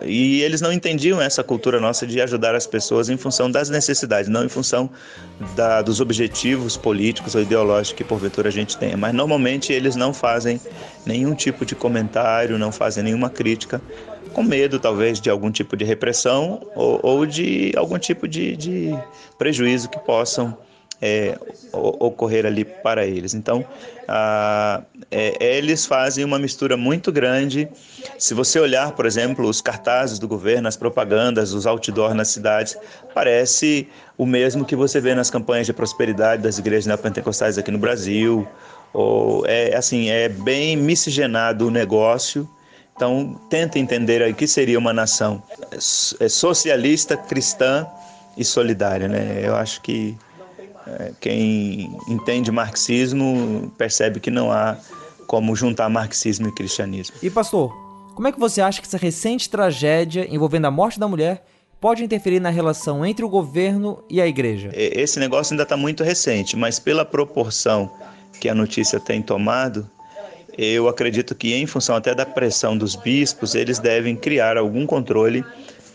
e 0.05 0.41
eles 0.43 0.61
não 0.61 0.71
entendiam 0.71 1.19
essa 1.19 1.43
cultura 1.43 1.79
nossa 1.79 2.05
de 2.05 2.21
ajudar 2.21 2.53
as 2.53 2.67
pessoas 2.67 3.09
em 3.09 3.17
função 3.17 3.49
das 3.49 3.69
necessidades, 3.69 4.29
não 4.29 4.45
em 4.45 4.49
função 4.49 4.87
da, 5.55 5.81
dos 5.81 5.99
objetivos 5.99 6.77
políticos 6.77 7.33
ou 7.33 7.41
ideológicos 7.41 7.97
que 7.97 8.03
porventura 8.03 8.49
a 8.49 8.51
gente 8.51 8.77
tenha. 8.77 8.95
Mas 8.95 9.15
normalmente 9.15 9.73
eles 9.73 9.95
não 9.95 10.13
fazem 10.13 10.61
nenhum 11.03 11.33
tipo 11.33 11.65
de 11.65 11.73
comentário, 11.73 12.59
não 12.59 12.71
fazem 12.71 13.03
nenhuma 13.03 13.31
crítica, 13.31 13.81
com 14.31 14.43
medo 14.43 14.77
talvez 14.77 15.19
de 15.19 15.31
algum 15.31 15.49
tipo 15.49 15.75
de 15.75 15.83
repressão 15.83 16.61
ou, 16.75 16.99
ou 17.01 17.25
de 17.25 17.73
algum 17.75 17.97
tipo 17.97 18.27
de, 18.27 18.55
de 18.55 18.95
prejuízo 19.39 19.89
que 19.89 19.97
possam 19.99 20.55
é, 21.01 21.37
ocorrer 21.71 22.45
ali 22.45 22.65
para 22.65 23.05
eles. 23.05 23.33
Então, 23.33 23.65
é, 25.11 25.35
eles 25.39 25.85
fazem 25.85 26.23
uma 26.23 26.39
mistura 26.39 26.75
muito 26.75 27.11
grande. 27.11 27.67
Se 28.17 28.33
você 28.33 28.59
olhar, 28.59 28.91
por 28.93 29.05
exemplo, 29.05 29.47
os 29.47 29.61
cartazes 29.61 30.17
do 30.17 30.27
governo, 30.27 30.67
as 30.67 30.77
propagandas, 30.77 31.53
os 31.53 31.67
outdoors 31.67 32.15
nas 32.15 32.29
cidades, 32.29 32.77
parece 33.13 33.87
o 34.17 34.25
mesmo 34.25 34.65
que 34.65 34.75
você 34.75 34.99
vê 34.99 35.13
nas 35.13 35.29
campanhas 35.29 35.65
de 35.67 35.73
prosperidade 35.73 36.41
das 36.41 36.57
igrejas 36.57 36.87
neopentecostais 36.87 37.57
aqui 37.57 37.71
no 37.71 37.77
Brasil. 37.77 38.47
Ou 38.93 39.45
é 39.45 39.75
assim, 39.75 40.09
é 40.09 40.29
bem 40.29 40.75
miscigenado 40.75 41.67
o 41.67 41.71
negócio. 41.71 42.49
Então, 42.95 43.39
tenta 43.47 43.77
entender 43.77 44.27
o 44.27 44.33
que 44.33 44.47
seria 44.47 44.79
uma 44.79 44.91
nação 44.91 45.43
é 46.19 46.27
socialista, 46.27 47.15
cristã 47.15 47.85
e 48.35 48.43
solidária, 48.43 49.07
né? 49.07 49.41
Eu 49.43 49.55
acho 49.55 49.81
que 49.81 50.17
quem 51.19 51.91
entende 52.07 52.51
marxismo 52.51 53.71
percebe 53.77 54.19
que 54.19 54.31
não 54.31 54.51
há 54.51 54.77
como 55.25 55.55
juntar 55.55 55.89
marxismo 55.89 56.47
e 56.47 56.51
cristianismo. 56.51 57.15
E 57.21 57.29
pastor, 57.29 57.73
como 58.15 58.27
é 58.27 58.31
que 58.31 58.39
você 58.39 58.61
acha 58.61 58.81
que 58.81 58.87
essa 58.87 58.97
recente 58.97 59.49
tragédia 59.49 60.27
envolvendo 60.29 60.65
a 60.65 60.71
morte 60.71 60.99
da 60.99 61.07
mulher 61.07 61.45
pode 61.79 62.03
interferir 62.03 62.39
na 62.39 62.49
relação 62.49 63.05
entre 63.05 63.23
o 63.23 63.29
governo 63.29 64.03
e 64.09 64.21
a 64.21 64.27
igreja? 64.27 64.71
Esse 64.73 65.19
negócio 65.19 65.53
ainda 65.53 65.63
está 65.63 65.77
muito 65.77 66.03
recente, 66.03 66.55
mas 66.55 66.79
pela 66.79 67.05
proporção 67.05 67.91
que 68.39 68.49
a 68.49 68.55
notícia 68.55 68.99
tem 68.99 69.21
tomado, 69.21 69.87
eu 70.57 70.87
acredito 70.87 71.35
que, 71.35 71.53
em 71.53 71.67
função 71.67 71.95
até 71.95 72.15
da 72.15 72.25
pressão 72.25 72.75
dos 72.75 72.95
bispos, 72.95 73.53
eles 73.53 73.77
devem 73.77 74.15
criar 74.15 74.57
algum 74.57 74.87
controle 74.87 75.45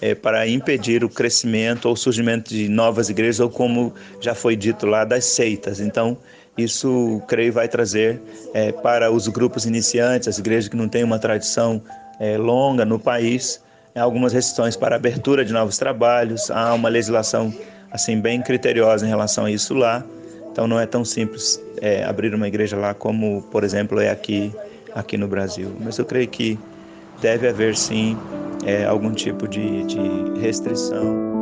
é, 0.02 0.14
para 0.14 0.46
impedir 0.48 1.04
o 1.04 1.08
crescimento 1.08 1.88
ou 1.88 1.94
surgimento 1.94 2.52
de 2.52 2.68
novas 2.68 3.08
igrejas, 3.08 3.38
ou 3.38 3.48
como 3.48 3.94
já 4.20 4.34
foi 4.34 4.56
dito 4.56 4.84
lá, 4.84 5.04
das 5.04 5.24
seitas. 5.24 5.80
Então, 5.80 6.18
isso, 6.58 7.22
creio, 7.28 7.52
vai 7.52 7.68
trazer 7.68 8.20
é, 8.52 8.72
para 8.72 9.10
os 9.10 9.28
grupos 9.28 9.64
iniciantes, 9.64 10.26
as 10.26 10.38
igrejas 10.38 10.68
que 10.68 10.76
não 10.76 10.88
têm 10.88 11.04
uma 11.04 11.18
tradição 11.18 11.80
é, 12.18 12.36
longa 12.36 12.84
no 12.84 12.98
país, 12.98 13.62
algumas 13.94 14.32
restrições 14.32 14.76
para 14.76 14.96
abertura 14.96 15.44
de 15.44 15.52
novos 15.52 15.78
trabalhos, 15.78 16.50
há 16.50 16.74
uma 16.74 16.88
legislação 16.88 17.54
assim 17.90 18.20
bem 18.20 18.42
criteriosa 18.42 19.06
em 19.06 19.08
relação 19.08 19.44
a 19.44 19.50
isso 19.50 19.72
lá. 19.72 20.04
Então 20.50 20.66
não 20.66 20.78
é 20.78 20.84
tão 20.84 21.04
simples 21.04 21.62
é, 21.80 22.04
abrir 22.04 22.34
uma 22.34 22.48
igreja 22.48 22.76
lá 22.76 22.92
como, 22.92 23.42
por 23.44 23.64
exemplo, 23.64 24.00
é 24.00 24.10
aqui 24.10 24.52
aqui 24.94 25.16
no 25.16 25.26
Brasil. 25.26 25.74
Mas 25.80 25.98
eu 25.98 26.04
creio 26.04 26.28
que 26.28 26.58
deve 27.20 27.48
haver 27.48 27.76
sim 27.76 28.16
é, 28.64 28.84
algum 28.84 29.12
tipo 29.12 29.48
de, 29.48 29.84
de 29.84 30.40
restrição. 30.40 31.32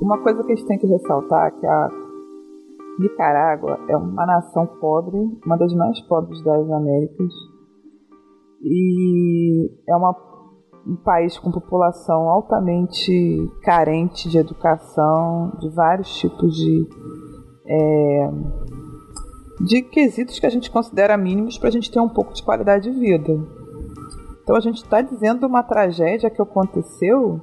Uma 0.00 0.18
coisa 0.22 0.42
que 0.42 0.52
a 0.52 0.56
gente 0.56 0.66
tem 0.66 0.78
que 0.78 0.86
ressaltar 0.86 1.48
é 1.48 1.50
que 1.50 1.66
a 1.66 2.07
Nicarágua 2.98 3.78
é 3.88 3.96
uma 3.96 4.26
nação 4.26 4.66
pobre, 4.80 5.18
uma 5.44 5.56
das 5.56 5.72
mais 5.74 6.00
pobres 6.02 6.42
das 6.42 6.70
Américas, 6.70 7.32
e 8.62 9.70
é 9.88 9.96
uma, 9.96 10.16
um 10.86 10.96
país 10.96 11.38
com 11.38 11.50
população 11.50 12.28
altamente 12.28 13.50
carente 13.62 14.28
de 14.28 14.38
educação, 14.38 15.52
de 15.60 15.68
vários 15.70 16.12
tipos 16.18 16.54
de, 16.56 16.88
é, 17.66 18.30
de 19.60 19.82
quesitos 19.82 20.40
que 20.40 20.46
a 20.46 20.50
gente 20.50 20.70
considera 20.70 21.16
mínimos 21.16 21.56
para 21.56 21.68
a 21.68 21.72
gente 21.72 21.90
ter 21.90 22.00
um 22.00 22.08
pouco 22.08 22.32
de 22.32 22.42
qualidade 22.42 22.90
de 22.90 22.98
vida. 22.98 23.32
Então 24.42 24.56
a 24.56 24.60
gente 24.60 24.82
está 24.82 25.00
dizendo 25.02 25.46
uma 25.46 25.62
tragédia 25.62 26.30
que 26.30 26.42
aconteceu 26.42 27.40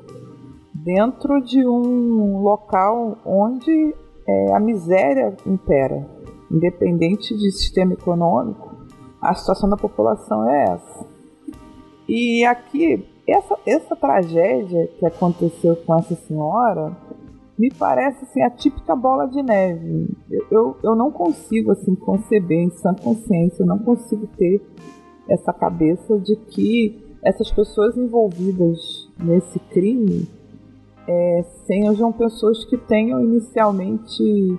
dentro 0.73 1.39
de 1.41 1.65
um 1.65 2.39
local 2.41 3.17
onde 3.25 3.95
é, 4.27 4.53
a 4.53 4.59
miséria 4.59 5.35
impera. 5.45 6.05
Independente 6.51 7.35
de 7.35 7.51
sistema 7.51 7.93
econômico, 7.93 8.75
a 9.21 9.33
situação 9.33 9.69
da 9.69 9.75
população 9.75 10.49
é 10.49 10.63
essa. 10.63 11.07
E 12.07 12.45
aqui, 12.45 13.03
essa, 13.27 13.57
essa 13.65 13.95
tragédia 13.95 14.87
que 14.99 15.05
aconteceu 15.05 15.75
com 15.77 15.95
essa 15.95 16.15
senhora 16.15 16.95
me 17.57 17.71
parece 17.71 18.23
assim, 18.25 18.41
a 18.43 18.49
típica 18.49 18.95
bola 18.95 19.27
de 19.27 19.41
neve. 19.41 20.09
Eu, 20.29 20.45
eu, 20.51 20.77
eu 20.83 20.95
não 20.95 21.09
consigo 21.09 21.71
assim 21.71 21.95
conceber 21.95 22.59
em 22.59 22.69
sã 22.69 22.93
consciência, 22.93 23.63
eu 23.63 23.67
não 23.67 23.79
consigo 23.79 24.27
ter 24.37 24.61
essa 25.27 25.51
cabeça 25.53 26.19
de 26.19 26.35
que 26.35 27.17
essas 27.23 27.49
pessoas 27.49 27.97
envolvidas 27.97 29.09
nesse 29.17 29.57
crime 29.57 30.27
é, 31.07 31.45
sejam 31.65 32.11
pessoas 32.11 32.65
que 32.65 32.77
tenham 32.77 33.21
inicialmente 33.21 34.57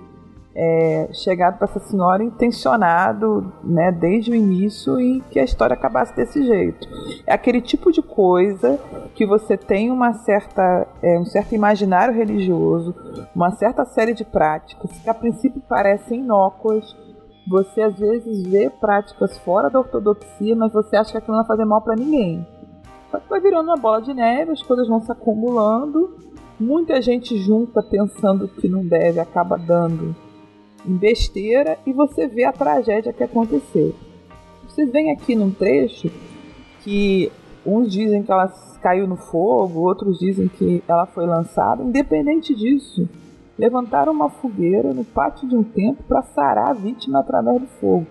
é, 0.59 1.09
chegado 1.13 1.59
para 1.59 1.65
essa 1.65 1.79
senhora 1.79 2.23
intencionado 2.23 3.53
né, 3.63 3.91
desde 3.91 4.31
o 4.31 4.35
início 4.35 4.99
e 4.99 5.21
que 5.29 5.39
a 5.39 5.43
história 5.43 5.75
acabasse 5.75 6.15
desse 6.15 6.43
jeito. 6.43 6.87
É 7.27 7.33
aquele 7.33 7.61
tipo 7.61 7.91
de 7.91 8.01
coisa 8.01 8.79
que 9.13 9.23
você 9.23 9.55
tem 9.55 9.91
uma 9.91 10.13
certa, 10.13 10.87
é, 11.03 11.19
um 11.19 11.25
certo 11.25 11.53
imaginário 11.53 12.13
religioso, 12.13 12.95
uma 13.35 13.51
certa 13.51 13.85
série 13.85 14.13
de 14.13 14.25
práticas 14.25 14.89
que 14.91 15.09
a 15.09 15.13
princípio 15.13 15.61
parecem 15.61 16.21
inócuas. 16.21 16.95
Você 17.47 17.83
às 17.83 17.97
vezes 17.97 18.41
vê 18.47 18.67
práticas 18.67 19.37
fora 19.37 19.69
da 19.69 19.79
ortodoxia, 19.79 20.55
mas 20.55 20.73
você 20.73 20.95
acha 20.95 21.11
que 21.11 21.17
aquilo 21.19 21.37
não 21.37 21.43
vai 21.43 21.55
fazer 21.55 21.65
mal 21.65 21.81
para 21.81 21.95
ninguém. 21.95 22.45
Só 23.11 23.19
que 23.19 23.29
vai 23.29 23.39
virando 23.39 23.67
uma 23.67 23.77
bola 23.77 24.01
de 24.01 24.13
neve, 24.13 24.51
as 24.51 24.63
coisas 24.63 24.87
vão 24.87 24.99
se 25.01 25.11
acumulando 25.11 26.26
Muita 26.59 26.99
gente 27.03 27.37
junta 27.37 27.83
pensando 27.83 28.47
que 28.47 28.67
não 28.67 28.83
deve, 28.83 29.19
acaba 29.19 29.57
dando 29.57 30.15
em 30.83 30.95
besteira 30.95 31.77
e 31.85 31.93
você 31.93 32.27
vê 32.27 32.45
a 32.45 32.51
tragédia 32.51 33.13
que 33.13 33.23
aconteceu. 33.23 33.93
Vocês 34.67 34.91
veem 34.91 35.11
aqui 35.11 35.35
num 35.35 35.51
trecho 35.51 36.09
que 36.81 37.31
uns 37.63 37.91
dizem 37.91 38.23
que 38.23 38.31
ela 38.31 38.47
caiu 38.81 39.07
no 39.07 39.17
fogo, 39.17 39.81
outros 39.81 40.17
dizem 40.17 40.47
que 40.47 40.83
ela 40.87 41.05
foi 41.05 41.27
lançada. 41.27 41.83
Independente 41.83 42.55
disso, 42.55 43.07
levantaram 43.57 44.11
uma 44.11 44.29
fogueira 44.29 44.93
no 44.93 45.05
pátio 45.05 45.47
de 45.47 45.55
um 45.55 45.63
templo 45.63 46.03
para 46.07 46.23
sarar 46.23 46.69
a 46.71 46.73
vítima 46.73 47.19
através 47.19 47.61
do 47.61 47.67
fogo. 47.67 48.07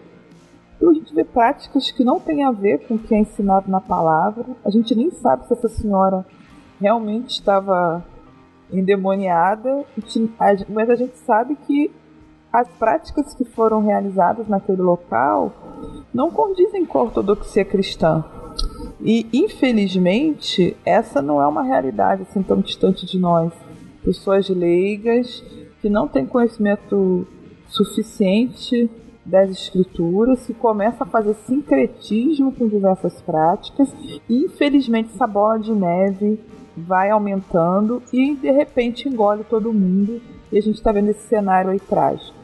Então 0.77 0.91
a 0.91 0.95
gente 0.95 1.13
vê 1.13 1.25
práticas 1.25 1.91
que 1.91 2.05
não 2.05 2.21
têm 2.21 2.45
a 2.45 2.53
ver 2.53 2.87
com 2.87 2.95
o 2.95 2.99
que 2.99 3.13
é 3.13 3.19
ensinado 3.19 3.69
na 3.69 3.81
palavra. 3.81 4.45
A 4.65 4.71
gente 4.71 4.95
nem 4.95 5.11
sabe 5.11 5.47
se 5.47 5.53
essa 5.53 5.69
senhora 5.69 6.25
realmente 6.81 7.31
estava 7.31 8.05
endemoniada, 8.73 9.85
mas 10.69 10.91
a 10.91 10.97
gente 10.97 11.17
sabe 11.19 11.57
que 11.67 11.91
as 12.53 12.69
práticas 12.69 13.35
que 13.35 13.45
foram 13.45 13.81
realizadas 13.81 14.49
naquele 14.49 14.83
local 14.83 15.53
não 16.13 16.31
condizem 16.31 16.87
com 16.87 16.99
a 16.99 17.03
ortodoxia 17.03 17.65
cristã. 17.65 18.25
E, 19.01 19.27
infelizmente, 19.33 20.77
essa 20.85 21.21
não 21.21 21.41
é 21.41 21.47
uma 21.47 21.63
realidade 21.63 22.23
assim 22.23 22.43
tão 22.43 22.61
distante 22.61 23.05
de 23.05 23.19
nós. 23.19 23.53
Pessoas 24.03 24.49
leigas 24.49 25.45
que 25.83 25.91
não 25.91 26.09
têm 26.09 26.25
conhecimento 26.25 27.27
suficiente 27.69 28.91
das 29.25 29.51
escrituras, 29.51 30.47
que 30.47 30.55
começa 30.55 31.03
a 31.03 31.07
fazer 31.07 31.35
sincretismo 31.47 32.53
com 32.53 32.69
diversas 32.69 33.21
práticas, 33.21 33.93
e 34.29 34.45
infelizmente 34.45 35.11
essa 35.13 35.27
bola 35.27 35.59
de 35.59 35.73
neve 35.73 36.41
vai 36.77 37.11
aumentando 37.11 38.03
e 38.13 38.35
de 38.35 38.51
repente 38.51 39.09
engole 39.09 39.45
todo 39.45 39.73
mundo 39.73 40.21
e 40.53 40.59
a 40.59 40.61
gente 40.61 40.77
está 40.77 40.93
vendo 40.93 41.11
esse 41.11 41.27
cenário 41.27 41.71
aí 41.71 41.81
trágico. 41.81 42.35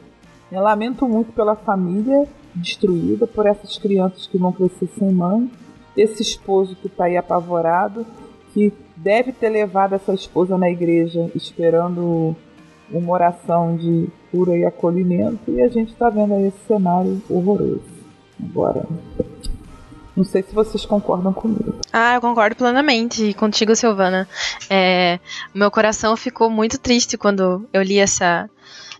Eu 0.51 0.61
lamento 0.61 1.07
muito 1.07 1.31
pela 1.31 1.55
família 1.55 2.27
destruída, 2.53 3.25
por 3.25 3.45
essas 3.45 3.77
crianças 3.77 4.27
que 4.27 4.37
vão 4.37 4.51
crescer 4.51 4.87
sem 4.97 5.11
mãe, 5.11 5.49
esse 5.97 6.21
esposo 6.21 6.75
que 6.75 6.87
está 6.87 7.05
aí 7.05 7.17
apavorado, 7.17 8.05
que 8.53 8.71
deve 8.95 9.31
ter 9.31 9.49
levado 9.49 9.93
essa 9.93 10.13
esposa 10.13 10.57
na 10.57 10.69
igreja 10.69 11.29
esperando 11.33 12.35
uma 12.91 13.13
oração 13.13 13.75
de 13.75 14.07
cura 14.31 14.55
e 14.55 14.65
acolhimento, 14.65 15.51
e 15.51 15.61
a 15.61 15.67
gente 15.67 15.91
está 15.91 16.09
vendo 16.09 16.33
aí 16.33 16.47
esse 16.47 16.59
cenário 16.67 17.21
horroroso. 17.29 17.81
Agora, 18.43 18.85
não 20.15 20.23
sei 20.23 20.43
se 20.43 20.53
vocês 20.53 20.85
concordam 20.85 21.33
comigo. 21.33 21.75
Ah, 21.91 22.15
eu 22.15 22.21
concordo 22.21 22.55
plenamente 22.55 23.33
contigo, 23.33 23.75
Silvana. 23.75 24.27
É, 24.69 25.19
meu 25.53 25.71
coração 25.71 26.15
ficou 26.15 26.49
muito 26.49 26.77
triste 26.77 27.17
quando 27.17 27.67
eu 27.73 27.81
li 27.81 27.97
essa, 27.97 28.49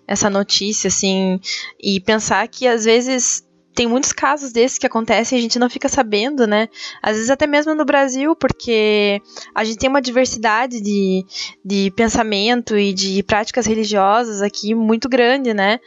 essa 0.08 0.30
notícia, 0.30 0.88
assim, 0.88 1.40
e 1.80 2.00
pensar 2.00 2.48
que 2.48 2.68
às 2.68 2.86
vezes 2.86 3.44
tem 3.76 3.88
muitos 3.88 4.12
casos 4.12 4.52
desses 4.52 4.78
que 4.78 4.86
acontecem 4.86 5.38
e 5.38 5.40
a 5.40 5.42
gente 5.42 5.58
não 5.58 5.70
fica 5.70 5.90
sabendo, 5.90 6.46
né? 6.46 6.70
Às 7.02 7.16
vezes 7.16 7.30
até 7.30 7.48
mesmo 7.48 7.74
no 7.74 7.86
Brasil, 7.86 8.36
porque 8.36 9.20
a 9.54 9.64
gente 9.64 9.78
tem 9.78 9.90
uma 9.90 10.02
diversidade 10.02 10.80
de, 10.80 11.26
de 11.66 11.92
pensamento 11.96 12.78
e 12.78 12.94
de 12.94 13.24
práticas 13.24 13.66
religiosas 13.66 14.42
aqui 14.42 14.76
muito 14.76 15.10
grande, 15.10 15.54
né? 15.54 15.80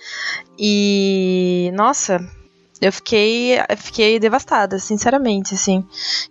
E, 0.58 1.70
nossa, 1.74 2.18
eu 2.80 2.92
fiquei, 2.92 3.56
fiquei 3.76 4.18
devastada, 4.18 4.78
sinceramente, 4.78 5.54
assim. 5.54 5.84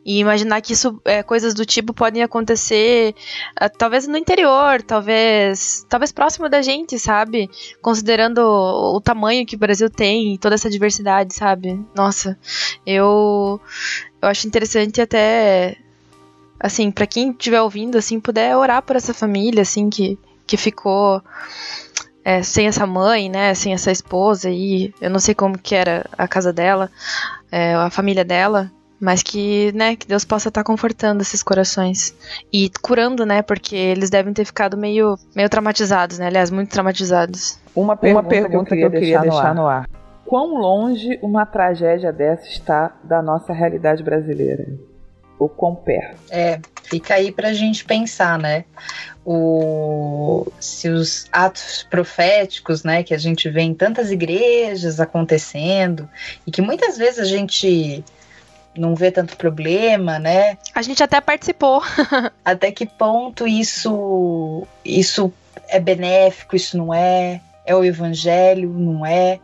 E 0.05 0.19
imaginar 0.19 0.61
que 0.61 0.73
isso, 0.73 0.99
é, 1.03 1.23
coisas 1.23 1.53
do 1.53 1.65
tipo 1.65 1.93
podem 1.93 2.21
acontecer, 2.21 3.15
uh, 3.61 3.69
talvez 3.77 4.07
no 4.07 4.17
interior, 4.17 4.81
talvez, 4.81 5.85
talvez 5.89 6.11
próximo 6.11 6.47
da 6.47 6.61
gente, 6.61 6.99
sabe? 6.99 7.49
Considerando 7.81 8.39
o, 8.39 8.97
o 8.97 9.01
tamanho 9.01 9.45
que 9.45 9.55
o 9.55 9.59
Brasil 9.59 9.89
tem, 9.89 10.37
toda 10.37 10.55
essa 10.55 10.69
diversidade, 10.69 11.33
sabe? 11.33 11.79
Nossa, 11.95 12.37
eu, 12.85 13.59
eu 14.21 14.29
acho 14.29 14.47
interessante 14.47 15.01
até 15.01 15.77
assim, 16.59 16.89
para 16.91 17.05
quem 17.05 17.31
estiver 17.31 17.61
ouvindo, 17.61 17.97
assim, 17.97 18.19
puder 18.19 18.55
orar 18.55 18.81
por 18.81 18.95
essa 18.95 19.13
família, 19.13 19.61
assim, 19.61 19.89
que, 19.89 20.17
que 20.47 20.57
ficou 20.57 21.21
é, 22.25 22.41
sem 22.41 22.65
essa 22.65 22.87
mãe, 22.87 23.29
né, 23.29 23.53
sem 23.53 23.71
essa 23.71 23.91
esposa 23.91 24.49
e 24.49 24.91
eu 24.99 25.11
não 25.11 25.19
sei 25.19 25.35
como 25.35 25.59
que 25.59 25.75
era 25.75 26.03
a 26.17 26.27
casa 26.27 26.51
dela, 26.51 26.89
é, 27.51 27.75
a 27.75 27.91
família 27.91 28.25
dela, 28.25 28.71
mas 28.99 29.21
que, 29.21 29.71
né, 29.73 29.95
que 29.95 30.07
Deus 30.07 30.25
possa 30.25 30.47
estar 30.49 30.63
confortando 30.63 31.21
esses 31.21 31.43
corações 31.43 32.15
e 32.51 32.71
curando, 32.81 33.27
né, 33.27 33.43
porque 33.43 33.75
eles 33.75 34.09
devem 34.09 34.33
ter 34.33 34.43
ficado 34.43 34.75
meio, 34.75 35.15
meio 35.35 35.47
traumatizados, 35.47 36.17
né, 36.17 36.25
aliás, 36.25 36.49
muito 36.49 36.71
traumatizados. 36.71 37.59
Uma 37.75 37.95
pergunta, 37.95 38.23
uma 38.23 38.29
pergunta 38.29 38.75
que 38.75 38.81
eu 38.81 38.89
queria, 38.89 39.19
deixar, 39.19 39.21
deixar 39.21 39.55
no, 39.55 39.67
ar. 39.67 39.85
no 39.85 39.85
ar. 39.85 39.89
Quão 40.25 40.55
longe 40.55 41.19
uma 41.21 41.45
tragédia 41.45 42.11
dessa 42.11 42.47
está 42.47 42.95
da 43.03 43.21
nossa 43.21 43.53
realidade 43.53 44.01
brasileira? 44.01 44.65
Ou 45.37 45.47
quão 45.47 45.75
perto? 45.75 46.17
É, 46.31 46.59
fica 46.87 47.15
aí 47.15 47.31
pra 47.31 47.53
gente 47.53 47.83
pensar, 47.83 48.37
né? 48.37 48.65
O, 49.25 50.51
se 50.59 50.87
os 50.89 51.27
atos 51.31 51.85
proféticos, 51.89 52.83
né, 52.83 53.03
que 53.03 53.13
a 53.13 53.17
gente 53.17 53.49
vê 53.49 53.61
em 53.61 53.73
tantas 53.73 54.11
igrejas 54.11 54.99
acontecendo 54.99 56.07
e 56.45 56.51
que 56.51 56.61
muitas 56.61 56.97
vezes 56.97 57.19
a 57.19 57.25
gente 57.25 58.03
não 58.77 58.93
vê 58.95 59.09
tanto 59.11 59.37
problema, 59.37 60.19
né? 60.19 60.57
A 60.73 60.81
gente 60.81 61.01
até 61.01 61.19
participou. 61.19 61.81
até 62.43 62.71
que 62.71 62.85
ponto 62.85 63.47
isso 63.47 64.67
isso 64.83 65.33
é 65.69 65.79
benéfico, 65.79 66.55
isso 66.55 66.77
não 66.77 66.93
é? 66.93 67.41
É 67.65 67.75
o 67.75 67.83
evangelho, 67.83 68.69
não 68.69 69.05
é? 69.05 69.39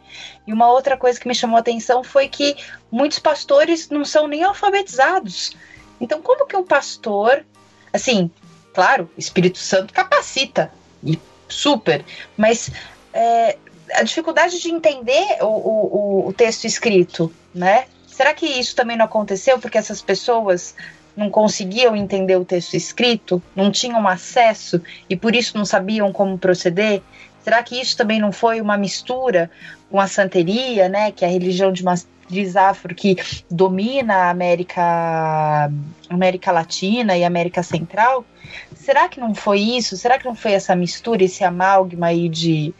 E 0.45 0.53
uma 0.53 0.71
outra 0.71 0.95
coisa 0.95 1.19
que 1.19 1.27
me 1.27 1.33
chamou 1.33 1.57
a 1.57 1.61
atenção 1.61 2.03
foi 2.03 2.27
que 2.27 2.55
muitos 2.91 3.17
pastores 3.17 3.89
não 3.89 4.05
são 4.05 4.27
nem 4.27 4.43
alfabetizados. 4.43 5.55
Então, 6.01 6.21
como 6.21 6.47
que 6.47 6.57
um 6.57 6.65
pastor, 6.65 7.45
assim, 7.93 8.29
claro, 8.73 9.09
Espírito 9.15 9.59
Santo 9.59 9.93
capacita, 9.93 10.71
e 11.03 11.17
super, 11.47 12.03
mas 12.35 12.71
é, 13.13 13.57
a 13.93 14.03
dificuldade 14.03 14.59
de 14.59 14.69
entender 14.69 15.37
o, 15.41 15.45
o, 15.45 16.27
o 16.27 16.33
texto 16.33 16.65
escrito, 16.65 17.31
né? 17.53 17.85
Será 18.07 18.33
que 18.33 18.45
isso 18.45 18.75
também 18.75 18.97
não 18.97 19.05
aconteceu 19.05 19.59
porque 19.59 19.77
essas 19.77 20.01
pessoas 20.01 20.75
não 21.15 21.29
conseguiam 21.29 21.95
entender 21.95 22.35
o 22.35 22.45
texto 22.45 22.75
escrito, 22.75 23.41
não 23.55 23.71
tinham 23.71 24.07
acesso 24.07 24.81
e 25.09 25.15
por 25.15 25.35
isso 25.35 25.57
não 25.57 25.65
sabiam 25.65 26.11
como 26.11 26.37
proceder? 26.37 27.01
Será 27.43 27.63
que 27.63 27.79
isso 27.79 27.97
também 27.97 28.19
não 28.19 28.31
foi 28.31 28.61
uma 28.61 28.77
mistura 28.77 29.49
com 29.89 29.99
a 29.99 30.07
santeria, 30.07 30.87
né, 30.87 31.11
que 31.11 31.25
é 31.25 31.27
a 31.27 31.31
religião 31.31 31.71
de 31.71 31.83
matriz 32.31 32.55
afro 32.55 32.95
que 32.95 33.17
domina 33.49 34.15
a 34.15 34.29
América, 34.29 35.69
América 36.09 36.51
Latina 36.51 37.17
e 37.17 37.25
América 37.25 37.61
Central? 37.61 38.25
Será 38.73 39.09
que 39.09 39.19
não 39.19 39.35
foi 39.35 39.59
isso? 39.59 39.97
Será 39.97 40.17
que 40.17 40.25
não 40.25 40.33
foi 40.33 40.53
essa 40.53 40.73
mistura, 40.73 41.25
esse 41.25 41.43
amálgama 41.43 42.07
aí 42.07 42.29
de, 42.29 42.73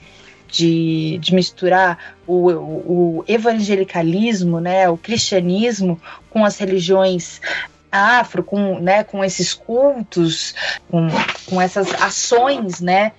de, 0.48 1.18
de 1.20 1.36
misturar 1.36 2.16
o, 2.26 2.50
o, 2.50 3.26
evangelicalismo, 3.28 4.62
né, 4.62 4.90
o 4.90 4.98
cristianismo 4.98 6.00
com 6.30 6.46
as 6.46 6.58
religiões 6.58 7.42
afro, 7.92 8.42
com, 8.42 8.80
né, 8.80 9.04
com 9.04 9.22
esses 9.22 9.54
cultos, 9.54 10.56
com, 10.90 11.10
com 11.46 11.62
essas 11.62 11.94
ações, 12.02 12.80
né, 12.80 13.12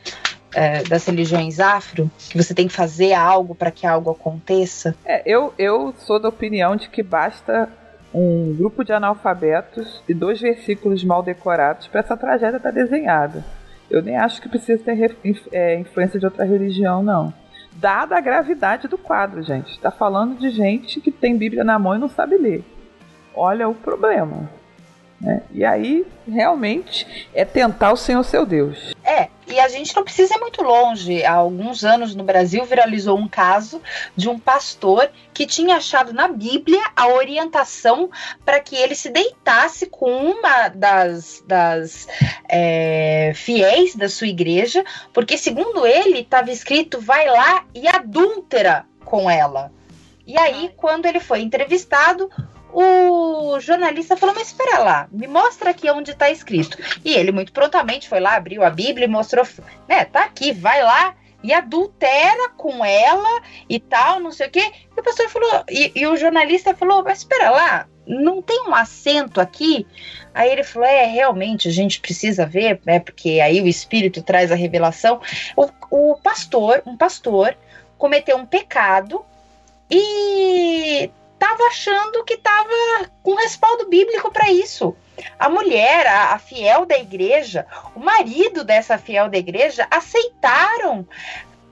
é, 0.55 0.83
das 0.85 1.05
religiões 1.07 1.61
afro, 1.61 2.11
que 2.31 2.37
você 2.37 2.55
tem 2.55 2.67
que 2.69 2.73
fazer 2.73 3.13
algo 3.13 3.55
para 3.55 3.71
que 3.71 3.87
algo 3.87 4.11
aconteça? 4.11 4.95
É, 5.05 5.23
eu, 5.25 5.53
eu 5.59 5.95
sou 5.99 6.21
da 6.21 6.29
opinião 6.29 6.77
de 6.77 6.89
que 6.89 7.03
basta 7.03 7.69
um 8.15 8.55
grupo 8.57 8.85
de 8.85 8.93
analfabetos 8.93 10.03
e 10.09 10.13
dois 10.13 10.41
versículos 10.41 11.03
mal 11.03 11.23
decorados 11.23 11.87
para 11.87 12.01
essa 12.01 12.17
tragédia 12.17 12.59
estar 12.59 12.73
tá 12.73 12.75
desenhada. 12.75 13.45
Eu 13.91 14.03
nem 14.03 14.17
acho 14.17 14.41
que 14.41 14.49
precisa 14.49 14.83
ter 14.83 15.17
é, 15.53 15.79
influência 15.79 16.19
de 16.19 16.25
outra 16.25 16.45
religião, 16.45 17.03
não. 17.03 17.33
Dada 17.75 18.17
a 18.17 18.21
gravidade 18.21 18.87
do 18.87 18.99
quadro, 18.99 19.43
gente. 19.43 19.73
Está 19.73 19.91
falando 19.91 20.39
de 20.39 20.51
gente 20.51 21.01
que 21.01 21.11
tem 21.11 21.37
Bíblia 21.37 21.65
na 21.65 21.79
mão 21.79 21.95
e 21.95 21.99
não 21.99 22.09
sabe 22.09 22.37
ler. 22.37 22.65
Olha 23.35 23.69
o 23.69 23.75
problema. 23.75 24.49
Né? 25.23 25.41
E 25.53 25.65
aí, 25.65 26.05
realmente, 26.29 27.29
é 27.33 27.45
tentar 27.45 27.93
o 27.93 27.97
Senhor 27.97 28.25
seu 28.25 28.45
Deus. 28.45 28.93
É, 29.05 29.29
e 29.47 29.61
a 29.61 29.69
gente 29.69 29.95
não 29.95 30.03
precisa 30.03 30.35
ir 30.35 30.41
muito 30.41 30.63
longe. 30.63 31.25
Há 31.25 31.35
alguns 31.35 31.85
anos 31.85 32.13
no 32.15 32.25
Brasil 32.25 32.65
viralizou 32.65 33.17
um 33.17 33.29
caso 33.29 33.81
de 34.17 34.29
um 34.29 34.37
pastor 34.37 35.09
que 35.33 35.47
tinha 35.47 35.77
achado 35.77 36.13
na 36.13 36.27
Bíblia 36.27 36.81
a 36.97 37.07
orientação 37.07 38.11
para 38.45 38.59
que 38.59 38.75
ele 38.75 38.97
se 38.97 39.11
deitasse 39.11 39.87
com 39.87 40.11
uma 40.11 40.69
das, 40.69 41.45
das 41.47 42.09
é, 42.49 43.33
fiéis 43.37 43.95
da 43.95 44.09
sua 44.09 44.27
igreja, 44.27 44.85
porque, 45.13 45.39
segundo 45.39 45.87
ele, 45.87 46.21
estava 46.21 46.51
escrito: 46.51 47.01
vai 47.01 47.29
lá 47.29 47.65
e 47.73 47.87
adúltera 47.87 48.87
com 49.05 49.31
ela. 49.31 49.71
E 50.27 50.39
aí, 50.39 50.73
quando 50.77 51.07
ele 51.07 51.21
foi 51.21 51.43
entrevistado, 51.43 52.31
o 52.73 53.61
jornalista 53.61 54.17
falou: 54.17 54.35
Mas 54.35 54.49
espera 54.49 54.79
lá, 54.79 55.09
me 55.13 55.27
mostra 55.27 55.71
aqui 55.71 55.91
onde 55.91 56.13
está 56.13 56.31
escrito. 56.31 56.79
E 57.05 57.15
ele, 57.15 57.33
muito 57.33 57.53
prontamente, 57.53 58.09
foi 58.09 58.21
lá, 58.21 58.35
abriu 58.35 58.63
a 58.65 58.71
Bíblia 58.71 59.05
e 59.05 59.09
mostrou: 59.09 59.47
né, 59.89 60.05
tá 60.05 60.25
aqui, 60.25 60.53
vai 60.53 60.83
lá 60.83 61.15
e 61.43 61.53
adultera 61.53 62.51
com 62.57 62.85
ela 62.85 63.43
e 63.69 63.81
tal, 63.81 64.21
não 64.21 64.31
sei 64.31 64.47
o 64.47 64.51
quê. 64.51 64.73
E 64.97 65.01
o 65.01 65.03
pastor 65.03 65.29
falou, 65.29 65.65
e, 65.69 65.93
e 65.95 66.07
o 66.07 66.17
jornalista 66.17 66.75
falou: 66.75 67.03
Mas 67.03 67.19
espera 67.19 67.51
lá, 67.51 67.89
não 68.07 68.41
tem 68.41 68.65
um 68.67 68.75
acento 68.75 69.41
aqui? 69.41 69.87
Aí 70.33 70.51
ele 70.51 70.65
falou: 70.65 70.89
É, 70.89 71.05
realmente, 71.05 71.69
a 71.69 71.73
gente 71.73 72.01
precisa 72.01 72.47
ver, 72.47 72.81
né, 72.87 73.01
porque 73.01 73.41
aí 73.41 73.61
o 73.61 73.69
Espírito 73.69 74.23
traz 74.23 74.51
a 74.51 74.57
revelação. 74.57 75.21
O, 75.57 75.69
o 75.91 76.17
pastor, 76.17 76.83
um 76.87 76.97
pastor, 76.97 77.57
cometeu 77.99 78.37
um 78.37 78.47
pecado 78.47 79.25
e 79.91 81.11
estava 81.43 81.65
achando 81.65 82.25
que 82.25 82.35
estava 82.35 83.11
com 83.21 83.35
respaldo 83.35 83.89
bíblico 83.89 84.31
para 84.31 84.51
isso. 84.53 84.97
A 85.39 85.49
mulher, 85.49 86.07
a, 86.07 86.35
a, 86.35 86.39
fiel 86.39 86.87
da 86.87 86.97
igreja, 86.97 87.67
o 87.97 88.01
marido 88.01 88.63
dessa 88.63 88.97
fiel 88.97 89.29
da 89.29 89.37
igreja 89.37 89.87
aceitaram 89.91 91.07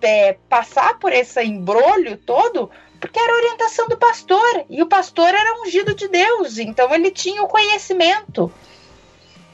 é, 0.02 0.36
passar 0.48 0.98
por 0.98 1.12
esse 1.12 1.40
embrolho 1.44 2.16
todo 2.16 2.68
porque 3.00 3.18
era 3.18 3.34
orientação 3.34 3.88
do 3.88 3.96
pastor 3.96 4.66
e 4.68 4.82
o 4.82 4.86
pastor 4.86 5.28
era 5.28 5.62
ungido 5.62 5.94
de 5.94 6.06
Deus, 6.06 6.58
então 6.58 6.92
ele 6.94 7.10
tinha 7.10 7.42
o 7.42 7.48
conhecimento 7.48 8.52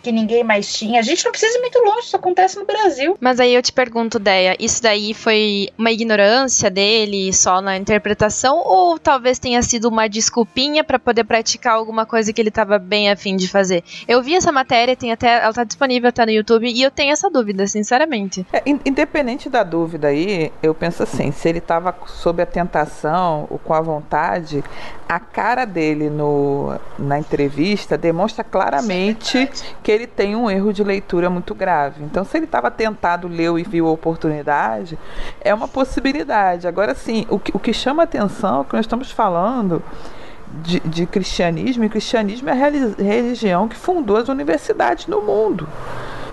que 0.06 0.12
ninguém 0.12 0.44
mais 0.44 0.72
tinha. 0.72 1.00
A 1.00 1.02
gente 1.02 1.24
não 1.24 1.32
precisa 1.32 1.58
ir 1.58 1.60
muito 1.60 1.80
longe, 1.80 2.06
isso 2.06 2.14
acontece 2.14 2.56
no 2.56 2.64
Brasil. 2.64 3.16
Mas 3.20 3.40
aí 3.40 3.52
eu 3.52 3.60
te 3.60 3.72
pergunto, 3.72 4.20
Deia, 4.20 4.54
isso 4.56 4.80
daí 4.80 5.12
foi 5.12 5.68
uma 5.76 5.90
ignorância 5.90 6.70
dele 6.70 7.32
só 7.32 7.60
na 7.60 7.76
interpretação 7.76 8.62
ou 8.64 9.00
talvez 9.00 9.40
tenha 9.40 9.60
sido 9.62 9.88
uma 9.88 10.08
desculpinha 10.08 10.84
para 10.84 10.96
poder 10.96 11.24
praticar 11.24 11.74
alguma 11.74 12.06
coisa 12.06 12.32
que 12.32 12.40
ele 12.40 12.50
estava 12.50 12.78
bem 12.78 13.10
afim 13.10 13.34
de 13.34 13.48
fazer? 13.48 13.82
Eu 14.06 14.22
vi 14.22 14.36
essa 14.36 14.52
matéria, 14.52 14.94
tem 14.94 15.10
até, 15.10 15.42
ela 15.42 15.52
tá 15.52 15.64
disponível 15.64 16.08
até 16.08 16.24
no 16.24 16.30
YouTube 16.30 16.68
e 16.68 16.82
eu 16.82 16.90
tenho 16.92 17.12
essa 17.12 17.28
dúvida, 17.28 17.66
sinceramente. 17.66 18.46
É, 18.52 18.62
independente 18.84 19.50
da 19.50 19.64
dúvida 19.64 20.06
aí, 20.06 20.52
eu 20.62 20.72
penso 20.72 21.02
assim, 21.02 21.32
se 21.32 21.48
ele 21.48 21.58
estava 21.58 21.92
sob 22.06 22.40
a 22.40 22.46
tentação 22.46 23.48
ou 23.50 23.58
com 23.58 23.74
a 23.74 23.80
vontade, 23.80 24.62
a 25.08 25.18
cara 25.18 25.64
dele 25.64 26.08
no, 26.08 26.78
na 26.96 27.18
entrevista 27.18 27.98
demonstra 27.98 28.44
claramente 28.44 29.38
é 29.38 29.48
que 29.82 29.95
ele 29.96 30.06
tem 30.06 30.36
um 30.36 30.50
erro 30.50 30.72
de 30.72 30.84
leitura 30.84 31.28
muito 31.28 31.54
grave. 31.54 32.04
Então, 32.04 32.24
se 32.24 32.36
ele 32.36 32.44
estava 32.44 32.70
tentado, 32.70 33.26
leu 33.26 33.58
e 33.58 33.62
viu 33.62 33.88
a 33.88 33.90
oportunidade, 33.90 34.98
é 35.40 35.52
uma 35.52 35.66
possibilidade. 35.66 36.68
Agora, 36.68 36.94
sim, 36.94 37.26
o 37.28 37.38
que, 37.38 37.50
o 37.54 37.58
que 37.58 37.72
chama 37.72 38.02
atenção 38.02 38.60
é 38.60 38.64
que 38.64 38.74
nós 38.74 38.84
estamos 38.84 39.10
falando 39.10 39.82
de, 40.62 40.80
de 40.80 41.06
cristianismo, 41.06 41.84
e 41.84 41.88
cristianismo 41.88 42.48
é 42.48 42.52
a 42.52 43.02
religião 43.02 43.68
que 43.68 43.76
fundou 43.76 44.16
as 44.16 44.28
universidades 44.28 45.06
no 45.06 45.20
mundo. 45.22 45.68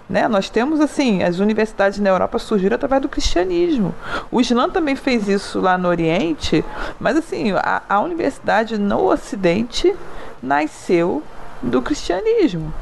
Né? 0.10 0.28
Nós 0.28 0.50
temos 0.50 0.80
assim, 0.80 1.24
as 1.24 1.40
universidades 1.40 2.00
na 2.00 2.10
Europa 2.10 2.38
surgiram 2.38 2.76
através 2.76 3.02
do 3.02 3.10
cristianismo. 3.10 3.96
O 4.30 4.42
Islã 4.42 4.70
também 4.70 4.96
fez 4.96 5.28
isso 5.28 5.60
lá 5.60 5.78
no 5.78 5.88
Oriente, 5.88 6.64
mas 7.00 7.18
assim, 7.18 7.52
a, 7.54 7.82
a 7.88 8.00
universidade 8.02 8.78
no 8.78 9.10
Ocidente 9.10 9.96
nasceu 10.42 11.24
do 11.62 11.82
cristianismo. 11.82 12.74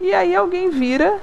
E 0.00 0.14
aí 0.14 0.34
alguém 0.34 0.70
vira 0.70 1.18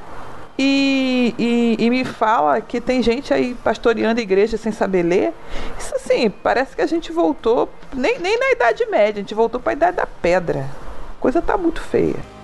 e, 0.57 1.35
e, 1.37 1.75
e, 1.85 1.89
me 1.89 2.05
fala 2.05 2.61
que 2.61 2.79
tem 2.79 3.01
gente 3.03 3.33
aí 3.33 3.55
pastoreando 3.55 4.21
igreja 4.21 4.57
sem 4.57 4.71
saber 4.71 5.03
ler. 5.03 5.33
Isso 5.77 5.95
assim, 5.95 6.29
parece 6.29 6.75
que 6.75 6.81
a 6.81 6.87
gente 6.87 7.11
voltou, 7.11 7.69
nem, 7.93 8.19
nem 8.19 8.39
na 8.39 8.51
Idade 8.51 8.85
Média, 8.85 9.19
a 9.19 9.23
gente 9.23 9.33
voltou 9.33 9.59
para 9.59 9.73
a 9.73 9.75
Idade 9.75 9.97
da 9.97 10.07
Pedra. 10.07 10.69
A 11.17 11.21
coisa 11.21 11.41
tá 11.41 11.57
muito 11.57 11.81
feia. 11.81 12.34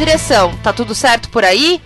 Direção, 0.00 0.56
tá 0.62 0.72
tudo 0.72 0.94
certo 0.94 1.28
por 1.28 1.44
aí? 1.44 1.78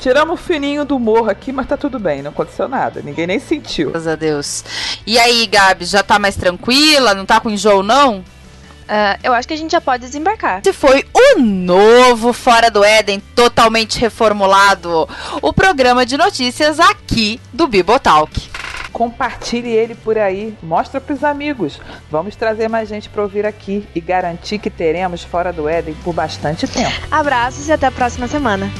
Tiramos 0.00 0.38
o 0.38 0.42
fininho 0.42 0.84
do 0.84 0.98
morro 0.98 1.30
aqui, 1.30 1.50
mas 1.50 1.66
tá 1.66 1.78
tudo 1.78 1.98
bem, 1.98 2.20
não 2.20 2.30
aconteceu 2.30 2.68
nada. 2.68 3.00
Ninguém 3.02 3.26
nem 3.26 3.38
sentiu. 3.38 3.88
Graças 3.88 4.06
a 4.06 4.16
Deus. 4.16 4.62
E 5.06 5.18
aí, 5.18 5.46
Gabi, 5.46 5.86
já 5.86 6.02
tá 6.02 6.18
mais 6.18 6.36
tranquila? 6.36 7.14
Não 7.14 7.24
tá 7.24 7.40
com 7.40 7.48
enjoo, 7.48 7.82
não? 7.82 8.18
Uh, 8.18 9.18
eu 9.22 9.32
acho 9.32 9.48
que 9.48 9.54
a 9.54 9.56
gente 9.56 9.70
já 9.72 9.80
pode 9.80 10.04
desembarcar. 10.04 10.60
Esse 10.60 10.74
foi 10.74 11.06
o 11.14 11.40
novo 11.40 12.34
Fora 12.34 12.70
do 12.70 12.84
Éden, 12.84 13.18
totalmente 13.34 13.98
reformulado. 13.98 15.08
O 15.40 15.50
programa 15.50 16.04
de 16.04 16.18
notícias 16.18 16.78
aqui 16.78 17.40
do 17.50 17.66
Bibotalk. 17.66 18.47
Compartilhe 18.92 19.70
ele 19.70 19.94
por 19.94 20.18
aí, 20.18 20.56
mostra 20.62 21.00
pros 21.00 21.22
amigos. 21.22 21.80
Vamos 22.10 22.36
trazer 22.36 22.68
mais 22.68 22.88
gente 22.88 23.08
para 23.08 23.22
ouvir 23.22 23.46
aqui 23.46 23.86
e 23.94 24.00
garantir 24.00 24.58
que 24.58 24.70
teremos 24.70 25.22
Fora 25.22 25.52
do 25.52 25.68
Éden 25.68 25.94
por 26.02 26.12
bastante 26.12 26.66
tempo. 26.66 26.90
Abraços 27.10 27.68
e 27.68 27.72
até 27.72 27.86
a 27.86 27.92
próxima 27.92 28.26
semana. 28.26 28.70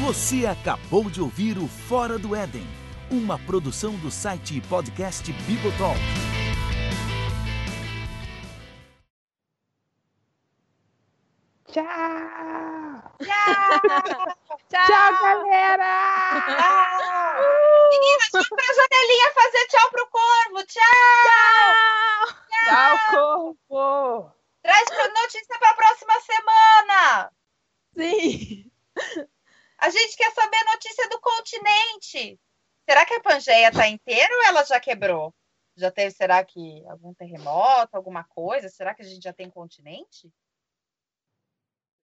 Você 0.00 0.44
acabou 0.44 1.08
de 1.08 1.20
ouvir 1.20 1.56
o 1.56 1.66
Fora 1.66 2.18
do 2.18 2.36
Éden, 2.36 2.66
uma 3.10 3.38
produção 3.38 3.92
do 3.94 4.10
site 4.10 4.58
e 4.58 4.60
podcast 4.60 5.32
Bibotalk. 5.32 5.98
Tchau! 11.72 11.84
Tchau! 13.18 14.34
tchau, 14.86 15.22
galera! 15.22 16.42
Tchau. 16.46 17.42
Meninas, 17.90 18.28
vamos 18.32 18.48
pra 18.48 18.74
janelinha 18.74 19.34
fazer 19.34 19.66
tchau 19.68 19.90
pro 19.90 20.06
corvo! 20.08 20.66
Tchau! 20.66 20.82
Tchau, 22.64 22.98
tchau 23.10 23.56
corvo! 23.68 24.34
Traz 24.62 24.84
notícia 25.14 25.58
pra 25.58 25.74
próxima 25.74 26.20
semana! 26.20 27.32
Sim! 27.96 28.70
A 29.78 29.90
gente 29.90 30.16
quer 30.16 30.32
saber 30.32 30.56
a 30.56 30.72
notícia 30.72 31.08
do 31.08 31.20
continente. 31.20 32.40
Será 32.88 33.04
que 33.04 33.14
a 33.14 33.20
Pangeia 33.20 33.72
tá 33.72 33.86
inteira 33.88 34.34
ou 34.34 34.42
ela 34.44 34.64
já 34.64 34.80
quebrou? 34.80 35.34
Já 35.76 35.90
teve, 35.90 36.12
será 36.12 36.44
que 36.44 36.84
algum 36.88 37.12
terremoto, 37.14 37.96
alguma 37.96 38.24
coisa? 38.24 38.68
Será 38.68 38.94
que 38.94 39.02
a 39.02 39.04
gente 39.04 39.22
já 39.22 39.32
tem 39.32 39.50
continente? 39.50 40.32